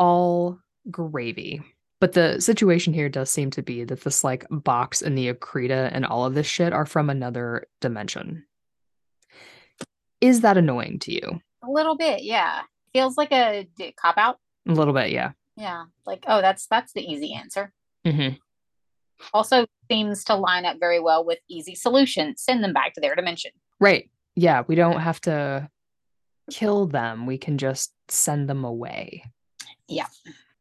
All 0.00 0.58
gravy. 0.90 1.62
But 2.00 2.14
the 2.14 2.40
situation 2.40 2.94
here 2.94 3.10
does 3.10 3.30
seem 3.30 3.50
to 3.50 3.62
be 3.62 3.84
that 3.84 4.00
this 4.00 4.24
like 4.24 4.46
box 4.50 5.02
and 5.02 5.16
the 5.16 5.32
Akrida 5.32 5.90
and 5.92 6.06
all 6.06 6.24
of 6.24 6.34
this 6.34 6.46
shit 6.46 6.72
are 6.72 6.86
from 6.86 7.10
another 7.10 7.66
dimension. 7.82 8.46
Is 10.22 10.40
that 10.40 10.56
annoying 10.56 10.98
to 11.00 11.12
you? 11.12 11.40
A 11.62 11.70
little 11.70 11.96
bit, 11.96 12.22
yeah. 12.22 12.62
Feels 12.94 13.18
like 13.18 13.30
a 13.32 13.68
cop 13.96 14.16
out. 14.16 14.38
A 14.66 14.72
little 14.72 14.94
bit, 14.94 15.10
yeah. 15.10 15.32
Yeah. 15.56 15.84
Like, 16.06 16.24
oh, 16.26 16.40
that's 16.40 16.66
that's 16.66 16.94
the 16.94 17.02
easy 17.02 17.34
answer. 17.34 17.70
Mm-hmm. 18.06 18.36
Also 19.34 19.66
seems 19.90 20.24
to 20.24 20.34
line 20.34 20.64
up 20.64 20.78
very 20.80 21.00
well 21.00 21.24
with 21.24 21.38
easy 21.48 21.74
solution. 21.74 22.34
Send 22.38 22.64
them 22.64 22.72
back 22.72 22.94
to 22.94 23.00
their 23.02 23.14
dimension. 23.14 23.50
Right. 23.78 24.10
Yeah, 24.36 24.62
we 24.66 24.74
don't 24.74 25.00
have 25.00 25.20
to 25.22 25.68
kill 26.50 26.86
them. 26.86 27.26
We 27.26 27.36
can 27.36 27.58
just 27.58 27.92
send 28.08 28.48
them 28.48 28.64
away. 28.64 29.24
Yeah. 29.90 30.06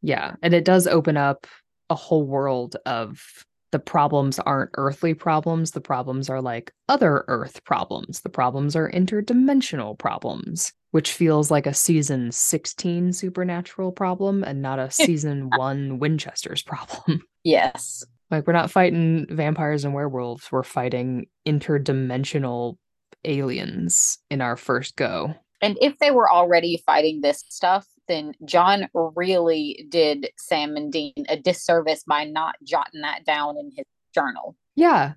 Yeah. 0.01 0.35
And 0.41 0.53
it 0.53 0.65
does 0.65 0.87
open 0.87 1.17
up 1.17 1.47
a 1.89 1.95
whole 1.95 2.25
world 2.25 2.75
of 2.85 3.45
the 3.71 3.79
problems 3.79 4.39
aren't 4.39 4.71
earthly 4.75 5.13
problems. 5.13 5.71
The 5.71 5.81
problems 5.81 6.29
are 6.29 6.41
like 6.41 6.73
other 6.87 7.23
earth 7.27 7.63
problems. 7.65 8.21
The 8.21 8.29
problems 8.29 8.75
are 8.75 8.91
interdimensional 8.91 9.97
problems, 9.97 10.73
which 10.91 11.13
feels 11.13 11.51
like 11.51 11.67
a 11.67 11.73
season 11.73 12.31
16 12.31 13.13
supernatural 13.13 13.91
problem 13.91 14.43
and 14.43 14.61
not 14.61 14.79
a 14.79 14.91
season 14.91 15.49
one 15.55 15.99
Winchester's 15.99 16.63
problem. 16.63 17.23
Yes. 17.45 18.03
Like 18.29 18.45
we're 18.45 18.53
not 18.53 18.69
fighting 18.69 19.25
vampires 19.29 19.85
and 19.85 19.93
werewolves. 19.93 20.51
We're 20.51 20.61
fighting 20.61 21.27
interdimensional 21.47 22.75
aliens 23.23 24.17
in 24.29 24.41
our 24.41 24.57
first 24.57 24.97
go. 24.97 25.35
And 25.61 25.77
if 25.79 25.97
they 25.99 26.11
were 26.11 26.29
already 26.29 26.83
fighting 26.85 27.21
this 27.21 27.45
stuff, 27.47 27.87
then 28.09 28.33
John 28.43 28.89
really 28.93 29.85
did 29.87 30.29
Sam 30.37 30.75
and 30.75 30.91
Dean 30.91 31.13
a 31.29 31.37
disservice 31.37 32.03
by 32.03 32.25
not 32.25 32.55
jotting 32.63 33.01
that 33.01 33.23
down 33.25 33.57
in 33.57 33.71
his 33.75 33.85
journal. 34.13 34.57
Yeah. 34.75 35.13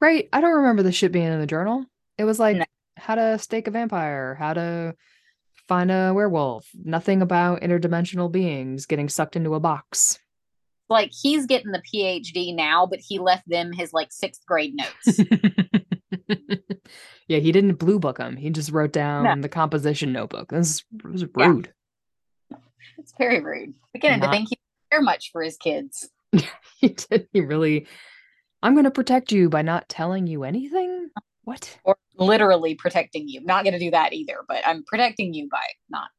Right. 0.00 0.28
I 0.32 0.40
don't 0.40 0.54
remember 0.56 0.82
the 0.82 0.92
shit 0.92 1.12
being 1.12 1.26
in 1.26 1.40
the 1.40 1.46
journal. 1.46 1.84
It 2.16 2.24
was 2.24 2.38
like 2.38 2.56
No. 2.56 2.64
how 2.96 3.16
to 3.16 3.38
stake 3.38 3.66
a 3.68 3.70
vampire, 3.70 4.34
how 4.36 4.54
to 4.54 4.94
find 5.66 5.90
a 5.90 6.12
werewolf. 6.14 6.66
Nothing 6.84 7.20
about 7.20 7.60
interdimensional 7.60 8.30
beings 8.32 8.86
getting 8.86 9.08
sucked 9.08 9.36
into 9.36 9.54
a 9.54 9.60
box. 9.60 10.18
Like 10.88 11.10
he's 11.12 11.44
getting 11.46 11.72
the 11.72 11.82
PhD 11.82 12.54
now, 12.54 12.86
but 12.86 13.00
he 13.00 13.18
left 13.18 13.46
them 13.48 13.72
his 13.72 13.92
like 13.92 14.10
sixth 14.10 14.46
grade 14.46 14.74
notes. 14.74 15.20
yeah, 17.28 17.38
he 17.38 17.52
didn't 17.52 17.74
blue 17.76 17.98
book 17.98 18.18
them. 18.18 18.36
He 18.36 18.50
just 18.50 18.70
wrote 18.72 18.92
down 18.92 19.40
the 19.42 19.48
composition 19.48 20.12
notebook. 20.12 20.48
This 20.48 20.84
was 21.04 21.22
Yeah. 21.36 21.60
It's 22.98 23.12
very 23.18 23.40
rude. 23.40 23.74
Beginning 23.92 24.20
to 24.20 24.26
Not- 24.26 24.34
think 24.34 24.48
he 24.50 24.58
didn't 24.90 25.04
much 25.04 25.30
for 25.32 25.42
his 25.42 25.56
kids. 25.56 26.08
he 26.78 26.88
did. 26.88 27.28
He 27.32 27.40
really. 27.40 27.86
I'm 28.62 28.74
going 28.74 28.84
to 28.84 28.90
protect 28.90 29.30
you 29.32 29.48
by 29.48 29.62
not 29.62 29.88
telling 29.88 30.26
you 30.26 30.44
anything. 30.44 31.10
What? 31.44 31.78
Or 31.82 31.96
literally 32.18 32.74
protecting 32.74 33.26
you. 33.26 33.40
Not 33.40 33.64
gonna 33.64 33.78
do 33.78 33.92
that 33.92 34.12
either, 34.12 34.40
but 34.46 34.66
I'm 34.66 34.84
protecting 34.84 35.32
you 35.32 35.48
by 35.48 35.62
not 35.88 36.10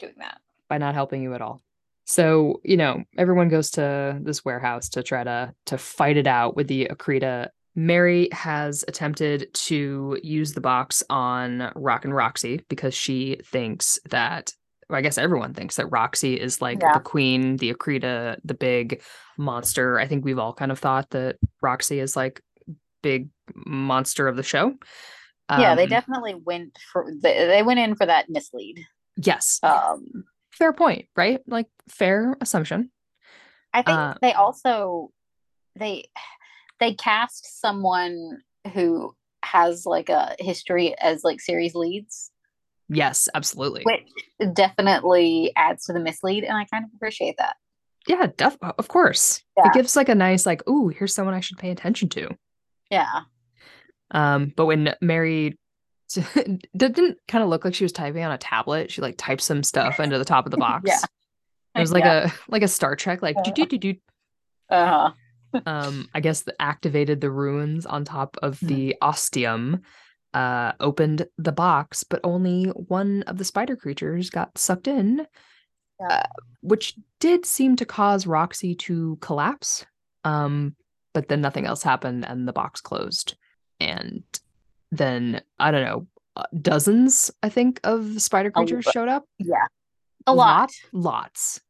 doing 0.00 0.14
that. 0.18 0.40
by 0.68 0.78
not 0.78 0.94
helping 0.94 1.22
you 1.22 1.34
at 1.34 1.40
all. 1.40 1.62
So, 2.04 2.60
you 2.64 2.76
know, 2.76 3.04
everyone 3.16 3.48
goes 3.48 3.70
to 3.72 4.18
this 4.20 4.44
warehouse 4.44 4.88
to 4.90 5.04
try 5.04 5.22
to 5.22 5.54
to 5.66 5.78
fight 5.78 6.16
it 6.16 6.26
out 6.26 6.56
with 6.56 6.66
the 6.66 6.86
Akrida. 6.86 7.50
Mary 7.76 8.28
has 8.32 8.84
attempted 8.88 9.54
to 9.54 10.18
use 10.20 10.52
the 10.52 10.60
box 10.60 11.04
on 11.08 11.70
Rock 11.76 12.04
and 12.04 12.12
Roxy 12.12 12.64
because 12.68 12.92
she 12.92 13.38
thinks 13.44 14.00
that 14.10 14.52
I 14.94 15.00
guess 15.00 15.18
everyone 15.18 15.54
thinks 15.54 15.76
that 15.76 15.86
Roxy 15.86 16.40
is 16.40 16.60
like 16.60 16.78
Yeah. 16.80 16.94
the 16.94 17.00
queen, 17.00 17.56
the 17.56 17.72
Akrida, 17.72 18.38
the 18.44 18.54
big 18.54 19.02
monster. 19.38 19.98
I 19.98 20.06
think 20.06 20.24
we've 20.24 20.38
all 20.38 20.52
kind 20.54 20.72
of 20.72 20.78
thought 20.78 21.10
that 21.10 21.36
Roxy 21.62 21.98
is 22.00 22.16
like 22.16 22.40
big 23.02 23.28
monster 23.54 24.28
of 24.28 24.36
the 24.36 24.42
show. 24.42 24.74
yeah, 25.50 25.74
they 25.74 25.84
Um, 25.84 25.88
definitely 25.90 26.34
went 26.34 26.78
for 26.92 27.06
they, 27.22 27.46
they 27.46 27.62
went 27.62 27.78
in 27.80 27.94
for 27.94 28.06
that 28.06 28.28
mislead. 28.30 28.84
Yes. 29.16 29.60
Um 29.62 30.24
Fair 30.52 30.72
point, 30.72 31.08
right? 31.16 31.40
Like 31.46 31.66
fair 31.88 32.36
assumption. 32.40 32.90
I 33.72 33.82
think 33.82 33.98
Uh, 33.98 34.14
they 34.20 34.32
also 34.34 35.10
they 35.76 36.04
they 36.80 36.94
cast 36.94 37.60
someone 37.60 38.42
who 38.74 39.14
has 39.44 39.86
like 39.86 40.08
a 40.10 40.34
history 40.40 40.94
as 40.98 41.22
like 41.24 41.40
series 41.40 41.74
leads, 41.74 42.30
Yes, 42.92 43.28
absolutely. 43.34 43.82
which 43.84 44.54
definitely 44.54 45.52
adds 45.56 45.84
to 45.86 45.92
the 45.92 46.00
mislead, 46.00 46.44
and 46.44 46.56
I 46.56 46.64
kind 46.66 46.84
of 46.84 46.90
appreciate 46.94 47.36
that. 47.38 47.56
Yeah, 48.06 48.26
def- 48.36 48.58
of 48.60 48.88
course. 48.88 49.42
Yeah. 49.56 49.66
It 49.68 49.72
gives 49.74 49.96
like 49.96 50.08
a 50.08 50.14
nice 50.14 50.44
like, 50.46 50.66
ooh, 50.68 50.88
here's 50.88 51.14
someone 51.14 51.34
I 51.34 51.40
should 51.40 51.58
pay 51.58 51.70
attention 51.70 52.08
to. 52.10 52.28
Yeah, 52.90 53.20
Um, 54.10 54.52
but 54.56 54.66
when 54.66 54.94
Mary 55.00 55.56
didn't 56.76 57.18
kind 57.28 57.42
of 57.44 57.48
look 57.48 57.64
like 57.64 57.74
she 57.74 57.84
was 57.84 57.92
typing 57.92 58.22
on 58.22 58.32
a 58.32 58.38
tablet, 58.38 58.90
she 58.90 59.00
like 59.00 59.14
typed 59.16 59.40
some 59.42 59.62
stuff 59.62 59.98
into 60.00 60.18
the 60.18 60.24
top 60.24 60.44
of 60.46 60.50
the 60.50 60.56
box. 60.68 60.84
Yeah. 60.86 60.98
It 61.76 61.80
was 61.80 61.92
like 61.92 62.04
Yeah. 62.04 62.26
a 62.26 62.30
like 62.50 62.62
a 62.62 62.68
Star 62.68 62.96
Trek, 62.96 63.22
like 63.22 63.36
Uh. 63.38 63.42
do-do-do-do. 63.42 63.94
uh, 64.68 65.10
um, 65.66 66.08
I 66.14 66.20
guess 66.20 66.42
the 66.42 66.60
activated 66.60 67.20
the 67.20 67.30
ruins 67.30 67.86
on 67.86 68.04
top 68.04 68.36
of 68.42 68.58
Mhm. 68.60 68.68
the 68.68 68.96
ostium, 69.00 69.82
uh, 70.34 70.72
opened 70.80 71.26
the 71.38 71.52
box, 71.52 72.04
but 72.04 72.20
only 72.24 72.64
one 72.66 73.22
of 73.26 73.38
the 73.38 73.44
spider 73.44 73.76
creatures 73.76 74.30
got 74.30 74.56
sucked 74.56 74.88
in, 74.88 75.26
Yeah. 76.00 76.06
uh, 76.08 76.22
which 76.62 76.94
did 77.20 77.44
seem 77.46 77.76
to 77.76 77.84
cause 77.84 78.26
Roxy 78.26 78.74
to 78.76 79.16
collapse. 79.20 79.84
Um, 80.24 80.76
but 81.14 81.28
then 81.28 81.40
nothing 81.40 81.66
else 81.66 81.82
happened 81.82 82.24
and 82.26 82.48
the 82.48 82.52
box 82.52 82.80
closed. 82.80 83.36
And 83.80 84.22
then 84.90 85.42
I 85.58 85.70
don't 85.70 85.84
know, 85.84 86.06
uh, 86.36 86.44
dozens 86.60 87.30
I 87.42 87.48
think 87.50 87.80
of 87.84 88.22
spider 88.22 88.50
creatures 88.50 88.86
lot. 88.86 88.92
showed 88.92 89.08
up. 89.08 89.24
yeah, 89.38 89.66
a 90.26 90.34
lot, 90.34 90.70
lots. 90.92 91.60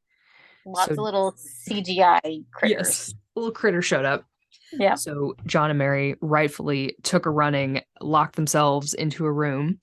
lots 0.65 0.87
So- 0.87 0.93
of 0.93 0.99
little 0.99 1.33
CGI 1.37 2.45
critters. 2.53 2.77
Yes. 3.11 3.15
little 3.35 3.51
critter 3.53 3.83
showed 3.83 4.05
up. 4.05 4.25
Yeah. 4.73 4.95
So 4.95 5.37
John 5.47 5.71
and 5.71 5.79
Mary 5.79 6.17
rightfully 6.21 6.97
took 7.03 7.27
a 7.27 7.31
running, 7.31 7.83
locked 8.01 8.37
themselves 8.37 8.95
into 8.95 9.27
a 9.27 9.33
room, 9.33 9.79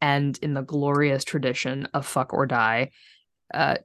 and 0.00 0.38
in 0.42 0.54
the 0.54 0.62
glorious 0.62 1.24
tradition 1.24 1.88
of 1.94 2.06
fuck 2.06 2.32
or 2.32 2.46
die, 2.46 2.90
uh, 3.52 3.76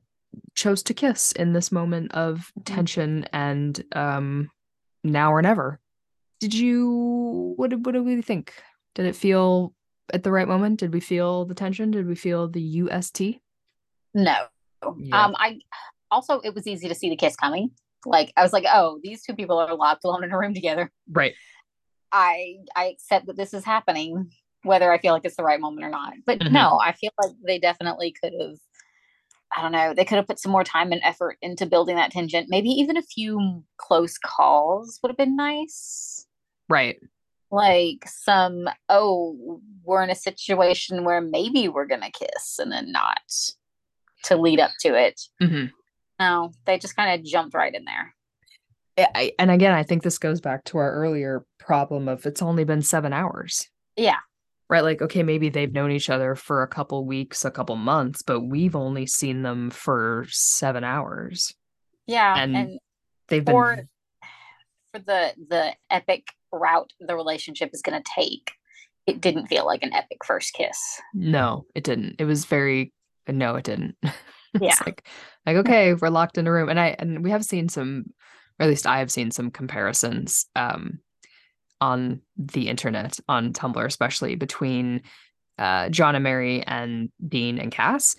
chose 0.56 0.84
to 0.84 0.94
kiss 0.94 1.32
in 1.34 1.54
this 1.54 1.72
moment 1.72 2.14
of 2.14 2.52
tension 2.66 3.26
and 3.34 3.84
um, 3.94 4.50
now 5.04 5.32
or 5.34 5.42
never. 5.42 5.80
Did 6.40 6.54
you? 6.54 7.54
What 7.58 7.70
did 7.72 7.86
what 7.86 7.94
did 7.94 8.06
we 8.06 8.22
think? 8.22 8.54
Did 8.96 9.06
it 9.06 9.16
feel 9.16 9.74
at 10.14 10.24
the 10.24 10.32
right 10.32 10.48
moment? 10.48 10.80
Did 10.80 10.94
we 10.94 11.00
feel 11.00 11.46
the 11.46 11.54
tension? 11.54 11.92
Did 11.92 12.08
we 12.08 12.16
feel 12.16 12.48
the 12.48 12.62
UST? 12.62 13.22
No, 14.14 14.46
Yeah. 14.98 15.26
um, 15.26 15.36
I 15.38 15.60
also 16.10 16.40
it 16.40 16.56
was 16.56 16.66
easy 16.66 16.88
to 16.88 16.96
see 16.96 17.10
the 17.10 17.16
kiss 17.16 17.36
coming. 17.36 17.72
Like 18.06 18.32
I 18.38 18.44
was 18.44 18.54
like, 18.54 18.66
oh, 18.72 19.00
these 19.04 19.24
two 19.24 19.36
people 19.36 19.58
are 19.58 19.76
locked 19.76 20.04
alone 20.04 20.24
in 20.24 20.32
a 20.32 20.38
room 20.38 20.54
together. 20.54 20.92
Right. 21.12 21.34
I 22.12 22.56
I 22.76 22.86
accept 22.86 23.28
that 23.28 23.38
this 23.38 23.54
is 23.54 23.64
happening, 23.66 24.32
whether 24.64 24.92
I 24.92 24.98
feel 25.00 25.14
like 25.14 25.26
it's 25.26 25.36
the 25.38 25.44
right 25.44 25.60
moment 25.60 25.86
or 25.86 25.90
not. 25.90 26.14
But 26.26 26.40
Mhm. 26.40 26.52
no, 26.52 26.80
I 26.80 26.94
feel 26.94 27.12
like 27.22 27.34
they 27.46 27.60
definitely 27.60 28.14
could 28.22 28.34
have. 28.40 28.56
I 29.56 29.62
don't 29.64 29.72
know. 29.72 29.94
They 29.96 30.06
could 30.06 30.18
have 30.18 30.28
put 30.28 30.40
some 30.40 30.52
more 30.52 30.64
time 30.64 30.92
and 30.92 31.02
effort 31.04 31.38
into 31.42 31.66
building 31.66 31.96
that 31.96 32.12
tension. 32.12 32.46
Maybe 32.50 32.70
even 32.70 32.98
a 32.98 33.02
few 33.02 33.64
close 33.78 34.18
calls 34.18 35.00
would 35.02 35.10
have 35.10 35.18
been 35.18 35.36
nice. 35.36 36.26
Right. 36.68 37.00
like 37.52 38.08
some 38.08 38.70
oh 38.90 39.60
we're 39.84 40.04
in 40.04 40.12
a 40.12 40.16
situation 40.16 41.04
where 41.04 41.20
maybe 41.20 41.68
we're 41.68 41.88
gonna 41.88 42.12
kiss 42.12 42.60
and 42.60 42.72
then 42.72 42.92
not 42.92 43.20
to 44.26 44.36
lead 44.38 44.60
up 44.60 44.70
to 44.82 44.94
it 44.94 45.20
hmm 45.40 45.66
no 46.20 46.52
they 46.66 46.78
just 46.78 46.96
kind 46.96 47.20
of 47.20 47.26
jumped 47.26 47.54
right 47.54 47.74
in 47.74 47.86
there 47.86 48.14
I, 49.16 49.32
and 49.40 49.50
again, 49.50 49.74
I 49.74 49.84
think 49.84 50.04
this 50.04 50.18
goes 50.18 50.42
back 50.42 50.66
to 50.66 50.78
our 50.78 50.92
earlier 50.92 51.46
problem 51.58 52.10
of 52.10 52.26
it's 52.26 52.42
only 52.42 52.66
been 52.66 52.82
seven 52.82 53.14
hours. 53.14 53.70
yeah 53.96 54.18
right? 54.70 54.84
Like, 54.84 55.02
okay, 55.02 55.24
maybe 55.24 55.48
they've 55.48 55.72
known 55.72 55.90
each 55.92 56.10
other 56.10 56.36
for 56.36 56.62
a 56.64 56.68
couple 56.68 57.04
weeks, 57.06 57.44
a 57.46 57.50
couple 57.50 57.76
months, 57.78 58.22
but 58.22 58.42
we've 58.42 58.76
only 58.76 59.06
seen 59.08 59.42
them 59.42 59.70
for 59.72 60.26
seven 60.30 60.84
hours. 60.84 61.56
yeah 62.08 62.36
And 62.38 62.56
and, 62.58 62.80
They've 63.30 63.46
been 63.46 63.54
for 63.54 63.78
for 64.94 65.00
the 65.00 65.34
the 65.48 65.74
epic 65.90 66.28
route 66.52 66.92
the 67.00 67.16
relationship 67.16 67.70
is 67.74 67.82
gonna 67.82 68.02
take 68.16 68.52
it 69.08 69.22
didn't 69.22 69.48
feel 69.48 69.66
like 69.66 69.82
an 69.84 69.94
epic 69.94 70.26
first 70.26 70.54
kiss 70.54 70.78
no, 71.14 71.66
it 71.74 71.86
didn't. 71.86 72.16
It 72.20 72.26
was 72.26 72.44
very 72.46 72.92
no, 73.30 73.56
it 73.56 73.64
didn't. 73.64 73.96
it's 74.04 74.14
Yeah. 74.60 74.76
like 74.86 75.08
like 75.54 75.66
okay, 75.66 75.94
we're 75.94 76.10
locked 76.10 76.38
in 76.38 76.48
a 76.48 76.52
room, 76.52 76.70
and 76.70 76.80
I 76.80 76.96
and 77.00 77.24
we 77.24 77.32
have 77.32 77.44
seen 77.46 77.70
some, 77.70 78.06
or 78.60 78.64
at 78.64 78.70
least 78.70 78.88
I 78.88 79.00
have 79.00 79.12
seen 79.12 79.32
some 79.32 79.52
comparisons 79.52 80.46
um 80.56 81.00
on 81.82 82.22
the 82.38 82.68
internet 82.68 83.20
on 83.28 83.54
Tumblr, 83.54 83.86
especially 83.86 84.36
between 84.36 85.02
uh 85.58 85.90
John 85.90 86.16
and 86.16 86.24
Mary 86.24 86.64
and 86.66 87.10
Dean 87.26 87.60
and 87.60 87.72
Cass. 87.72 88.16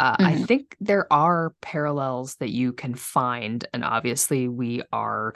Uh, 0.00 0.16
I 0.20 0.34
Mhm. 0.36 0.46
think 0.46 0.76
there 0.80 1.12
are 1.12 1.54
parallels 1.60 2.36
that 2.36 2.50
you 2.50 2.72
can 2.72 2.94
find, 2.94 3.66
and 3.74 3.84
obviously 3.84 4.46
we 4.48 4.82
are 4.92 5.34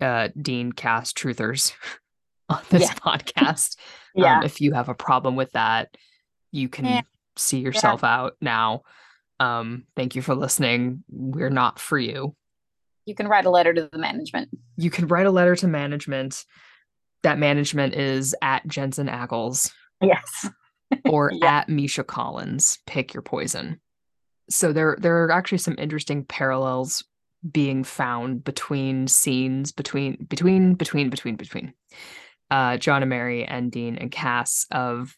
uh, 0.00 0.28
Dean 0.40 0.72
Cass 0.72 1.12
truthers 1.12 1.74
on 2.48 2.60
this 2.70 2.82
Yeah. 2.82 2.94
podcast. 2.94 3.76
yeah 4.16 4.38
Um, 4.38 4.42
if 4.44 4.60
you 4.60 4.72
have 4.72 4.88
a 4.88 4.94
problem 4.94 5.36
with 5.36 5.52
that, 5.52 5.94
you 6.52 6.68
can 6.68 6.86
Yeah. 6.86 7.00
see 7.36 7.58
yourself 7.60 8.02
out 8.02 8.34
now. 8.40 8.82
Um, 9.42 9.84
thank 9.96 10.14
you 10.14 10.22
for 10.22 10.34
listening. 10.34 11.02
We're 11.10 11.50
not 11.50 11.78
for 11.78 11.98
you. 11.98 12.34
you 13.06 13.14
can 13.14 13.26
write 13.28 13.46
a 13.46 13.50
letter 13.50 13.72
to 13.74 13.88
the 13.90 13.98
management 13.98 14.48
You 14.76 14.90
can 14.90 15.08
write 15.08 15.26
a 15.26 15.30
letter 15.30 15.56
to 15.56 15.66
management. 15.66 16.44
That 17.22 17.38
management 17.38 17.94
is 17.94 18.34
at 18.42 18.66
Jensen 18.66 19.08
Ackles 19.08 19.72
yes 20.02 20.48
or 21.08 21.30
Yeah. 21.34 21.58
at 21.58 21.68
Misha 21.68 22.04
Collins. 22.04 22.78
Pick 22.86 23.14
your 23.14 23.22
poison. 23.22 23.80
So 24.50 24.72
there 24.72 24.96
there 25.00 25.24
are 25.24 25.30
actually 25.32 25.58
some 25.58 25.76
interesting 25.78 26.24
parallels 26.24 27.04
being 27.50 27.84
found 27.84 28.44
between 28.44 29.08
scenes 29.08 29.72
between 29.72 30.24
between 30.28 30.74
between 30.74 31.10
between 31.10 31.36
between 31.36 31.74
uh 32.50 32.76
John 32.76 33.02
and 33.02 33.10
Mary 33.10 33.44
and 33.44 33.72
Dean 33.72 33.96
and 33.96 34.10
Cass 34.10 34.66
of 34.70 35.16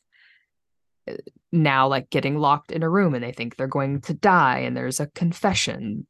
now 1.53 1.87
like 1.87 2.11
getting 2.11 2.39
locked 2.39 2.73
in 2.73 2.83
a 2.83 2.89
room 2.89 3.15
and 3.15 3.23
they 3.23 3.33
think 3.33 3.57
they're 3.57 3.67
going 3.67 4.01
to 4.03 4.15
die 4.15 4.59
and 4.61 4.77
there's 4.77 5.01
a 5.01 5.07
confession 5.09 6.07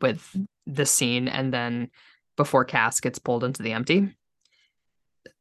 with 0.00 0.36
the 0.66 0.86
scene 0.86 1.28
and 1.28 1.52
then 1.52 1.90
before 2.36 2.64
Cass 2.64 3.00
gets 3.00 3.18
pulled 3.18 3.44
into 3.44 3.62
the 3.62 3.72
empty. 3.72 4.14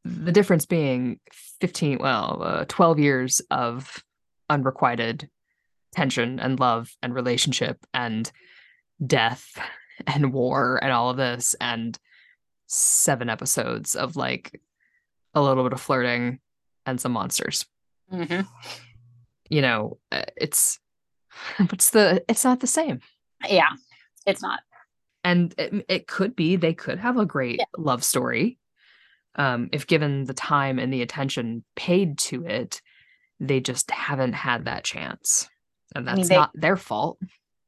The 0.06 0.32
difference 0.32 0.66
being 0.66 1.20
15 1.32 1.98
well 2.00 2.42
uh, 2.44 2.66
12 2.68 3.00
years 3.00 3.42
of 3.50 4.04
unrequited 4.50 5.30
tension 5.94 6.40
and 6.40 6.60
love 6.60 6.96
and 7.02 7.14
relationship 7.14 7.78
and 7.94 8.30
death 9.06 9.58
and 10.08 10.34
war 10.34 10.80
and 10.82 10.92
all 10.92 11.10
of 11.10 11.18
this 11.18 11.56
and 11.60 11.98
seven 12.68 13.30
episodes 13.30 13.96
of 13.96 14.16
like 14.16 14.60
a 15.34 15.42
little 15.42 15.64
bit 15.64 15.74
of 15.74 15.82
flirting 15.82 16.40
and 16.86 17.00
some 17.00 17.12
monsters 17.14 17.66
hmm 18.14 18.42
you 19.50 19.62
know 19.62 19.98
uh, 20.12 20.24
it's 20.38 20.80
what's 21.58 21.90
the 21.92 22.24
it's 22.30 22.44
not 22.44 22.60
the 22.60 22.68
same. 22.68 23.00
Yeah 23.48 23.70
it's 24.26 24.42
not. 24.42 24.62
And 25.26 25.54
it, 25.58 25.86
it 25.90 26.08
could 26.08 26.36
be 26.36 26.56
they 26.56 26.74
could 26.74 27.00
have 27.00 27.18
a 27.18 27.26
great 27.26 27.60
Yeah. 27.60 27.66
love 27.78 28.04
story 28.04 28.58
um 29.36 29.70
if 29.72 29.88
given 29.88 30.26
the 30.26 30.34
time 30.34 30.78
and 30.80 30.94
the 30.94 31.02
attention 31.02 31.64
paid 31.76 32.18
to 32.20 32.46
it 32.46 32.82
they 33.40 33.60
just 33.60 33.90
haven't 33.92 34.34
had 34.34 34.66
that 34.66 34.84
chance. 34.84 35.50
And 35.96 36.08
I 36.10 36.12
that's 36.16 36.18
mean, 36.20 36.28
they- 36.30 36.36
not 36.36 36.52
their 36.54 36.78
fault. 36.78 37.18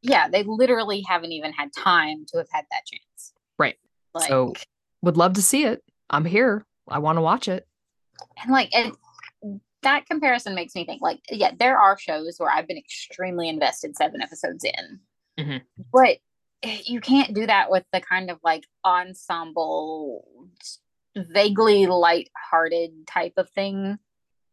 Yeah 0.01 0.29
they 0.29 0.43
literally 0.43 1.01
haven't 1.07 1.31
even 1.31 1.51
had 1.53 1.69
time 1.73 2.25
to 2.27 2.37
have 2.37 2.47
had 2.51 2.65
that 2.71 2.85
chance. 2.85 3.33
Right. 3.57 3.77
like 4.13 4.27
So- 4.29 4.53
would 5.01 5.17
love 5.17 5.33
to 5.33 5.41
see 5.41 5.65
it. 5.65 5.83
I'm 6.09 6.25
here. 6.25 6.65
I 6.87 6.99
want 6.99 7.17
to 7.17 7.21
watch 7.21 7.47
it. 7.47 7.67
And 8.41 8.51
like 8.51 8.73
and 8.75 8.93
that 9.85 10.05
comparison 10.05 10.53
makes 10.53 10.75
me 10.75 10.85
think 10.85 11.01
like 11.01 11.19
yeah 11.29 11.51
there 11.57 11.79
are 11.79 11.97
shows 11.97 12.35
where 12.37 12.51
i've 12.51 12.67
been 12.67 12.77
extremely 12.77 13.47
invested 13.49 13.95
seven 13.95 14.21
episodes 14.21 14.63
in 14.63 14.99
Mhm. 15.39 15.61
but 15.91 16.17
you 16.85 16.99
can't 17.01 17.33
do 17.33 17.45
that 17.47 17.69
with 17.71 17.83
the 17.93 18.01
kind 18.01 18.29
of 18.31 18.39
like 18.43 18.65
ensemble 18.83 20.25
vaguely 21.15 21.85
light-hearted 21.87 23.07
type 23.07 23.33
of 23.37 23.49
thing 23.51 23.97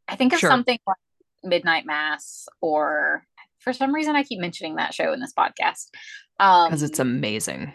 i 0.08 0.14
think 0.16 0.32
of 0.32 0.38
Sure. 0.38 0.50
something 0.50 0.78
like 0.86 0.96
midnight 1.42 1.84
mass 1.86 2.48
or 2.60 3.26
for 3.58 3.72
some 3.72 3.92
reason 3.94 4.14
i 4.16 4.22
keep 4.22 4.40
mentioning 4.40 4.76
that 4.76 4.94
show 4.94 5.12
in 5.12 5.20
this 5.20 5.32
podcast 5.36 5.88
um 6.40 6.68
because 6.68 6.82
it's 6.82 6.98
amazing 7.00 7.74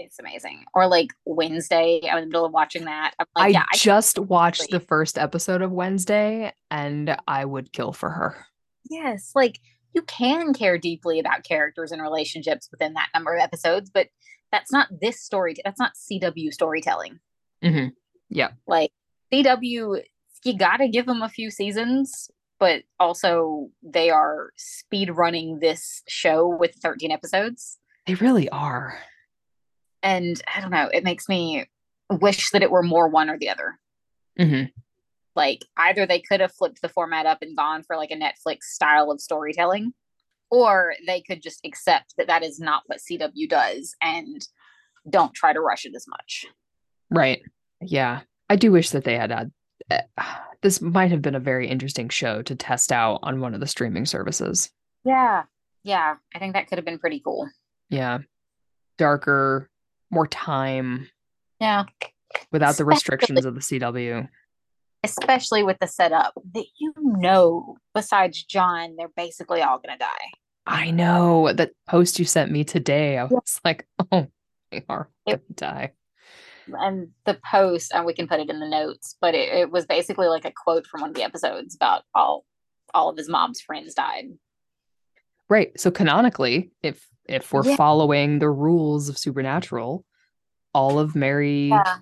it's 0.00 0.18
amazing. 0.18 0.64
Or 0.74 0.86
like 0.88 1.12
wednesday 1.24 2.00
i'm 2.10 2.18
in 2.18 2.24
the 2.24 2.26
middle 2.28 2.44
of 2.46 2.52
watching 2.52 2.84
that. 2.86 3.12
I'm 3.18 3.26
i 3.36 3.44
like 3.44 3.52
yeah 3.54 3.64
I 3.72 3.76
just 3.76 4.18
watched 4.18 4.64
agree. 4.64 4.78
the 4.78 4.84
first 4.86 5.18
episode 5.18 5.62
of 5.62 5.70
wednesday 5.70 6.52
and 6.70 7.16
i 7.28 7.44
would 7.44 7.72
kill 7.72 7.92
for 7.92 8.10
her. 8.10 8.46
Yes 8.90 9.32
like 9.34 9.58
you 9.94 10.02
can 10.02 10.54
care 10.54 10.78
deeply 10.78 11.18
about 11.20 11.44
characters 11.44 11.92
and 11.92 12.00
relationships 12.00 12.68
within 12.70 12.94
that 12.94 13.08
number 13.14 13.34
of 13.34 13.40
episodes 13.40 13.90
but 13.90 14.08
that's 14.52 14.72
not 14.72 14.88
this 15.00 15.20
story 15.20 15.54
that's 15.64 15.78
not 15.78 15.92
cw 15.94 16.52
storytelling. 16.52 17.20
Hmm 17.62 17.88
Yeah. 18.28 18.50
like 18.66 18.90
cw 19.32 20.02
you 20.44 20.56
gotta 20.56 20.88
give 20.88 21.06
them 21.06 21.22
a 21.22 21.28
few 21.28 21.50
seasons 21.50 22.30
but 22.58 22.82
also 22.98 23.68
they 23.82 24.10
are 24.10 24.50
speed 24.56 25.10
running 25.10 25.60
this 25.60 26.02
show 26.06 26.46
with 26.46 26.74
13 26.82 27.10
episodes. 27.10 27.78
They 28.06 28.14
really 28.16 28.50
are 28.50 28.98
and 30.02 30.40
i 30.54 30.60
don't 30.60 30.70
know 30.70 30.88
it 30.92 31.04
makes 31.04 31.28
me 31.28 31.64
wish 32.10 32.50
that 32.50 32.62
it 32.62 32.70
were 32.70 32.82
more 32.82 33.08
one 33.08 33.30
or 33.30 33.38
the 33.38 33.48
other 33.48 33.78
hmm 34.38 34.64
like 35.36 35.64
either 35.76 36.06
they 36.06 36.20
could 36.20 36.40
have 36.40 36.52
flipped 36.52 36.82
the 36.82 36.88
format 36.88 37.24
up 37.24 37.38
and 37.42 37.56
gone 37.56 37.82
for 37.82 37.96
like 37.96 38.10
a 38.10 38.16
netflix 38.16 38.62
style 38.64 39.10
of 39.10 39.20
storytelling 39.20 39.92
or 40.50 40.94
they 41.06 41.20
could 41.20 41.40
just 41.42 41.60
accept 41.64 42.14
that 42.18 42.26
that 42.26 42.42
is 42.42 42.58
not 42.58 42.82
what 42.86 42.98
cw 42.98 43.48
does 43.48 43.94
and 44.02 44.46
don't 45.08 45.32
try 45.34 45.52
to 45.52 45.60
rush 45.60 45.84
it 45.84 45.94
as 45.94 46.06
much 46.08 46.46
Right. 47.12 47.42
Yeah. 47.80 48.20
I 48.48 48.56
do 48.56 48.70
wish 48.70 48.90
that 48.90 49.04
they 49.04 49.16
had 49.16 49.30
had 49.32 49.50
uh, 49.90 50.22
this 50.62 50.80
might 50.80 51.10
have 51.10 51.22
been 51.22 51.34
a 51.34 51.40
very 51.40 51.66
interesting 51.66 52.08
show 52.08 52.42
to 52.42 52.54
test 52.54 52.92
out 52.92 53.18
on 53.22 53.40
one 53.40 53.54
of 53.54 53.60
the 53.60 53.66
streaming 53.66 54.04
services. 54.06 54.70
yeah 55.04 55.44
yeah 55.82 56.16
i 56.34 56.38
think 56.38 56.52
that 56.54 56.68
could 56.68 56.76
have 56.78 56.84
been 56.84 56.98
pretty 56.98 57.20
cool 57.20 57.48
Yeah. 57.88 58.18
Darker, 58.98 59.69
more 60.10 60.26
time 60.26 61.08
yeah 61.60 61.84
without 62.52 62.76
the 62.76 62.84
restrictions 62.84 63.44
of 63.44 63.54
the 63.54 63.60
CW. 63.60 64.28
especially 65.02 65.62
with 65.62 65.78
the 65.80 65.86
setup 65.86 66.32
that 66.54 66.64
you 66.78 66.92
know 66.96 67.76
besides 67.94 68.42
john 68.44 68.96
they're 68.96 69.08
basically 69.16 69.62
all 69.62 69.78
gonna 69.78 69.98
die 69.98 70.30
I 70.66 70.92
know 70.92 71.52
that 71.52 71.72
post 71.88 72.20
you 72.20 72.24
sent 72.24 72.52
me 72.52 72.62
today. 72.62 73.18
I 73.18 73.24
was 73.24 73.58
like, 73.64 73.88
oh, 74.12 74.28
they 74.70 74.84
are 74.88 75.08
gonna 75.26 75.40
die. 75.52 75.92
and 76.68 77.08
the 77.24 77.40
post 77.50 77.92
and 77.92 78.06
we 78.06 78.14
can 78.14 78.28
put 78.28 78.38
it 78.38 78.50
in 78.50 78.60
the 78.60 78.68
notes 78.68 79.16
but 79.20 79.34
it, 79.34 79.48
it 79.48 79.70
was 79.72 79.86
basically 79.86 80.28
like 80.28 80.44
a 80.44 80.52
quote 80.52 80.86
from 80.86 81.00
one 81.00 81.10
of 81.10 81.16
the 81.16 81.24
episodes 81.24 81.74
about 81.74 82.02
all 82.14 82.44
all 82.94 83.08
of 83.08 83.16
his 83.16 83.28
mom's 83.28 83.60
friends 83.60 83.94
died 83.94 84.26
Right. 85.48 85.78
So 85.80 85.90
canonically, 85.90 86.70
if 86.80 87.04
if 87.30 87.52
we're 87.52 87.64
Yeah. 87.64 87.76
following 87.76 88.38
the 88.38 88.50
rules 88.50 89.08
of 89.08 89.16
Supernatural, 89.18 90.04
all 90.74 90.98
of 90.98 91.14
Mary 91.14 91.68
yeah 91.68 91.98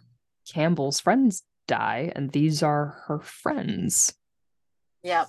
Campbell's 0.49 0.99
friends 1.01 1.43
die, 1.67 2.11
and 2.17 2.33
these 2.33 2.63
are 2.63 3.03
her 3.07 3.19
friends. 3.21 4.15
Yep. 5.03 5.29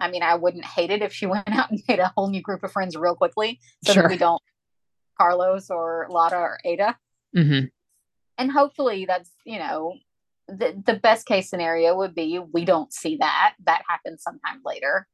I 0.00 0.10
mean, 0.10 0.22
I 0.22 0.34
wouldn't 0.34 0.64
hate 0.64 0.90
it 0.90 1.02
if 1.02 1.12
she 1.12 1.26
went 1.34 1.48
out 1.48 1.70
and 1.70 1.80
made 1.88 2.00
a 2.00 2.12
whole 2.16 2.28
new 2.30 2.42
group 2.42 2.64
of 2.64 2.72
friends 2.72 2.96
real 2.96 3.14
quickly 3.14 3.60
so 3.84 3.92
Sure. 3.92 4.02
that 4.02 4.10
we 4.10 4.16
don't 4.18 4.42
Carlos 5.16 5.70
or 5.70 6.06
Lata 6.10 6.36
or 6.36 6.58
Ada. 6.64 6.98
hmm 7.34 7.60
And 8.38 8.50
hopefully 8.50 9.04
that's, 9.06 9.30
you 9.44 9.58
know, 9.58 9.94
the, 10.48 10.82
the 10.84 10.94
best 10.94 11.26
case 11.26 11.48
scenario 11.48 11.94
would 11.96 12.14
be 12.14 12.40
we 12.40 12.64
don't 12.64 12.92
see 12.92 13.18
that. 13.18 13.54
That 13.66 13.82
happens 13.88 14.22
sometime 14.22 14.62
later. 14.64 15.06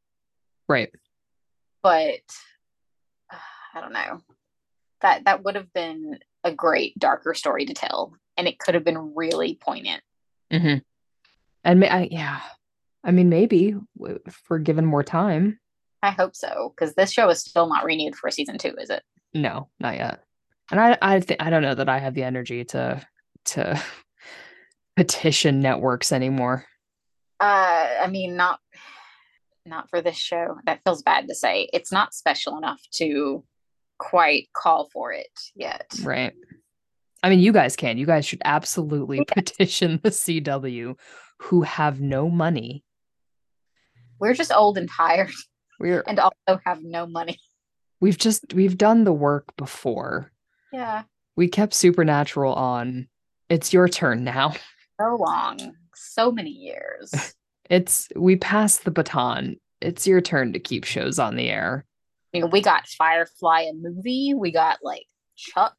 Right. 0.69 0.91
But 1.83 2.21
I 3.77 3.81
don't 3.83 3.93
know. 3.93 4.21
That 5.03 5.25
that 5.27 5.45
would 5.45 5.55
have 5.55 5.73
been 5.75 6.19
a 6.43 6.53
great 6.53 6.99
darker 6.99 7.35
story 7.35 7.67
to 7.67 7.75
tell. 7.75 8.15
And 8.39 8.49
it 8.49 8.59
could 8.59 8.75
have 8.75 8.85
been 8.85 9.15
really 9.15 9.59
poignant. 9.61 10.03
hmm 10.51 10.77
And 11.63 11.85
I, 11.85 12.09
yeah, 12.11 12.41
I 13.05 13.11
mean, 13.11 13.29
maybe 13.29 13.75
if 14.01 14.41
we're 14.49 14.59
given 14.59 14.87
more 14.87 15.03
time. 15.03 15.61
I 16.03 16.11
hope 16.11 16.35
so 16.35 16.73
because 16.75 16.95
this 16.95 17.13
show 17.13 17.29
is 17.29 17.41
still 17.41 17.69
not 17.69 17.85
renewed 17.85 18.17
for 18.17 18.31
season 18.31 18.59
two, 18.59 18.75
is 18.79 18.91
it? 18.91 19.03
No, 19.35 19.69
not 19.79 19.97
yet. 19.97 20.23
And 20.71 20.81
I, 20.81 20.97
I 21.03 21.21
think 21.21 21.43
I 21.43 21.51
don't 21.51 21.63
know 21.63 21.75
that 21.75 21.89
I 21.89 21.99
have 21.99 22.15
the 22.15 22.23
energy 22.23 22.65
to 22.67 23.07
to 23.47 23.83
petition 24.97 25.61
networks 25.61 26.13
anymore. 26.13 26.65
Uh, 27.39 27.89
I 28.03 28.07
mean, 28.09 28.37
not 28.37 28.61
not 29.67 29.91
for 29.91 30.01
this 30.01 30.17
show. 30.17 30.57
That 30.65 30.81
feels 30.85 31.03
bad 31.03 31.29
to 31.29 31.35
say. 31.35 31.69
It's 31.73 31.93
not 31.93 32.15
special 32.15 32.57
enough 32.57 32.81
to 32.95 33.45
quite 33.99 34.49
call 34.55 34.89
for 34.93 35.13
it 35.13 35.31
yet. 35.55 35.87
Right. 36.03 36.33
I 37.23 37.31
mean, 37.31 37.41
you 37.41 37.53
guys 37.53 37.77
can. 37.77 37.99
You 37.99 38.07
guys 38.07 38.25
should 38.27 38.43
absolutely 38.45 39.25
petition 39.29 40.01
the 40.03 40.11
CW 40.11 40.97
who 41.41 41.63
have 41.63 42.01
no 42.01 42.29
money. 42.31 42.85
We're 44.19 44.35
just 44.35 44.53
old 44.53 44.79
and 44.79 44.89
tired 44.91 45.31
We're 45.79 46.03
and 46.07 46.19
also 46.19 46.61
have 46.65 46.83
no 46.83 47.07
money. 47.07 47.39
we've 48.01 48.17
just 48.19 48.55
we've 48.55 48.79
done 48.79 49.05
the 49.05 49.13
work 49.13 49.57
before. 49.57 50.33
Yeah. 50.73 51.03
We 51.37 51.49
kept 51.49 51.75
Supernatural 51.75 52.55
on. 52.55 53.09
It's 53.49 53.73
your 53.73 53.89
turn 53.89 54.25
now. 54.25 54.55
So 54.99 55.15
long. 55.17 55.75
So 55.95 56.33
many 56.33 56.49
years. 56.49 57.35
It's 57.69 58.09
we 58.17 58.37
passed 58.37 58.87
the 58.87 58.91
baton. 58.91 59.57
It's 59.83 60.07
your 60.07 60.23
turn 60.23 60.55
to 60.55 60.59
keep 60.59 60.85
shows 60.85 61.19
on 61.19 61.37
the 61.37 61.51
air. 61.51 61.85
I 62.37 62.41
mean, 62.43 62.51
we 62.51 62.61
got 62.61 62.87
Firefly 62.87 63.63
a 63.63 63.73
movie. 63.73 64.35
We 64.35 64.51
got 64.53 64.79
like 64.83 65.05
Chuck, 65.37 65.75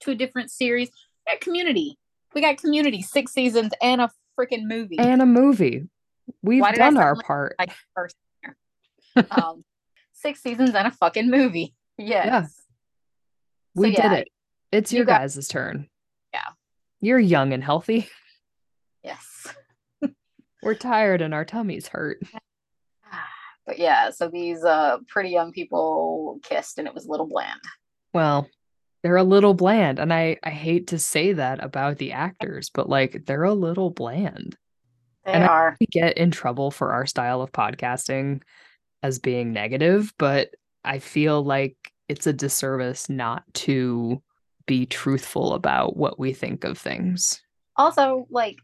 two 0.00 0.14
different 0.14 0.50
series. 0.50 0.90
We 1.26 1.32
got 1.32 1.40
Community. 1.40 1.98
We 2.34 2.40
got 2.40 2.58
Community, 2.58 3.02
six 3.02 3.32
seasons 3.32 3.72
and 3.82 4.00
a 4.00 4.10
freaking 4.38 4.64
movie. 4.66 4.98
And 4.98 5.20
a 5.20 5.26
movie. 5.26 5.88
We've 6.42 6.62
done 6.62 6.96
our 6.96 7.14
like- 7.16 7.26
part. 7.26 7.54
like 7.58 7.72
first 7.94 8.16
um, 9.30 9.64
six 10.12 10.40
seasons 10.42 10.74
and 10.74 10.86
a 10.88 10.90
fucking 10.92 11.30
movie. 11.30 11.74
Yes. 11.98 12.26
Yeah. 12.26 12.42
So, 12.44 12.52
we 13.74 13.90
yeah, 13.90 14.08
did 14.08 14.18
it. 14.20 14.28
It's 14.72 14.90
you 14.90 14.98
your 14.98 15.04
got- 15.06 15.20
guys' 15.20 15.46
turn. 15.48 15.86
Yeah. 16.32 16.40
You're 17.02 17.18
young 17.18 17.52
and 17.52 17.62
healthy. 17.62 18.08
Yes. 19.04 19.48
We're 20.62 20.76
tired 20.76 21.20
and 21.20 21.34
our 21.34 21.44
tummies 21.44 21.88
hurt. 21.88 22.22
But 23.66 23.78
yeah, 23.78 24.10
so 24.10 24.28
these 24.28 24.64
uh 24.64 24.98
pretty 25.08 25.30
young 25.30 25.52
people 25.52 26.40
kissed 26.42 26.78
and 26.78 26.88
it 26.88 26.94
was 26.94 27.06
a 27.06 27.10
little 27.10 27.26
bland. 27.26 27.60
Well, 28.12 28.48
they're 29.02 29.16
a 29.16 29.22
little 29.24 29.54
bland. 29.54 29.98
And 29.98 30.12
I, 30.12 30.38
I 30.42 30.50
hate 30.50 30.88
to 30.88 30.98
say 30.98 31.32
that 31.34 31.62
about 31.64 31.98
the 31.98 32.12
actors, 32.12 32.70
but 32.70 32.88
like 32.88 33.24
they're 33.26 33.44
a 33.44 33.54
little 33.54 33.90
bland. 33.90 34.56
They 35.24 35.32
And 35.32 35.44
are. 35.44 35.76
We 35.80 35.86
get 35.86 36.18
in 36.18 36.30
trouble 36.30 36.70
for 36.70 36.92
our 36.92 37.06
style 37.06 37.42
of 37.42 37.52
podcasting 37.52 38.42
as 39.02 39.18
being 39.18 39.52
negative, 39.52 40.12
but 40.18 40.50
I 40.84 40.98
feel 40.98 41.42
like 41.44 41.76
it's 42.08 42.26
a 42.26 42.32
disservice 42.32 43.08
not 43.08 43.44
to 43.54 44.22
be 44.66 44.86
truthful 44.86 45.54
about 45.54 45.96
what 45.96 46.18
we 46.18 46.32
think 46.32 46.64
of 46.64 46.76
things. 46.78 47.40
also 47.76 48.26
like 48.30 48.56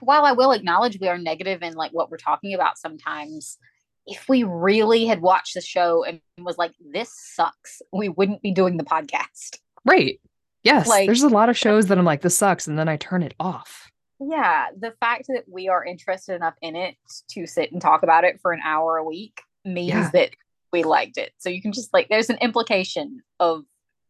while 0.00 0.24
i 0.24 0.32
will 0.32 0.52
acknowledge 0.52 0.98
we 1.00 1.08
are 1.08 1.18
negative 1.18 1.62
in 1.62 1.74
like 1.74 1.90
what 1.92 2.10
we're 2.10 2.16
talking 2.16 2.54
about 2.54 2.78
sometimes 2.78 3.58
if 4.06 4.28
we 4.28 4.42
really 4.44 5.06
had 5.06 5.20
watched 5.22 5.54
the 5.54 5.60
show 5.60 6.04
and 6.04 6.20
was 6.38 6.58
like 6.58 6.72
this 6.92 7.10
sucks 7.34 7.80
we 7.92 8.08
wouldn't 8.08 8.42
be 8.42 8.52
doing 8.52 8.76
the 8.76 8.84
podcast 8.84 9.58
Right. 9.84 10.20
Yes. 10.64 10.86
Like- 10.88 11.06
there's 11.06 11.22
a 11.24 11.28
lot 11.28 11.48
of 11.48 11.56
shows 11.58 11.86
that 11.88 11.98
I'm 11.98 12.04
like, 12.04 12.20
this 12.22 12.38
sucks. 12.38 12.68
And 12.68 12.78
then 12.78 12.88
I 12.88 12.96
turn 12.96 13.22
it 13.24 13.34
off. 13.40 13.90
yeah 14.20 14.68
the 14.78 14.92
fact 15.00 15.24
that 15.28 15.42
we 15.48 15.68
are 15.68 15.84
interested 15.84 16.34
enough 16.36 16.54
in 16.62 16.76
it 16.76 16.94
to 17.30 17.46
sit 17.46 17.72
and 17.72 17.82
talk 17.82 18.04
about 18.04 18.22
it 18.24 18.38
for 18.40 18.52
an 18.52 18.60
hour 18.64 18.96
a 18.96 19.04
week 19.04 19.40
means 19.64 19.88
Yeah. 19.88 20.10
that 20.12 20.30
we 20.72 20.84
liked 20.84 21.18
it 21.18 21.32
so 21.38 21.48
you 21.50 21.60
can 21.60 21.72
just 21.72 21.92
like 21.92 22.08
there's 22.08 22.30
an 22.30 22.38
implication 22.40 23.20
of 23.40 23.64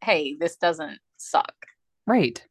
hey 0.05 0.37
this 0.39 0.57
doesn't 0.57 0.99
suck 1.17 1.55
Right. 2.07 2.45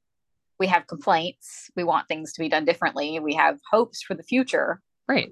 we 0.60 0.66
have 0.68 0.88
complaints 0.88 1.70
we 1.76 1.84
want 1.84 2.08
things 2.08 2.34
to 2.34 2.40
be 2.40 2.50
done 2.50 2.66
differently 2.66 3.20
we 3.20 3.36
have 3.36 3.60
hopes 3.72 4.02
for 4.02 4.16
the 4.16 4.24
future 4.24 4.82
Right. 5.08 5.32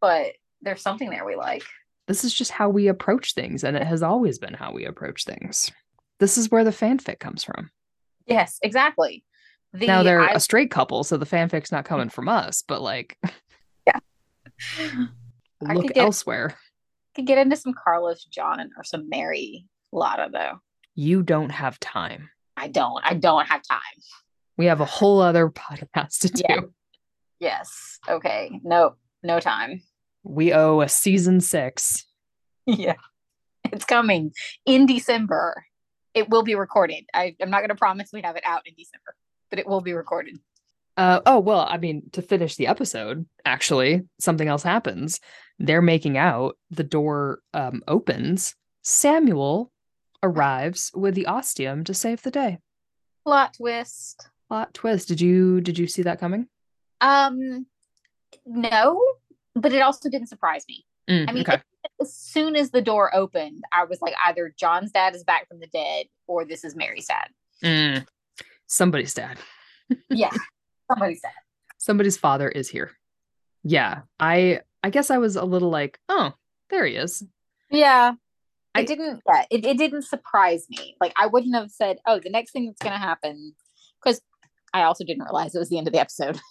but 0.00 0.32
there's 0.66 0.82
something 0.82 1.08
there 1.10 1.24
we 1.24 1.36
like 1.36 1.62
This 2.08 2.24
is 2.24 2.34
just 2.34 2.50
how 2.50 2.68
we 2.68 2.88
approach 2.88 3.32
things. 3.34 3.64
And 3.64 3.76
it 3.76 3.82
has 3.86 4.02
always 4.02 4.38
been 4.38 4.54
how 4.54 4.72
we 4.72 4.84
approach 4.84 5.24
things. 5.24 5.70
This 6.20 6.36
is 6.38 6.50
where 6.50 6.64
the 6.64 6.70
fanfic 6.70 7.18
comes 7.18 7.42
from. 7.44 7.70
Yes, 8.26 8.58
exactly. 8.62 9.24
The 9.72 9.86
now 9.86 10.02
they're 10.02 10.20
I, 10.20 10.32
a 10.34 10.40
straight 10.40 10.70
couple, 10.70 11.04
so 11.04 11.16
the 11.16 11.26
fanfic's 11.26 11.70
not 11.72 11.84
coming 11.84 12.08
from 12.08 12.28
us, 12.28 12.62
but 12.66 12.80
like 12.82 13.18
Yeah. 13.86 13.98
I 15.66 15.72
look 15.74 15.86
could 15.86 15.94
get- 15.94 16.02
elsewhere. 16.04 16.54
could 17.14 17.26
get 17.26 17.38
into 17.38 17.56
some 17.56 17.74
Carlos 17.74 18.24
John 18.24 18.70
or 18.76 18.84
some 18.84 19.08
Mary 19.08 19.66
Lata 19.92 20.28
though. 20.32 20.60
You 20.94 21.22
don't 21.22 21.50
have 21.50 21.78
time. 21.80 22.30
I 22.56 22.68
don't. 22.68 23.02
I 23.04 23.14
don't 23.14 23.46
have 23.46 23.62
time. 23.68 23.80
We 24.56 24.66
have 24.66 24.80
a 24.80 24.86
whole 24.86 25.20
other 25.20 25.48
podcast 25.64 26.20
to 26.20 26.28
do. 26.28 26.42
Yeah. 26.48 26.60
Yes. 27.38 27.98
Okay. 28.08 28.60
No. 28.64 28.96
No 29.22 29.40
time. 29.40 29.82
We 30.28 30.52
owe 30.52 30.80
a 30.80 30.88
season 30.88 31.40
six. 31.40 32.04
yeah. 32.66 32.96
It's 33.72 33.84
coming 33.84 34.32
in 34.64 34.86
December. 34.86 35.64
It 36.14 36.28
will 36.28 36.42
be 36.42 36.54
recorded. 36.54 37.04
I, 37.14 37.36
I'm 37.40 37.50
not 37.50 37.60
going 37.60 37.68
to 37.68 37.74
promise 37.74 38.10
we 38.12 38.22
have 38.22 38.36
it 38.36 38.44
out 38.44 38.62
in 38.66 38.74
December, 38.76 39.14
but 39.50 39.58
it 39.58 39.66
will 39.66 39.80
be 39.80 39.92
recorded. 39.92 40.38
Uh, 40.96 41.20
oh 41.26 41.38
well, 41.38 41.66
I 41.68 41.76
mean, 41.76 42.08
to 42.12 42.22
finish 42.22 42.56
the 42.56 42.68
episode, 42.68 43.26
actually, 43.44 44.02
something 44.18 44.48
else 44.48 44.62
happens. 44.62 45.20
They're 45.58 45.82
making 45.82 46.16
out. 46.16 46.56
The 46.70 46.84
door 46.84 47.40
um, 47.52 47.82
opens. 47.86 48.54
Samuel 48.82 49.70
arrives 50.22 50.90
with 50.94 51.14
the 51.14 51.26
ostium 51.26 51.84
to 51.84 51.94
save 51.94 52.22
the 52.22 52.30
day. 52.30 52.58
Plot 53.24 53.54
twist. 53.58 54.28
Plot 54.48 54.72
twist. 54.72 55.08
Did 55.08 55.20
you 55.20 55.60
did 55.60 55.78
you 55.78 55.86
see 55.86 56.02
that 56.02 56.20
coming? 56.20 56.48
Um, 57.00 57.66
no, 58.46 59.02
but 59.56 59.72
it 59.72 59.80
also 59.80 60.08
didn't 60.08 60.28
surprise 60.28 60.64
me. 60.68 60.84
Mm, 61.08 61.28
I 61.28 61.32
mean, 61.32 61.42
okay. 61.42 61.60
as 62.00 62.14
soon 62.14 62.56
as 62.56 62.70
the 62.70 62.82
door 62.82 63.14
opened, 63.14 63.64
I 63.72 63.84
was 63.84 64.00
like, 64.00 64.14
either 64.24 64.54
John's 64.56 64.92
dad 64.92 65.14
is 65.14 65.24
back 65.24 65.48
from 65.48 65.60
the 65.60 65.66
dead 65.68 66.06
or 66.26 66.44
this 66.44 66.64
is 66.64 66.76
Mary's 66.76 67.06
dad. 67.06 67.28
Mm. 67.64 68.06
Somebody's 68.66 69.14
dad. 69.14 69.38
Yeah, 70.10 70.32
somebody's 70.90 71.20
dad. 71.20 71.30
Somebody's 71.78 72.16
father 72.16 72.48
is 72.48 72.68
here. 72.68 72.90
Yeah, 73.62 74.00
I 74.18 74.62
I 74.82 74.90
guess 74.90 75.10
I 75.10 75.18
was 75.18 75.36
a 75.36 75.44
little 75.44 75.70
like, 75.70 76.00
oh, 76.08 76.32
there 76.70 76.84
he 76.84 76.96
is. 76.96 77.22
Yeah. 77.70 78.12
It 78.12 78.16
I- 78.74 78.84
didn't, 78.84 79.22
yeah, 79.26 79.44
it, 79.50 79.64
it 79.64 79.78
didn't 79.78 80.02
surprise 80.02 80.66
me. 80.68 80.96
Like, 81.00 81.12
I 81.16 81.26
wouldn't 81.26 81.54
have 81.54 81.70
said, 81.70 81.98
oh, 82.06 82.18
the 82.18 82.30
next 82.30 82.50
thing 82.50 82.66
that's 82.66 82.82
going 82.82 82.92
to 82.92 82.98
happen, 82.98 83.54
because 84.02 84.20
I 84.74 84.82
also 84.82 85.04
didn't 85.04 85.22
realize 85.22 85.54
it 85.54 85.58
was 85.58 85.68
the 85.68 85.78
end 85.78 85.86
of 85.86 85.92
the 85.92 86.00
episode. 86.00 86.40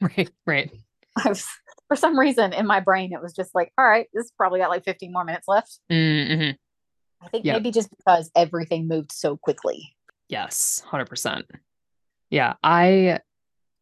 Right, 0.00 0.30
right. 0.44 0.70
I 1.24 1.28
was, 1.28 1.46
for 1.88 1.96
some 1.96 2.18
reason 2.18 2.52
in 2.52 2.66
my 2.66 2.80
brain, 2.80 3.12
it 3.12 3.22
was 3.22 3.32
just 3.32 3.54
like, 3.54 3.72
all 3.78 3.86
right, 3.86 4.08
this 4.12 4.30
probably 4.32 4.60
got 4.60 4.70
like 4.70 4.84
15 4.84 5.12
more 5.12 5.24
minutes 5.24 5.48
left. 5.48 5.78
hmm 5.90 6.50
I 7.22 7.28
think 7.28 7.44
maybe 7.46 7.70
just 7.70 7.88
because 7.96 8.30
everything 8.36 8.88
moved 8.88 9.10
so 9.10 9.36
quickly. 9.36 9.96
Yes, 10.28 10.82
hundred 10.86 11.08
percent. 11.08 11.46
Yeah, 12.30 12.54
I. 12.62 13.20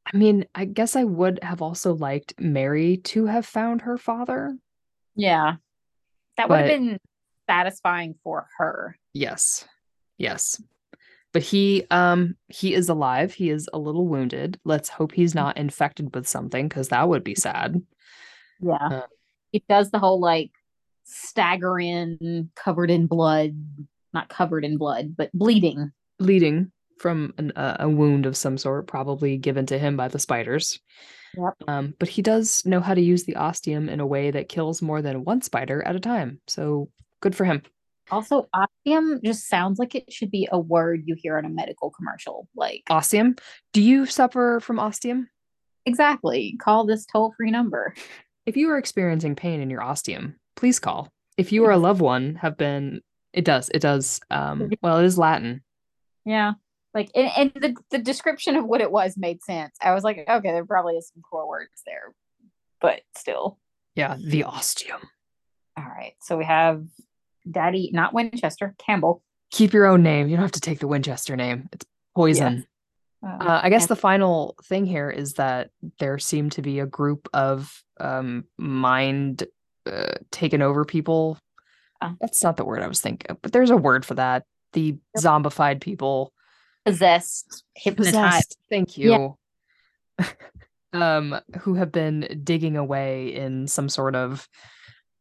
I 0.07 0.17
mean, 0.17 0.45
I 0.55 0.67
guess 0.67 0.97
I 0.97 1.05
would 1.05 1.39
have 1.43 1.63
also 1.63 1.95
liked 1.95 2.35
Mary 2.39 2.99
to 3.05 3.25
have 3.25 3.47
found 3.47 3.81
her 3.83 3.97
father. 3.97 4.55
Yeah. 5.17 5.55
That 6.37 6.51
would 6.51 6.59
have 6.59 6.69
been 6.69 6.99
satisfying 7.49 8.15
for 8.23 8.47
her. 8.59 8.99
Yes, 9.13 9.67
yes, 10.19 10.61
but 11.33 11.43
he 11.43 11.87
um 11.91 12.37
he 12.49 12.75
is 12.75 12.89
alive. 12.89 13.33
He 13.33 13.51
is 13.51 13.69
a 13.73 13.79
little 13.79 14.07
wounded. 14.07 14.59
Let's 14.65 14.89
hope 14.89 15.13
he's 15.13 15.35
not 15.35 15.57
infected 15.57 16.15
with 16.15 16.27
something 16.27 16.69
because 16.69 16.89
that 16.89 17.09
would 17.09 17.25
be 17.25 17.35
sad. 17.35 17.81
Yeah. 18.61 18.75
Uh, 18.75 19.07
it 19.53 19.67
does 19.69 19.91
the 19.91 19.99
whole 19.99 20.21
like 20.21 20.51
stagger 21.05 21.79
in, 21.79 22.51
covered 22.55 22.91
in 22.91 23.07
blood, 23.07 23.55
not 24.13 24.29
covered 24.29 24.65
in 24.65 24.77
blood, 24.77 25.17
but 25.17 25.33
bleeding. 25.33 25.93
Bleeding 26.19 26.73
from 26.99 27.35
an, 27.39 27.53
uh, 27.53 27.77
a 27.81 27.89
wound 27.89 28.27
of 28.27 28.37
some 28.37 28.57
sort, 28.57 28.87
probably 28.87 29.37
given 29.37 29.67
to 29.67 29.79
him 29.79 29.97
by 29.97 30.09
the 30.09 30.19
spiders. 30.19 30.81
Yep. 31.37 31.69
Um, 31.69 31.95
but 31.99 32.09
he 32.09 32.23
does 32.23 32.65
know 32.65 32.81
how 32.81 32.95
to 32.95 33.01
use 33.01 33.25
the 33.25 33.37
ostium 33.37 33.89
in 33.89 34.01
a 34.01 34.07
way 34.07 34.31
that 34.31 34.49
kills 34.49 34.81
more 34.81 35.03
than 35.03 35.25
one 35.25 35.43
spider 35.43 35.83
at 35.87 35.97
a 35.97 36.01
time. 36.01 36.41
So 36.47 36.89
good 37.21 37.35
for 37.35 37.45
him. 37.45 37.63
Also, 38.11 38.49
ostium 38.53 39.21
just 39.25 39.49
sounds 39.49 39.79
like 39.79 39.95
it 39.95 40.13
should 40.13 40.31
be 40.31 40.49
a 40.53 40.59
word 40.59 41.03
you 41.07 41.17
hear 41.19 41.39
in 41.39 41.45
a 41.45 41.49
medical 41.49 41.91
commercial. 41.91 42.49
Like, 42.55 42.83
Ostium. 42.91 43.37
Do 43.73 43.81
you 43.81 44.07
suffer 44.07 44.61
from 44.61 44.79
ostium? 44.79 45.29
exactly. 45.87 46.57
Call 46.61 46.87
this 46.87 47.05
toll 47.07 47.35
free 47.37 47.51
number. 47.51 47.95
If 48.47 48.57
you 48.57 48.71
are 48.71 48.79
experiencing 48.79 49.37
pain 49.37 49.61
in 49.61 49.71
your 49.71 49.83
ostium, 49.83 50.37
please 50.57 50.79
call. 50.79 51.13
If 51.37 51.53
you 51.53 51.65
or 51.65 51.71
a 51.71 51.79
loved 51.79 52.01
one 52.01 52.37
have 52.37 52.57
been, 52.57 53.01
it 53.33 53.45
does, 53.45 53.69
it 53.71 53.81
does. 53.81 54.21
Um, 54.31 54.71
well, 54.83 54.99
it 54.99 55.05
is 55.05 55.19
Latin. 55.19 55.63
Yeah. 56.25 56.53
like 56.95 57.11
and, 57.15 57.31
and 57.37 57.53
the, 57.55 57.75
the 57.91 57.99
description 57.99 58.57
of 58.57 58.65
what 58.65 58.81
it 58.81 58.91
was 58.91 59.17
made 59.19 59.43
sense 59.43 59.75
i 59.83 59.93
was 59.93 60.05
like 60.05 60.25
okay 60.29 60.53
there 60.53 60.65
probably 60.65 60.95
is 60.95 61.11
some 61.13 61.23
core 61.23 61.47
words 61.47 61.83
there 61.85 62.15
but 62.81 63.01
still 63.17 63.59
Yeah, 63.95 64.17
the 64.19 64.45
ostium. 64.45 65.01
all 65.77 65.85
right 65.85 66.15
so 66.23 66.39
we 66.39 66.45
have 66.45 66.85
daddy 67.51 67.91
not 67.93 68.15
winchester 68.15 68.75
campbell 68.79 69.23
Keep 69.51 69.73
your 69.73 69.87
own 69.87 70.03
name. 70.03 70.27
You 70.29 70.37
don't 70.37 70.43
have 70.45 70.53
to 70.53 70.61
take 70.61 70.81
the 70.81 70.89
Winchester 70.89 71.37
name. 71.37 71.69
It's 71.73 71.87
poison. 72.17 72.59
Uh, 72.59 72.63
Uh, 73.25 73.61
I 73.63 73.71
guess 73.71 73.87
the 73.87 73.97
final 73.97 74.55
thing 74.65 74.85
here 74.87 75.09
is 75.11 75.35
that 75.35 75.71
there 75.99 76.19
seem 76.19 76.51
to 76.51 76.63
be 76.63 76.81
a 76.81 76.87
group 76.87 77.29
of 77.33 77.83
um, 77.99 78.45
mind 78.59 79.45
uh, 79.87 80.13
taken 80.31 80.61
over 80.63 80.85
people. 80.85 81.39
Oh. 82.03 82.15
That's 82.21 82.43
not 82.43 82.57
the 82.57 82.65
word 82.65 82.83
I 82.83 82.89
was 82.89 83.01
thinking 83.01 83.31
of, 83.31 83.41
but 83.41 83.53
there's 83.53 83.71
a 83.71 83.77
word 83.77 84.05
for 84.05 84.15
that. 84.15 84.45
The 84.75 84.99
Yep. 85.17 85.25
zombified 85.25 85.81
people. 85.81 86.33
possessed 86.85 87.65
hypnotized 87.75 88.15
Possessed. 88.15 88.59
Thank 88.69 88.99
Yeah. 88.99 89.29
you. 90.19 90.25
um, 90.93 91.41
who 91.61 91.75
have 91.75 91.91
been 91.91 92.41
digging 92.45 92.77
away 92.77 93.35
in 93.35 93.67
some 93.69 93.89
sort 93.89 94.15
of 94.15 94.47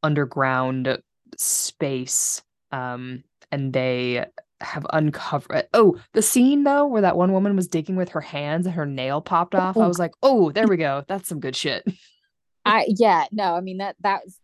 underground 0.02 1.02
space. 1.38 2.42
Um, 2.72 3.24
and 3.52 3.72
they 3.72 4.26
have 4.64 4.86
uncovered. 4.94 5.68
Oh, 5.74 5.98
the 6.14 6.22
scene 6.22 6.64
though, 6.64 6.86
where 6.88 7.02
that 7.02 7.18
one 7.18 7.32
woman 7.34 7.56
was 7.56 7.68
digging 7.68 7.96
with 7.96 8.10
her 8.10 8.22
hands 8.22 8.66
and 8.66 8.76
her 8.76 8.86
nail 8.86 9.22
popped 9.22 9.56
off. 9.56 9.78
I 9.78 9.82
Oh. 9.84 9.88
was 9.88 10.00
like, 10.00 10.14
oh, 10.24 10.52
there 10.52 10.68
we 10.68 10.78
go. 10.78 11.04
That's 11.08 11.28
some 11.30 11.40
good 11.40 11.56
shit. 11.56 11.84
i 12.66 12.86
yeah 12.88 13.26
no 13.34 13.56
i 13.56 13.60
mean 13.60 13.80
that 13.80 13.94
that 14.00 14.22
was 14.24 14.40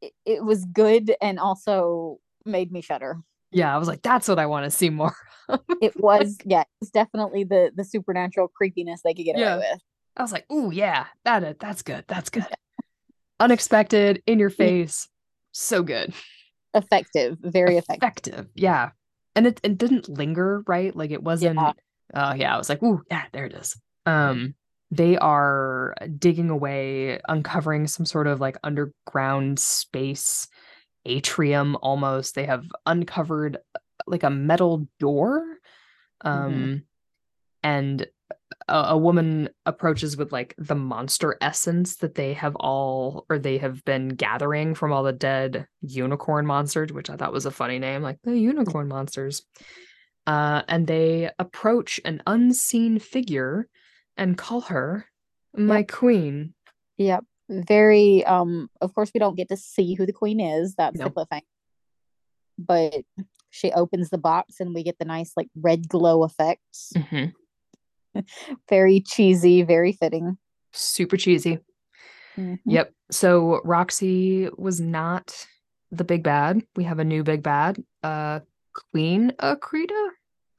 it, 0.00 0.12
it 0.24 0.44
was 0.44 0.64
good 0.66 1.12
and 1.20 1.40
also 1.40 2.20
made 2.44 2.70
me 2.70 2.80
shudder 2.80 3.18
Yeah, 3.50 3.74
I 3.74 3.78
was 3.78 3.88
like, 3.88 4.00
that's 4.02 4.28
what 4.28 4.38
I 4.38 4.46
want 4.46 4.64
to 4.64 4.70
see 4.70 4.90
more. 4.90 5.16
it 5.82 5.98
was 6.00 6.38
yeah 6.44 6.62
it's 6.80 6.92
definitely 6.92 7.42
the 7.42 7.72
the 7.74 7.82
supernatural 7.82 8.46
creepiness 8.46 9.00
they 9.02 9.12
could 9.12 9.24
get 9.24 9.36
Yeah. 9.38 9.56
away 9.56 9.66
with 9.72 9.80
I 10.16 10.22
was 10.22 10.30
like, 10.32 10.46
oh 10.50 10.70
yeah, 10.70 11.06
that 11.24 11.42
it 11.42 11.58
that's 11.58 11.82
good. 11.82 12.04
That's 12.06 12.30
good. 12.30 12.46
Unexpected, 13.40 14.22
in 14.26 14.38
your 14.38 14.50
face, 14.50 15.08
so 15.52 15.82
good. 15.82 16.12
effective 16.74 17.38
very 17.40 17.76
effective 17.76 18.02
effective. 18.02 18.46
Yeah. 18.54 18.90
And 19.36 19.46
it, 19.46 19.60
it 19.62 19.78
didn't 19.78 20.08
linger, 20.08 20.62
right? 20.66 20.94
Like 20.94 21.10
it 21.10 21.22
wasn't 21.22 21.60
Yeah. 21.60 21.72
uh 22.14 22.34
yeah, 22.36 22.54
I 22.54 22.58
was 22.58 22.68
like, 22.68 22.82
ooh, 22.82 23.02
yeah, 23.10 23.24
there 23.32 23.46
it 23.46 23.54
is. 23.54 23.76
Um 24.06 24.54
they 24.90 25.18
are 25.18 25.94
digging 26.18 26.48
away, 26.50 27.20
uncovering 27.28 27.86
some 27.86 28.06
sort 28.06 28.26
of 28.26 28.40
like 28.40 28.56
underground 28.64 29.58
space 29.58 30.48
atrium 31.04 31.76
almost. 31.82 32.34
They 32.34 32.46
have 32.46 32.64
uncovered 32.86 33.58
like 34.06 34.22
a 34.22 34.30
metal 34.30 34.88
door. 34.98 35.44
Um 36.22 36.52
Mhm. 36.52 36.82
and 37.62 38.06
a, 38.68 38.90
a 38.90 38.96
woman 38.98 39.48
approaches 39.66 40.16
with 40.16 40.32
like 40.32 40.54
the 40.58 40.74
monster 40.74 41.36
essence 41.40 41.96
that 41.96 42.14
they 42.14 42.32
have 42.34 42.54
all 42.56 43.24
or 43.28 43.38
they 43.38 43.58
have 43.58 43.84
been 43.84 44.08
gathering 44.10 44.74
from 44.74 44.92
all 44.92 45.02
the 45.02 45.12
dead 45.12 45.66
unicorn 45.82 46.46
monsters 46.46 46.92
which 46.92 47.10
i 47.10 47.16
thought 47.16 47.32
was 47.32 47.46
a 47.46 47.50
funny 47.50 47.78
name 47.78 48.02
like 48.02 48.18
the 48.24 48.38
unicorn 48.38 48.88
monsters 48.88 49.42
uh 50.26 50.62
and 50.68 50.86
they 50.86 51.30
approach 51.38 52.00
an 52.04 52.22
unseen 52.26 52.98
figure 52.98 53.66
and 54.16 54.36
call 54.38 54.60
her 54.62 55.06
my 55.56 55.82
queen 55.82 56.54
Yep. 56.98 57.24
Very 57.48 58.24
um 58.26 58.68
of 58.80 58.92
course 58.94 59.10
we 59.14 59.20
don't 59.20 59.36
get 59.36 59.48
to 59.48 59.56
see 59.56 59.94
who 59.94 60.04
the 60.04 60.12
queen 60.12 60.38
is. 60.40 60.74
That's 60.74 60.98
No. 60.98 61.04
the 61.06 61.10
cliffhanger. 61.12 61.42
But 62.58 63.04
she 63.50 63.72
opens 63.72 64.10
the 64.10 64.18
box 64.18 64.60
and 64.60 64.74
we 64.74 64.82
get 64.82 64.98
the 64.98 65.04
nice 65.04 65.32
like 65.36 65.48
red 65.56 65.88
glow 65.88 66.24
effects. 66.24 66.92
Mhm. 66.94 67.32
Very 68.68 69.00
cheesy, 69.00 69.62
very 69.62 69.92
fitting. 69.92 70.38
super 70.72 71.16
cheesy 71.16 71.58
Mhm. 72.36 72.58
Yep. 72.66 72.92
So 73.10 73.60
Roxy 73.64 74.48
was 74.56 74.80
not 74.80 75.34
the 75.90 76.04
big 76.04 76.22
bad. 76.22 76.62
We 76.76 76.84
have 76.84 76.98
a 77.00 77.04
new 77.04 77.24
big 77.24 77.42
bad, 77.42 77.82
uh 78.04 78.40
Queen 78.92 79.32
Akrida, 79.40 80.08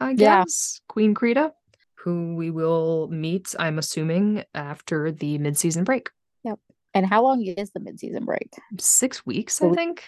I 0.02 0.10
Yeah. 0.10 0.44
guess. 0.44 0.82
Queen 0.90 1.14
Krita, 1.14 1.54
who 1.96 2.36
we 2.36 2.52
will 2.52 3.08
meet, 3.10 3.56
I'm 3.58 3.78
assuming, 3.80 4.44
after 4.54 5.10
the 5.12 5.38
mid-season 5.38 5.86
break. 5.86 6.10
Yep. 6.44 6.60
And 6.94 7.06
how 7.06 7.24
long 7.24 7.44
is 7.46 7.72
the 7.72 7.80
mid-season 7.80 8.26
break? 8.26 8.50
Six 8.80 9.26
weeks, 9.26 9.62
I 9.62 9.70
think. 9.74 10.04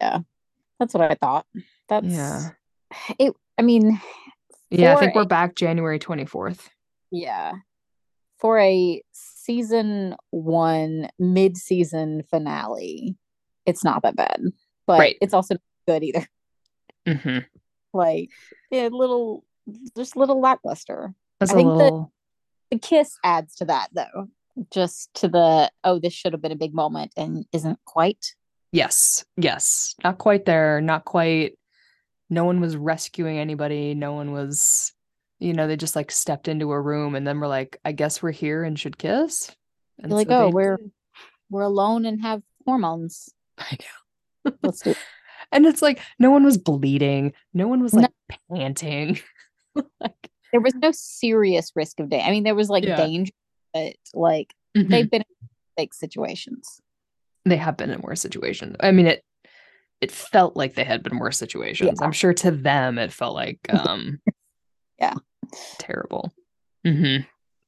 Yeah. 0.00 0.20
That's 0.80 0.92
what 0.94 1.08
I 1.10 1.14
thought. 1.14 1.46
That's 1.88 2.06
Yeah. 2.06 2.50
it 3.18 3.32
I 3.58 3.62
mean 3.62 4.00
Yeah, 4.78 4.94
I 4.96 5.00
think 5.00 5.14
we're 5.14 5.24
back 5.24 5.54
January 5.54 5.98
24th. 5.98 6.68
Yeah. 7.10 7.52
For 8.38 8.58
a 8.58 9.02
season 9.12 10.16
one 10.30 11.08
mid-season 11.18 12.24
finale, 12.30 13.16
it's 13.64 13.82
not 13.84 14.02
that 14.02 14.16
bad. 14.16 14.40
But 14.86 14.98
Right. 15.00 15.16
it's 15.20 15.34
also 15.34 15.54
not 15.54 15.60
good 15.86 16.04
either. 16.04 16.26
hmm 17.06 17.38
Like 17.92 18.30
a 18.72 18.88
little 18.88 19.44
just 19.96 20.14
a 20.16 20.18
little 20.18 20.40
lackluster. 20.40 21.14
That's 21.40 21.50
I 21.50 21.54
a 21.54 21.56
think 21.56 21.68
little 21.70 22.12
The 22.70 22.78
kiss 22.78 23.16
adds 23.24 23.54
to 23.56 23.64
that 23.66 23.88
though. 23.92 24.28
Just 24.72 25.12
to 25.14 25.28
the 25.28 25.70
oh, 25.84 25.98
this 25.98 26.12
should 26.12 26.32
have 26.32 26.42
been 26.42 26.52
a 26.52 26.56
big 26.56 26.74
moment 26.74 27.12
and 27.16 27.44
isn't 27.52 27.78
quite. 27.84 28.34
Yes, 28.72 29.24
yes. 29.36 29.94
Not 30.04 30.18
quite 30.18 30.44
there, 30.44 30.80
not 30.80 31.04
quite. 31.04 31.58
No 32.30 32.44
one 32.44 32.60
was 32.60 32.76
rescuing 32.76 33.38
anybody. 33.38 33.94
No 33.94 34.12
one 34.14 34.32
was, 34.32 34.92
you 35.38 35.52
know, 35.52 35.66
they 35.66 35.76
just 35.76 35.96
like 35.96 36.10
stepped 36.10 36.48
into 36.48 36.72
a 36.72 36.80
room 36.80 37.14
and 37.14 37.26
then 37.26 37.38
were 37.40 37.46
like, 37.48 37.78
I 37.84 37.92
guess 37.92 38.22
we're 38.22 38.32
here 38.32 38.64
and 38.64 38.78
should 38.78 38.98
kiss. 38.98 39.54
And 39.98 40.10
You're 40.10 40.18
like, 40.18 40.28
so 40.28 40.36
"Oh, 40.36 40.46
they 40.46 40.52
we're-. 40.52 40.78
We're 41.48 41.62
alone 41.62 42.04
and 42.06 42.20
have 42.22 42.42
hormones. 42.64 43.28
I 43.58 43.78
know. 44.44 44.52
Let's 44.62 44.82
do 44.82 44.90
it. 44.90 44.98
And 45.52 45.64
it's 45.64 45.80
like 45.80 46.00
no 46.18 46.32
one 46.32 46.42
was 46.44 46.58
bleeding. 46.58 47.32
No 47.54 47.68
one 47.68 47.80
was 47.80 47.94
No. 47.94 48.02
like 48.02 48.12
panting. 48.50 49.20
like 50.00 50.28
There 50.50 50.60
was 50.60 50.74
no 50.74 50.90
serious 50.92 51.70
risk 51.76 52.00
of 52.00 52.08
danger. 52.08 52.26
I 52.26 52.32
mean, 52.32 52.42
there 52.42 52.56
was 52.56 52.68
like 52.68 52.82
Yeah. 52.82 52.96
danger, 52.96 53.32
but 53.72 53.94
like 54.12 54.52
mhm. 54.76 54.88
they've 54.88 55.08
been 55.08 55.22
in 55.22 55.48
fake 55.76 55.94
situations. 55.94 56.80
they 57.44 57.56
have 57.56 57.76
been 57.76 57.90
in 57.90 58.00
worse 58.00 58.20
situations. 58.20 58.74
I 58.80 58.90
mean 58.90 59.06
it 59.06 59.22
it 60.00 60.10
felt 60.12 60.56
like 60.56 60.74
they 60.74 60.84
had 60.84 61.02
been 61.02 61.18
worse 61.18 61.38
situations. 61.38 62.00
I'm 62.02 62.12
sure 62.12 62.34
to 62.34 62.50
them 62.50 62.98
it 62.98 63.12
felt 63.12 63.34
like 63.34 63.60
um 63.70 64.20
Yeah. 64.98 65.14
terrible. 65.78 66.32
Mm-hmm. 66.86 67.24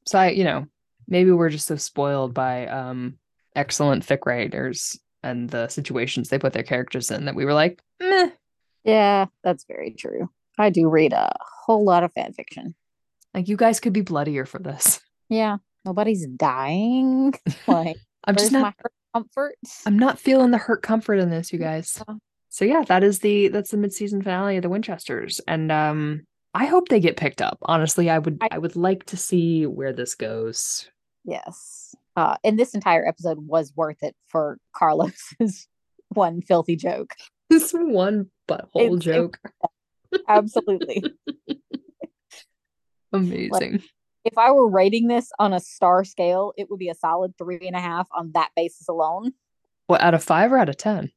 So 0.06 0.18
I, 0.18 0.30
you 0.30 0.44
know, 0.44 0.66
maybe 1.06 1.30
we're 1.30 1.48
just 1.50 1.66
so 1.66 1.76
spoiled 1.76 2.34
by 2.34 2.66
um 2.66 3.18
excellent 3.56 4.06
fic 4.06 4.26
writers 4.26 4.98
and 5.22 5.50
the 5.50 5.68
situations 5.68 6.28
they 6.28 6.38
put 6.38 6.52
their 6.52 6.62
characters 6.62 7.10
in 7.10 7.24
that 7.24 7.34
we 7.34 7.44
were 7.44 7.54
like, 7.54 7.82
meh. 8.00 8.30
Yeah, 8.84 9.26
that's 9.42 9.64
very 9.64 9.90
true. 9.98 10.30
I 10.58 10.70
do 10.70 10.88
read 10.88 11.12
a 11.12 11.32
whole 11.40 11.84
lot 11.84 12.04
of 12.04 12.12
fan 12.12 12.32
fiction. 12.32 12.74
Like 13.34 13.48
you 13.48 13.56
guys 13.56 13.80
could 13.80 13.92
be 13.92 14.00
bloodier 14.00 14.44
for 14.46 14.58
this. 14.58 15.00
Yeah, 15.28 15.58
nobody's 15.84 16.26
dying. 16.26 17.34
Like, 17.66 17.98
I'm 18.24 18.36
just 18.36 18.52
not 18.52 18.74
comfort? 19.14 19.56
I'm 19.86 19.98
not 19.98 20.18
feeling 20.18 20.50
the 20.50 20.58
hurt 20.58 20.82
comfort 20.82 21.14
in 21.16 21.30
this, 21.30 21.52
you 21.52 21.58
guys. 21.58 22.02
Yeah. 22.08 22.14
So 22.50 22.64
yeah, 22.64 22.82
that 22.88 23.04
is 23.04 23.18
the 23.20 23.48
that's 23.48 23.70
the 23.70 23.76
mid-season 23.76 24.22
finale 24.22 24.56
of 24.56 24.62
the 24.62 24.68
Winchesters. 24.68 25.40
And 25.46 25.70
um 25.70 26.26
I 26.54 26.64
hope 26.66 26.88
they 26.88 26.98
get 27.00 27.16
picked 27.16 27.42
up. 27.42 27.58
Honestly, 27.62 28.08
I 28.10 28.18
would 28.18 28.38
I- 28.40 28.48
I 28.52 28.58
would 28.58 28.74
like 28.76 29.04
to 29.06 29.16
see 29.16 29.66
where 29.66 29.92
this 29.92 30.14
goes. 30.14 30.88
Yes. 31.24 31.94
Uh, 32.16 32.36
and 32.42 32.58
this 32.58 32.74
entire 32.74 33.06
episode 33.06 33.38
was 33.46 33.72
worth 33.76 34.02
it 34.02 34.16
for 34.28 34.58
Carlos's 34.74 35.68
one 36.08 36.40
filthy 36.42 36.74
joke. 36.74 37.14
This 37.50 37.70
one 37.72 38.30
butthole 38.48 38.96
It's- 38.96 38.96
it- 38.98 39.02
joke. 39.02 39.38
Absolutely. 40.26 41.04
Amazing. 43.12 43.82
If 44.30 44.38
I 44.38 44.50
were 44.52 44.68
rating 44.68 45.08
this 45.08 45.30
on 45.38 45.52
a 45.52 45.60
star 45.60 46.04
scale, 46.04 46.52
it 46.56 46.70
would 46.70 46.78
be 46.78 46.88
a 46.88 46.94
solid 46.94 47.36
three 47.38 47.66
and 47.66 47.74
a 47.76 47.80
half 47.80 48.08
on 48.12 48.32
that 48.34 48.50
basis 48.56 48.88
alone 48.88 49.32
what 49.86 50.02
out 50.02 50.12
of 50.14 50.22
five 50.22 50.52
or 50.52 50.58
out 50.58 50.68
of 50.68 50.76
ten? 50.76 51.10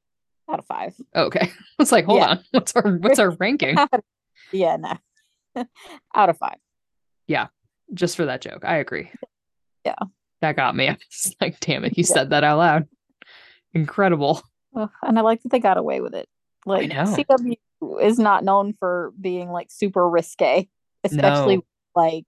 out 0.49 0.59
of 0.59 0.65
five. 0.65 0.93
Okay. 1.15 1.51
It's 1.79 1.91
like, 1.91 2.05
hold 2.05 2.19
Yeah. 2.19 2.29
on. 2.29 2.43
What's 2.51 2.73
our 2.75 2.91
what's 2.97 3.19
our 3.19 3.31
ranking? 3.31 3.75
yeah, 4.51 4.77
no. 4.77 5.65
out 6.15 6.29
of 6.29 6.37
five. 6.37 6.55
Yeah, 7.27 7.47
Just 7.93 8.15
for 8.17 8.25
that 8.25 8.41
joke. 8.41 8.63
I 8.65 8.77
agree. 8.77 9.09
Yeah. 9.85 9.95
That 10.41 10.55
got 10.55 10.75
me. 10.75 10.87
I 10.89 10.93
was 10.93 11.35
like, 11.41 11.59
damn 11.59 11.83
it, 11.85 11.97
you 11.97 12.03
Yeah. 12.07 12.13
said 12.13 12.29
that 12.31 12.43
out 12.43 12.57
loud. 12.59 12.87
Incredible. 13.73 14.41
Ugh, 14.75 14.89
and 15.01 15.17
I 15.17 15.21
like 15.21 15.41
that 15.43 15.49
they 15.51 15.59
got 15.59 15.77
away 15.77 16.01
with 16.01 16.13
it. 16.15 16.27
Like. 16.65 16.89
CW 16.91 17.57
is 18.01 18.19
not 18.19 18.43
known 18.43 18.73
for 18.73 19.11
being 19.19 19.49
like 19.51 19.67
super 19.71 20.07
risque, 20.09 20.67
especially 21.03 21.57
No. 21.57 21.63
like 21.95 22.25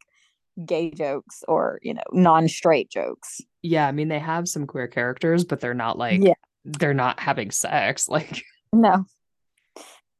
gay 0.66 0.92
jokes 0.92 1.44
or 1.48 1.80
you 1.82 1.94
know 1.94 2.04
non-straight 2.12 2.90
jokes. 2.90 3.42
Yeah, 3.62 3.88
I 3.88 3.92
mean 3.92 4.08
they 4.10 4.20
have 4.20 4.48
some 4.48 4.68
queer 4.68 4.88
characters, 4.88 5.44
but 5.46 5.60
they're 5.60 5.74
not 5.74 5.98
like 5.98 6.22
Yeah. 6.22 6.34
they're 6.66 6.94
not 6.94 7.20
having 7.20 7.52
sex. 7.52 8.08
Like 8.14 8.44
No, 8.72 9.06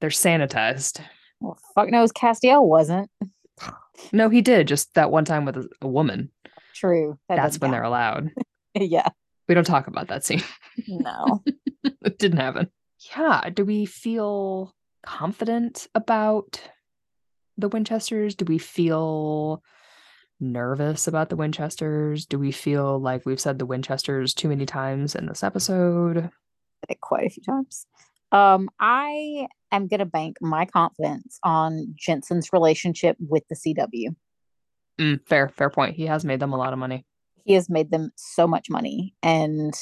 they're 0.02 0.10
sanitized. 0.10 1.02
well, 1.40 1.58
fuck 1.76 1.90
knows 1.90 2.12
Castiel 2.12 2.66
wasn't. 2.66 3.10
No, 4.12 4.30
he 4.30 4.42
did 4.42 4.68
just 4.68 4.94
that 4.96 5.12
one 5.12 5.24
time 5.26 5.46
with 5.46 5.56
a, 5.58 5.70
a 5.82 5.88
woman. 5.88 6.32
True. 6.74 7.20
That 7.30 7.36
That's 7.36 7.60
when 7.60 7.70
they're 7.72 7.84
allowed. 7.84 8.32
yeah. 8.74 9.10
We 9.48 9.54
don't 9.56 9.64
talk 9.68 9.88
about 9.88 10.08
that 10.08 10.26
scene. 10.26 10.42
No. 10.88 11.44
it 11.84 12.18
didn't 12.18 12.40
happen. 12.40 12.70
Yeah. 13.16 13.50
Do 13.54 13.64
we 13.66 13.86
feel 13.86 14.74
confident 15.06 15.88
about 15.94 16.60
the 17.58 17.70
Winchesters? 17.70 18.34
Do 18.36 18.46
we 18.46 18.58
feel 18.58 19.62
nervous 20.44 21.08
about 21.08 21.30
the 21.30 21.36
Winchesters? 21.36 22.26
Do 22.26 22.38
we 22.38 22.52
feel 22.52 23.00
like 23.00 23.26
we've 23.26 23.40
said 23.40 23.60
the 23.60 23.66
Winchesters 23.66 24.34
too 24.34 24.50
many 24.50 24.66
times 24.66 25.16
in 25.16 25.26
this 25.26 25.44
episode? 25.44 26.30
Quite 27.02 27.28
a 27.28 27.30
few 27.30 27.44
times. 27.44 27.86
Um, 28.32 28.70
I 28.80 29.48
am 29.72 29.88
gonna 29.88 30.06
bank 30.06 30.38
my 30.42 30.66
confidence 30.66 31.40
on 31.44 31.94
Jensen's 31.96 32.52
relationship 32.52 33.16
with 33.20 33.44
the 33.48 33.56
CW. 33.56 34.16
Mm, 35.00 35.26
fair, 35.28 35.50
fair 35.50 35.70
point. 35.70 35.96
He 35.96 36.06
has 36.08 36.26
made 36.26 36.40
them 36.40 36.54
a 36.54 36.58
lot 36.58 36.74
of 36.74 36.80
money. 36.80 37.06
He 37.46 37.54
has 37.54 37.70
made 37.70 37.92
them 37.92 38.12
so 38.16 38.48
much 38.48 38.70
money, 38.70 39.14
and 39.22 39.74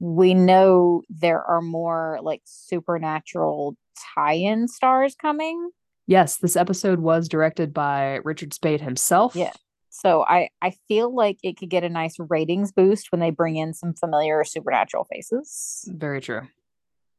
we 0.00 0.34
know 0.34 1.02
there 1.08 1.42
are 1.42 1.62
more 1.62 2.18
like 2.22 2.42
supernatural 2.44 3.76
tie-in 4.14 4.68
stars 4.68 5.14
coming. 5.14 5.70
Yes, 6.06 6.36
this 6.36 6.56
episode 6.56 7.00
was 7.00 7.28
directed 7.28 7.72
by 7.72 8.20
Richard 8.24 8.52
Speight 8.52 8.80
himself. 8.80 9.34
Yeah. 9.34 9.52
So 9.96 10.24
I 10.26 10.48
I 10.60 10.72
feel 10.88 11.14
like 11.14 11.38
it 11.44 11.56
could 11.56 11.70
get 11.70 11.84
a 11.84 11.88
nice 11.88 12.16
ratings 12.18 12.72
boost 12.72 13.12
when 13.12 13.20
they 13.20 13.30
bring 13.30 13.54
in 13.54 13.72
some 13.74 13.94
familiar 13.94 14.42
supernatural 14.42 15.04
faces. 15.04 15.88
Very 15.92 16.20
true. 16.20 16.40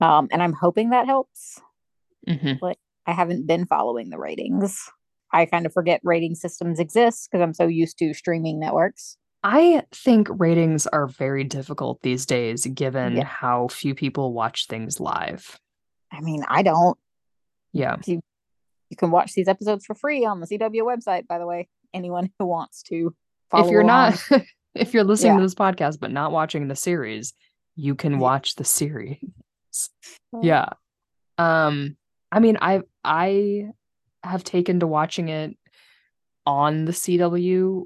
Um, 0.02 0.28
and 0.30 0.44
I'm 0.44 0.52
hoping 0.52 0.90
that 0.90 1.06
helps. 1.08 1.62
hmm 2.28 2.54
I 3.08 3.12
haven't 3.12 3.46
been 3.46 3.66
following 3.68 4.10
the 4.10 4.18
ratings. 4.18 4.90
I 5.32 5.46
kind 5.46 5.66
of 5.68 5.72
forget 5.74 6.02
rating 6.04 6.34
systems 6.36 6.80
exist 6.80 7.30
because 7.32 7.42
I'm 7.44 7.54
so 7.54 7.68
used 7.68 8.00
to 8.00 8.14
streaming 8.16 8.60
networks. 8.60 9.18
I 9.44 9.84
think 9.92 10.28
ratings 10.32 10.88
are 10.88 11.06
very 11.08 11.44
difficult 11.44 12.02
these 12.02 12.26
days, 12.26 12.66
given 12.66 13.18
Yeah. 13.18 13.24
how 13.26 13.68
few 13.68 13.94
people 13.94 14.34
watch 14.34 14.66
things 14.68 15.00
live. 15.00 15.60
I 16.12 16.20
mean, 16.22 16.44
I 16.48 16.64
don't. 16.64 16.98
Yeah. 17.74 17.98
You, 18.08 18.22
you 18.90 18.98
can 18.98 19.12
watch 19.12 19.34
these 19.34 19.48
episodes 19.48 19.86
for 19.86 19.94
free 19.94 20.26
on 20.26 20.40
the 20.40 20.48
CW 20.48 20.82
website, 20.82 21.28
by 21.28 21.38
the 21.38 21.46
way. 21.46 21.70
Anyone 21.96 22.30
who 22.38 22.46
wants 22.46 22.84
to 22.84 23.16
follow 23.50 23.66
if 23.66 23.72
you're 23.72 23.82
along. 23.82 24.14
not, 24.30 24.42
if 24.76 24.94
you're 24.94 25.04
listening 25.06 25.34
Yeah. 25.34 25.38
to 25.40 25.44
this 25.46 25.56
podcast 25.56 26.00
but 26.00 26.12
not 26.12 26.32
watching 26.32 26.68
the 26.68 26.76
series, 26.76 27.34
you 27.76 27.96
can 27.96 28.20
watch 28.20 28.56
the 28.56 28.64
series. 28.66 29.20
yeah. 30.42 30.68
Um, 31.38 31.96
I 32.32 32.40
mean, 32.40 32.58
I 32.62 32.82
I 33.04 33.70
have 34.24 34.44
taken 34.44 34.80
to 34.82 34.88
watching 34.88 35.30
it 35.30 35.58
on 36.46 36.86
the 36.86 36.92
CW, 36.92 37.84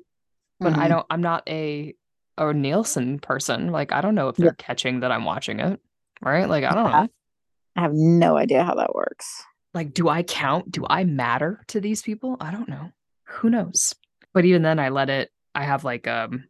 but 0.59 0.73
I 0.73 0.85
Mhm. 0.85 0.89
don't. 0.89 1.05
I'm 1.09 1.21
not 1.21 1.43
a 1.47 1.93
a 2.37 2.53
Nielsen 2.53 3.19
person. 3.19 3.71
Like, 3.71 3.91
I 3.91 3.99
don't 4.01 4.15
know 4.15 4.29
if 4.29 4.37
they're 4.37 4.47
Yeah. 4.47 4.51
catching 4.57 5.01
that 5.01 5.11
I'm 5.11 5.25
watching 5.25 5.59
it. 5.59 5.79
Right? 6.21 6.47
Like, 6.47 6.63
I 6.63 6.73
don't 6.73 6.85
Yeah. 6.89 7.01
know. 7.03 7.09
I 7.75 7.81
have 7.81 7.93
no 7.93 8.37
idea 8.37 8.63
how 8.63 8.75
that 8.75 8.95
works. 8.95 9.43
like 9.75 9.93
do 9.93 10.09
i 10.09 10.23
count 10.23 10.71
do 10.71 10.83
i 10.89 11.03
matter 11.03 11.63
to 11.67 11.79
these 11.79 12.01
people 12.01 12.35
i 12.41 12.49
don't 12.49 12.67
know 12.67 12.89
who 13.29 13.49
knows 13.49 13.95
but 14.33 14.45
even 14.45 14.61
then 14.61 14.79
i 14.79 14.89
let 14.89 15.09
it 15.09 15.29
i 15.55 15.63
have 15.63 15.83
like 15.83 16.07
um 16.07 16.43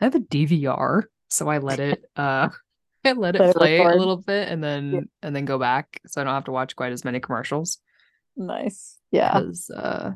i 0.00 0.04
have 0.04 0.14
a 0.14 0.20
dvr 0.20 1.04
so 1.30 1.48
i 1.48 1.58
let 1.58 1.80
it 1.80 2.04
uh 2.16 2.48
i 3.04 3.12
let 3.12 3.36
it 3.36 3.54
play 3.56 3.78
a 3.78 3.94
little 3.96 4.16
bit 4.16 4.48
and 4.48 4.62
then 4.62 4.92
Yeah. 4.92 5.00
and 5.22 5.34
then 5.36 5.44
go 5.44 5.58
back 5.58 6.00
so 6.06 6.20
i 6.20 6.24
don't 6.24 6.34
have 6.34 6.44
to 6.44 6.52
watch 6.52 6.74
quite 6.76 6.92
as 6.92 7.04
many 7.04 7.20
commercials 7.20 7.78
Nice. 8.36 8.98
Yeah. 9.10 9.40
uh 9.74 10.12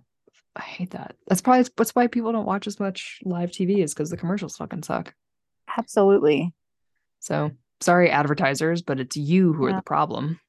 i 0.57 0.61
hate 0.63 0.91
that 0.91 1.15
that's 1.29 1.41
probably 1.41 1.67
that's 1.77 1.95
why 1.95 2.07
people 2.09 2.33
don't 2.33 2.45
watch 2.47 2.67
as 2.67 2.79
much 2.81 3.21
live 3.25 3.51
tv 3.51 3.79
is 3.83 3.95
because 3.95 4.11
the 4.11 4.17
commercials 4.17 4.57
fucking 4.57 4.83
suck 4.83 5.15
Absolutely. 5.79 6.53
So 7.21 7.53
sorry, 7.81 8.11
advertisers, 8.11 8.83
but 8.83 8.99
it's 8.99 9.17
you 9.17 9.53
who 9.53 9.67
are 9.67 9.73
the 9.73 9.83
problem. 9.83 10.41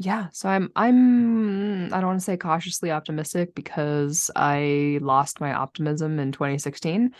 Yeah. 0.00 0.28
So 0.32 0.48
I'm 0.48 0.70
I'm 0.76 1.92
I 1.92 1.98
don't 2.00 2.06
want 2.06 2.20
to 2.20 2.24
say 2.24 2.36
cautiously 2.36 2.92
optimistic 2.92 3.54
because 3.54 4.30
I 4.34 5.00
lost 5.02 5.40
my 5.40 5.52
optimism 5.52 6.20
in 6.20 6.30
2016, 6.30 7.12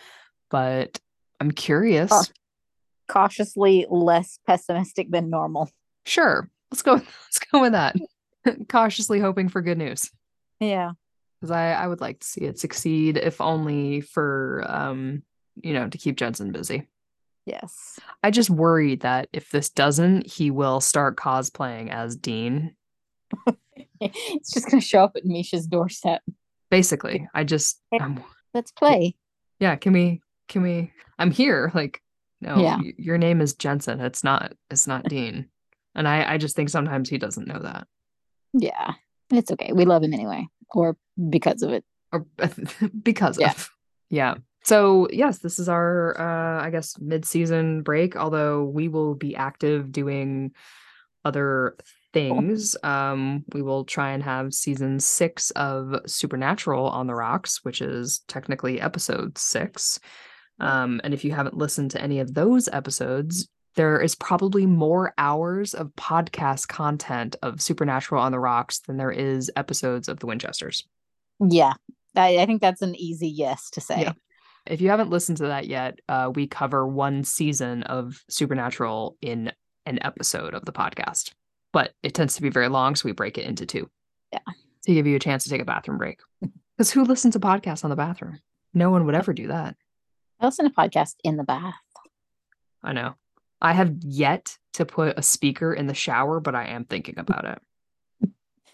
but 0.49 1.01
I'm 1.41 1.51
curious. 1.51 2.11
Oh. 2.13 2.23
Cautiously 3.09 3.87
less 3.91 4.39
pessimistic 4.47 5.11
than 5.11 5.29
normal. 5.29 5.69
Sure. 6.07 6.49
Let's 6.71 6.83
go 6.83 6.93
let's 6.95 7.41
go 7.51 7.61
with 7.61 7.73
that. 7.73 7.97
Cautiously 8.69 9.19
hoping 9.19 9.49
for 9.49 9.61
good 9.61 9.79
news. 9.79 10.09
Yeah. 10.61 10.93
Because 11.41 11.51
I, 11.51 11.73
I 11.73 11.87
would 11.87 12.01
like 12.01 12.21
to 12.21 12.27
see 12.27 12.43
it 12.43 12.61
succeed, 12.61 13.17
if 13.17 13.41
only 13.41 14.03
for 14.03 14.65
um, 14.69 15.23
you 15.61 15.73
know, 15.73 15.89
to 15.89 15.99
keep 15.99 16.17
Jensen 16.17 16.53
busy. 16.53 16.87
Yes. 17.49 17.99
I 18.23 18.31
just 18.31 18.51
worry 18.51 18.97
that 18.97 19.29
if 19.33 19.51
this 19.51 19.71
doesn't, 19.71 20.27
he 20.27 20.51
will 20.51 20.81
start 20.81 21.17
cosplaying 21.17 21.91
as 21.91 22.15
Dean. 22.17 22.75
it's 24.01 24.53
just 24.53 24.71
gonna 24.71 24.81
show 24.81 25.03
up 25.05 25.13
at 25.17 25.25
Misha's 25.25 25.67
doorstep. 25.67 26.23
Basically, 26.71 27.27
I 27.35 27.45
just, 27.45 27.81
I'm, 27.99 28.23
Let's 28.55 28.73
play. 28.73 29.15
yeah. 29.61 29.77
Can 29.77 29.93
we? 29.93 30.21
Can 30.49 30.63
we? 30.63 30.93
I'm 31.19 31.31
here. 31.31 31.71
Like, 31.75 32.03
no, 32.41 32.57
Yeah. 32.59 32.77
y- 32.77 32.93
your 32.99 33.19
name 33.19 33.41
is 33.41 33.55
Jensen. 33.55 34.01
It's 34.01 34.23
not. 34.23 34.53
It's 34.71 34.87
not 34.87 35.05
Dean. 35.05 35.49
And 35.95 36.07
I, 36.07 36.35
I 36.35 36.39
just 36.39 36.55
think 36.57 36.69
sometimes 36.69 37.09
he 37.09 37.19
doesn't 37.19 37.49
know 37.49 37.59
that, 37.61 37.87
Yeah. 38.53 38.93
It's 39.31 39.51
okay. 39.53 39.73
We 39.73 39.85
love 39.85 40.03
him 40.03 40.13
anyway. 40.15 40.47
Or 40.75 40.97
because 41.31 41.63
of 41.63 41.71
it. 41.73 41.85
or 42.13 42.27
because 43.03 43.39
Yeah. 43.39 43.51
of, 43.53 43.71
yeah. 44.11 44.35
So 44.69 45.09
yes, 45.11 45.39
this 45.39 45.59
is 45.59 45.69
our, 45.69 46.21
uh, 46.21 46.63
I 46.63 46.69
guess, 46.69 46.99
mid-season 47.01 47.83
break. 47.83 48.17
Although 48.17 48.65
we 48.65 48.89
will 48.89 49.15
be 49.15 49.35
active 49.35 49.93
doing 49.93 50.53
other 51.25 51.77
things. 52.13 52.77
Um, 52.83 53.45
we 53.55 53.63
will 53.63 53.85
try 53.85 54.13
and 54.13 54.23
have 54.23 54.53
season 54.53 55.01
six 55.01 55.51
of 55.53 56.01
Supernatural 56.07 56.89
on 56.89 57.07
the 57.07 57.15
rocks, 57.15 57.65
which 57.65 57.81
is 57.81 58.21
technically 58.29 58.81
episode 58.81 59.39
six. 59.39 59.99
Um, 60.61 61.01
and 61.03 61.15
if 61.15 61.25
you 61.25 61.33
haven't 61.33 61.57
listened 61.57 61.91
to 61.93 62.03
any 62.03 62.21
of 62.21 62.35
those 62.35 62.69
episodes, 62.69 63.49
there 63.75 64.01
is 64.01 64.15
probably 64.15 64.67
more 64.67 65.15
hours 65.17 65.73
of 65.73 65.95
podcast 65.97 66.69
content 66.69 67.37
of 67.43 67.63
Supernatural 67.63 68.23
on 68.23 68.33
the 68.33 68.41
rocks 68.41 68.81
than 68.81 68.99
there 68.99 69.13
is 69.13 69.51
episodes 69.57 70.09
of 70.09 70.21
the 70.21 70.27
Winchesters. 70.27 70.87
Yeah. 71.41 71.75
I, 72.15 72.39
I 72.39 72.47
think 72.47 72.61
that's 72.61 72.83
an 72.83 72.95
easy 72.97 73.29
yes 73.29 73.71
to 73.71 73.81
say. 73.81 74.03
Yeah. 74.03 74.13
If 74.69 74.81
you 74.81 74.91
haven't 74.91 75.11
listened 75.11 75.39
to 75.39 75.45
that 75.47 75.67
yet, 75.67 75.99
uh, 76.09 76.31
we 76.35 76.47
cover 76.47 76.87
one 76.87 77.25
season 77.25 77.83
of 77.85 78.23
Supernatural 78.29 79.17
in 79.23 79.53
an 79.87 79.99
episode 80.03 80.53
of 80.55 80.65
the 80.65 80.73
podcast, 80.73 81.33
but 81.73 81.95
it 82.03 82.13
tends 82.15 82.37
to 82.37 82.43
be 82.43 82.51
very 82.51 82.69
long, 82.69 82.95
so 82.95 83.07
we 83.09 83.13
break 83.13 83.39
it 83.39 83.47
into 83.47 83.65
two. 83.65 83.89
Yeah. 84.33 84.41
To 84.85 84.95
give 84.95 85.07
you 85.07 85.17
a 85.17 85.21
chance 85.21 85.45
to 85.45 85.51
take 85.51 85.63
a 85.63 85.65
bathroom 85.65 85.97
break. 85.99 86.21
Because 86.77 86.91
who 86.91 87.03
listens 87.05 87.33
to 87.35 87.41
podcasts 87.41 87.83
on 87.85 87.91
the 87.91 87.97
bathroom? 87.97 88.39
No 88.75 88.91
one 88.91 89.07
would 89.07 89.15
ever 89.15 89.33
do 89.33 89.49
that. 89.49 89.75
I 90.41 90.45
listen 90.47 90.67
to 90.69 90.75
podcasts 90.75 91.17
in 91.25 91.37
the 91.37 91.45
bath. 91.45 91.75
I 92.83 92.93
know. 92.93 93.15
I 93.61 93.73
have 93.73 93.93
yet 94.03 94.57
to 94.75 94.85
put 94.85 95.19
a 95.19 95.23
speaker 95.23 95.73
in 95.75 95.87
the 95.89 95.95
shower, 95.95 96.39
but 96.41 96.55
I 96.55 96.67
am 96.67 96.85
thinking 96.85 97.19
about 97.19 97.45
it. 97.45 98.31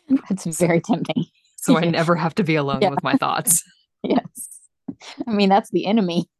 It's 0.28 0.44
very 0.58 0.80
tempting. 0.82 1.24
So 1.56 1.78
I 1.78 1.84
never 1.84 2.14
have 2.16 2.34
to 2.34 2.44
be 2.44 2.56
alone 2.56 2.80
Yeah. 2.82 2.90
with 2.90 3.02
my 3.04 3.14
thoughts. 3.14 3.62
Yes. 4.06 4.53
I 5.26 5.30
mean, 5.32 5.48
that's 5.48 5.70
the 5.70 5.86
enemy. 5.86 6.26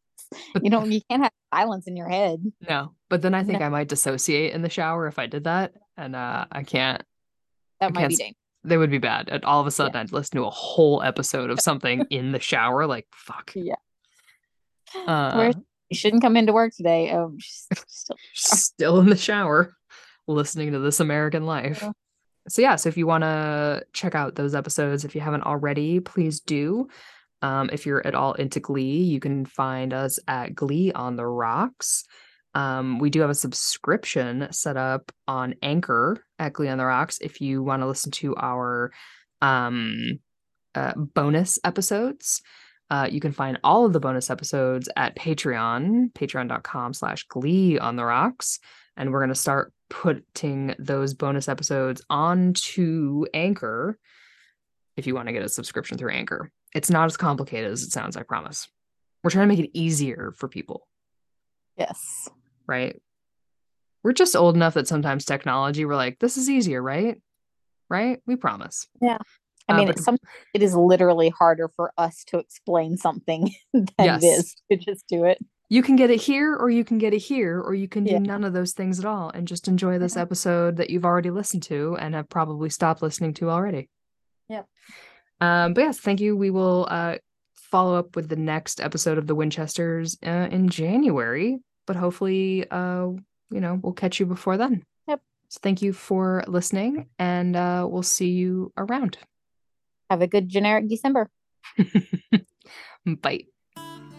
You 0.61 0.69
don't 0.71 0.91
you 0.91 1.01
can't 1.09 1.23
have 1.23 1.31
silence 1.53 1.87
in 1.87 1.95
your 1.95 2.09
head. 2.09 2.41
No. 2.67 2.93
But 3.09 3.21
then 3.21 3.33
I 3.33 3.43
think 3.43 3.59
No. 3.59 3.67
I 3.67 3.69
might 3.69 3.87
dissociate 3.87 4.53
in 4.53 4.63
the 4.63 4.69
shower 4.69 5.07
if 5.07 5.17
I 5.19 5.27
did 5.27 5.43
that. 5.45 5.73
And 5.95 6.15
uh, 6.15 6.45
I 6.51 6.63
can't 6.63 7.03
That 7.79 7.87
I 7.87 7.89
might 7.89 7.99
can't 8.01 8.09
be 8.09 8.15
dangerous. 8.15 8.35
they 8.63 8.77
would 8.77 8.89
be 8.89 8.97
bad. 8.97 9.29
And 9.29 9.45
all 9.45 9.61
of 9.61 9.67
a 9.67 9.71
sudden, 9.71 9.95
I'd 9.95 10.11
listen 10.11 10.37
to 10.37 10.45
a 10.45 10.49
whole 10.49 11.01
episode 11.03 11.51
of 11.51 11.61
something 11.61 12.05
in 12.09 12.31
the 12.31 12.39
shower. 12.39 12.85
Like, 12.87 13.07
fuck. 13.13 13.51
Yeah. 13.55 13.75
Uh, 15.07 15.35
Where's 15.35 15.55
You 15.89 15.95
shouldn't 15.95 16.23
come 16.23 16.35
into 16.35 16.51
work 16.53 16.73
today. 16.75 17.11
Oh, 17.13 17.35
still 17.39 18.17
still 18.33 18.99
in 18.99 19.07
the 19.09 19.15
shower, 19.15 19.73
listening 20.27 20.71
to 20.73 20.79
This 20.79 20.99
American 20.99 21.45
Life. 21.45 21.79
Yeah. 21.81 21.91
So, 22.49 22.61
yeah. 22.61 22.75
So, 22.75 22.89
if 22.89 22.97
you 22.97 23.07
want 23.07 23.23
to 23.23 23.83
check 23.93 24.15
out 24.15 24.35
those 24.35 24.55
episodes, 24.55 25.05
if 25.05 25.15
you 25.15 25.21
haven't 25.21 25.43
already, 25.43 25.99
please 25.99 26.39
do. 26.39 26.89
Um, 27.41 27.69
if 27.71 27.85
you're 27.85 28.05
at 28.05 28.15
all 28.15 28.33
into 28.33 28.59
Glee, 28.59 29.03
you 29.03 29.19
can 29.19 29.45
find 29.45 29.93
us 29.93 30.19
at 30.27 30.55
Glee 30.55 30.91
on 30.91 31.15
the 31.15 31.25
Rocks. 31.25 32.03
Um, 32.53 32.99
we 32.99 33.09
do 33.09 33.19
have 33.21 33.29
a 33.29 33.35
subscription 33.35 34.47
set 34.51 34.77
up 34.77 35.11
on 35.27 35.55
Anchor 35.61 36.23
at 36.39 36.53
Glee 36.53 36.69
on 36.69 36.77
the 36.77 36.85
Rocks 36.85 37.19
if 37.19 37.41
you 37.41 37.61
want 37.61 37.81
to 37.81 37.87
listen 37.87 38.11
to 38.11 38.35
our 38.37 38.91
um, 39.41 40.19
uh, 40.73 40.93
bonus 40.95 41.59
episodes. 41.63 42.41
Uh, 42.89 43.07
you 43.09 43.19
can 43.19 43.31
find 43.31 43.59
all 43.63 43.85
of 43.85 43.93
the 43.93 43.99
bonus 43.99 44.29
episodes 44.29 44.87
at 44.95 45.15
Patreon, 45.15 46.13
patreon.com 46.13 46.93
slash 46.93 47.23
glee 47.23 47.79
on 47.79 47.95
the 47.95 48.05
rocks. 48.05 48.59
And 48.95 49.11
we're 49.11 49.19
going 49.19 49.29
to 49.29 49.35
start 49.35 49.73
putting 49.89 50.75
those 50.77 51.13
bonus 51.13 51.49
episodes 51.49 52.01
onto 52.09 53.25
Anchor 53.33 53.97
if 54.95 55.07
you 55.07 55.15
want 55.15 55.27
to 55.27 55.33
get 55.33 55.43
a 55.43 55.49
subscription 55.49 55.97
through 55.97 56.11
Anchor. 56.11 56.51
It's 56.75 56.89
not 56.89 57.05
as 57.05 57.15
complicated 57.15 57.71
as 57.71 57.83
it 57.83 57.91
sounds, 57.91 58.17
I 58.17 58.23
promise. 58.23 58.67
We're 59.23 59.31
trying 59.31 59.47
to 59.47 59.55
make 59.55 59.65
it 59.65 59.71
easier 59.73 60.33
for 60.37 60.49
people. 60.49 60.87
Yes. 61.77 62.29
Right. 62.67 63.01
We're 64.03 64.11
just 64.11 64.35
old 64.35 64.55
enough 64.55 64.75
that 64.75 64.87
sometimes 64.87 65.25
technology, 65.25 65.85
we're 65.85 65.95
like, 65.95 66.19
this 66.19 66.37
is 66.37 66.49
easier, 66.49 66.81
right? 66.81 67.19
Right? 67.89 68.21
We 68.27 68.35
promise. 68.35 68.87
Yeah. 69.01 69.17
I 69.67 69.73
uh, 69.73 69.77
mean, 69.77 69.89
it's 69.89 70.03
some, 70.03 70.17
it 70.53 70.61
is 70.61 70.75
literally 70.75 71.29
harder 71.29 71.71
for 71.75 71.91
us 71.97 72.23
to 72.25 72.39
explain 72.39 72.97
something 72.97 73.55
than 73.73 73.87
yes. 73.97 74.23
it 74.23 74.27
is 74.27 74.55
to 74.69 74.77
just 74.77 75.07
do 75.07 75.23
it. 75.23 75.39
You 75.69 75.81
can 75.81 75.95
get 75.95 76.11
it 76.11 76.21
here, 76.21 76.55
or 76.55 76.69
you 76.69 76.83
can 76.83 76.99
get 76.99 77.13
it 77.13 77.19
here, 77.19 77.59
or 77.59 77.73
you 77.73 77.87
can 77.87 78.03
do 78.03 78.11
yeah. 78.11 78.19
none 78.19 78.43
of 78.43 78.53
those 78.53 78.73
things 78.73 78.99
at 78.99 79.05
all 79.05 79.31
and 79.31 79.47
just 79.47 79.67
enjoy 79.67 79.97
this 79.97 80.15
episode 80.15 80.77
that 80.77 80.91
you've 80.91 81.05
already 81.05 81.31
listened 81.31 81.63
to 81.63 81.97
and 81.99 82.13
have 82.13 82.29
probably 82.29 82.69
stopped 82.69 83.01
listening 83.01 83.33
to 83.35 83.49
already. 83.49 83.89
Yep. 84.49 84.67
Um, 85.41 85.73
but 85.73 85.81
yes, 85.81 85.99
thank 85.99 86.19
you. 86.21 86.35
We 86.35 86.49
will 86.49 86.87
uh, 86.89 87.15
follow 87.55 87.95
up 87.95 88.15
with 88.15 88.29
the 88.29 88.35
next 88.35 88.79
episode 88.79 89.17
of 89.17 89.27
the 89.27 89.35
Winchesters 89.35 90.17
uh, 90.25 90.47
in 90.51 90.69
January, 90.69 91.59
but 91.85 91.95
hopefully, 91.95 92.69
uh, 92.69 93.07
you 93.49 93.61
know, 93.61 93.79
we'll 93.81 93.93
catch 93.93 94.19
you 94.19 94.25
before 94.25 94.57
then. 94.57 94.83
Yep. 95.07 95.21
So 95.49 95.59
thank 95.61 95.81
you 95.81 95.93
for 95.93 96.43
listening, 96.47 97.07
and 97.19 97.55
uh, 97.55 97.85
we'll 97.89 98.03
see 98.03 98.29
you 98.29 98.71
around. 98.77 99.17
Have 100.09 100.21
a 100.21 100.27
good 100.27 100.49
generic 100.49 100.87
December. 100.87 101.29
Bye. 103.05 103.45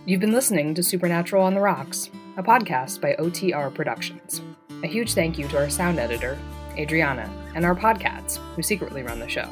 You've 0.05 0.21
been 0.21 0.33
listening 0.33 0.75
to 0.75 0.83
Supernatural 0.83 1.43
on 1.43 1.55
the 1.55 1.61
Rocks, 1.61 2.11
a 2.37 2.43
podcast 2.43 3.01
by 3.01 3.17
OTR 3.19 3.75
Productions. 3.75 4.41
A 4.85 4.87
huge 4.87 5.15
thank 5.15 5.39
you 5.39 5.49
to 5.49 5.59
our 5.59 5.71
sound 5.71 5.99
editor, 5.99 6.39
Adriana, 6.77 7.29
and 7.55 7.65
our 7.65 7.75
podcasts, 7.75 8.37
who 8.55 8.63
secretly 8.63 9.03
run 9.03 9.19
the 9.19 9.29
show. 9.29 9.51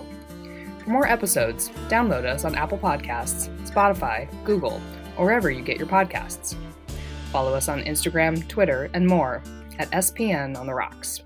For 0.85 0.91
more 0.91 1.09
episodes, 1.09 1.70
download 1.89 2.26
us 2.26 2.45
on 2.45 2.55
Apple 2.55 2.76
Podcasts, 2.76 3.49
Spotify, 3.66 4.28
Google, 4.45 4.82
or 5.16 5.24
wherever 5.24 5.51
you 5.51 5.62
get 5.62 5.78
your 5.78 5.87
podcasts. 5.87 6.55
Follow 7.32 7.55
us 7.55 7.68
on 7.68 7.82
Instagram, 7.82 8.47
Twitter, 8.49 8.91
and 8.93 9.07
more 9.07 9.43
at 9.78 9.91
SPN 9.93 10.59
on 10.59 10.66
the 10.66 10.74
Rocks. 10.74 11.22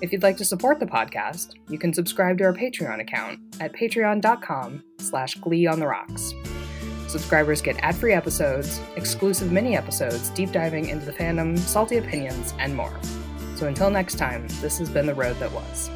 If 0.00 0.12
you'd 0.12 0.22
like 0.22 0.36
to 0.36 0.44
support 0.44 0.78
the 0.78 0.86
podcast, 0.86 1.54
you 1.68 1.78
can 1.78 1.92
subscribe 1.92 2.38
to 2.38 2.44
our 2.44 2.54
Patreon 2.54 3.00
account 3.00 3.40
at 3.60 3.74
patreon.com 3.74 4.84
slash 4.98 5.34
glee 5.34 5.66
on 5.66 5.80
the 5.80 5.88
rocks. 5.88 6.32
Subscribers 7.08 7.60
get 7.60 7.76
ad-free 7.82 8.12
episodes, 8.12 8.80
exclusive 8.96 9.50
mini 9.50 9.76
episodes 9.76 10.30
deep 10.30 10.52
diving 10.52 10.88
into 10.88 11.04
the 11.04 11.12
fandom, 11.12 11.58
salty 11.58 11.96
opinions, 11.98 12.54
and 12.58 12.74
more. 12.74 12.96
So 13.56 13.66
until 13.66 13.90
next 13.90 14.14
time, 14.14 14.46
this 14.62 14.78
has 14.78 14.88
been 14.88 15.06
The 15.06 15.14
Road 15.14 15.36
That 15.40 15.52
Was. 15.52 15.90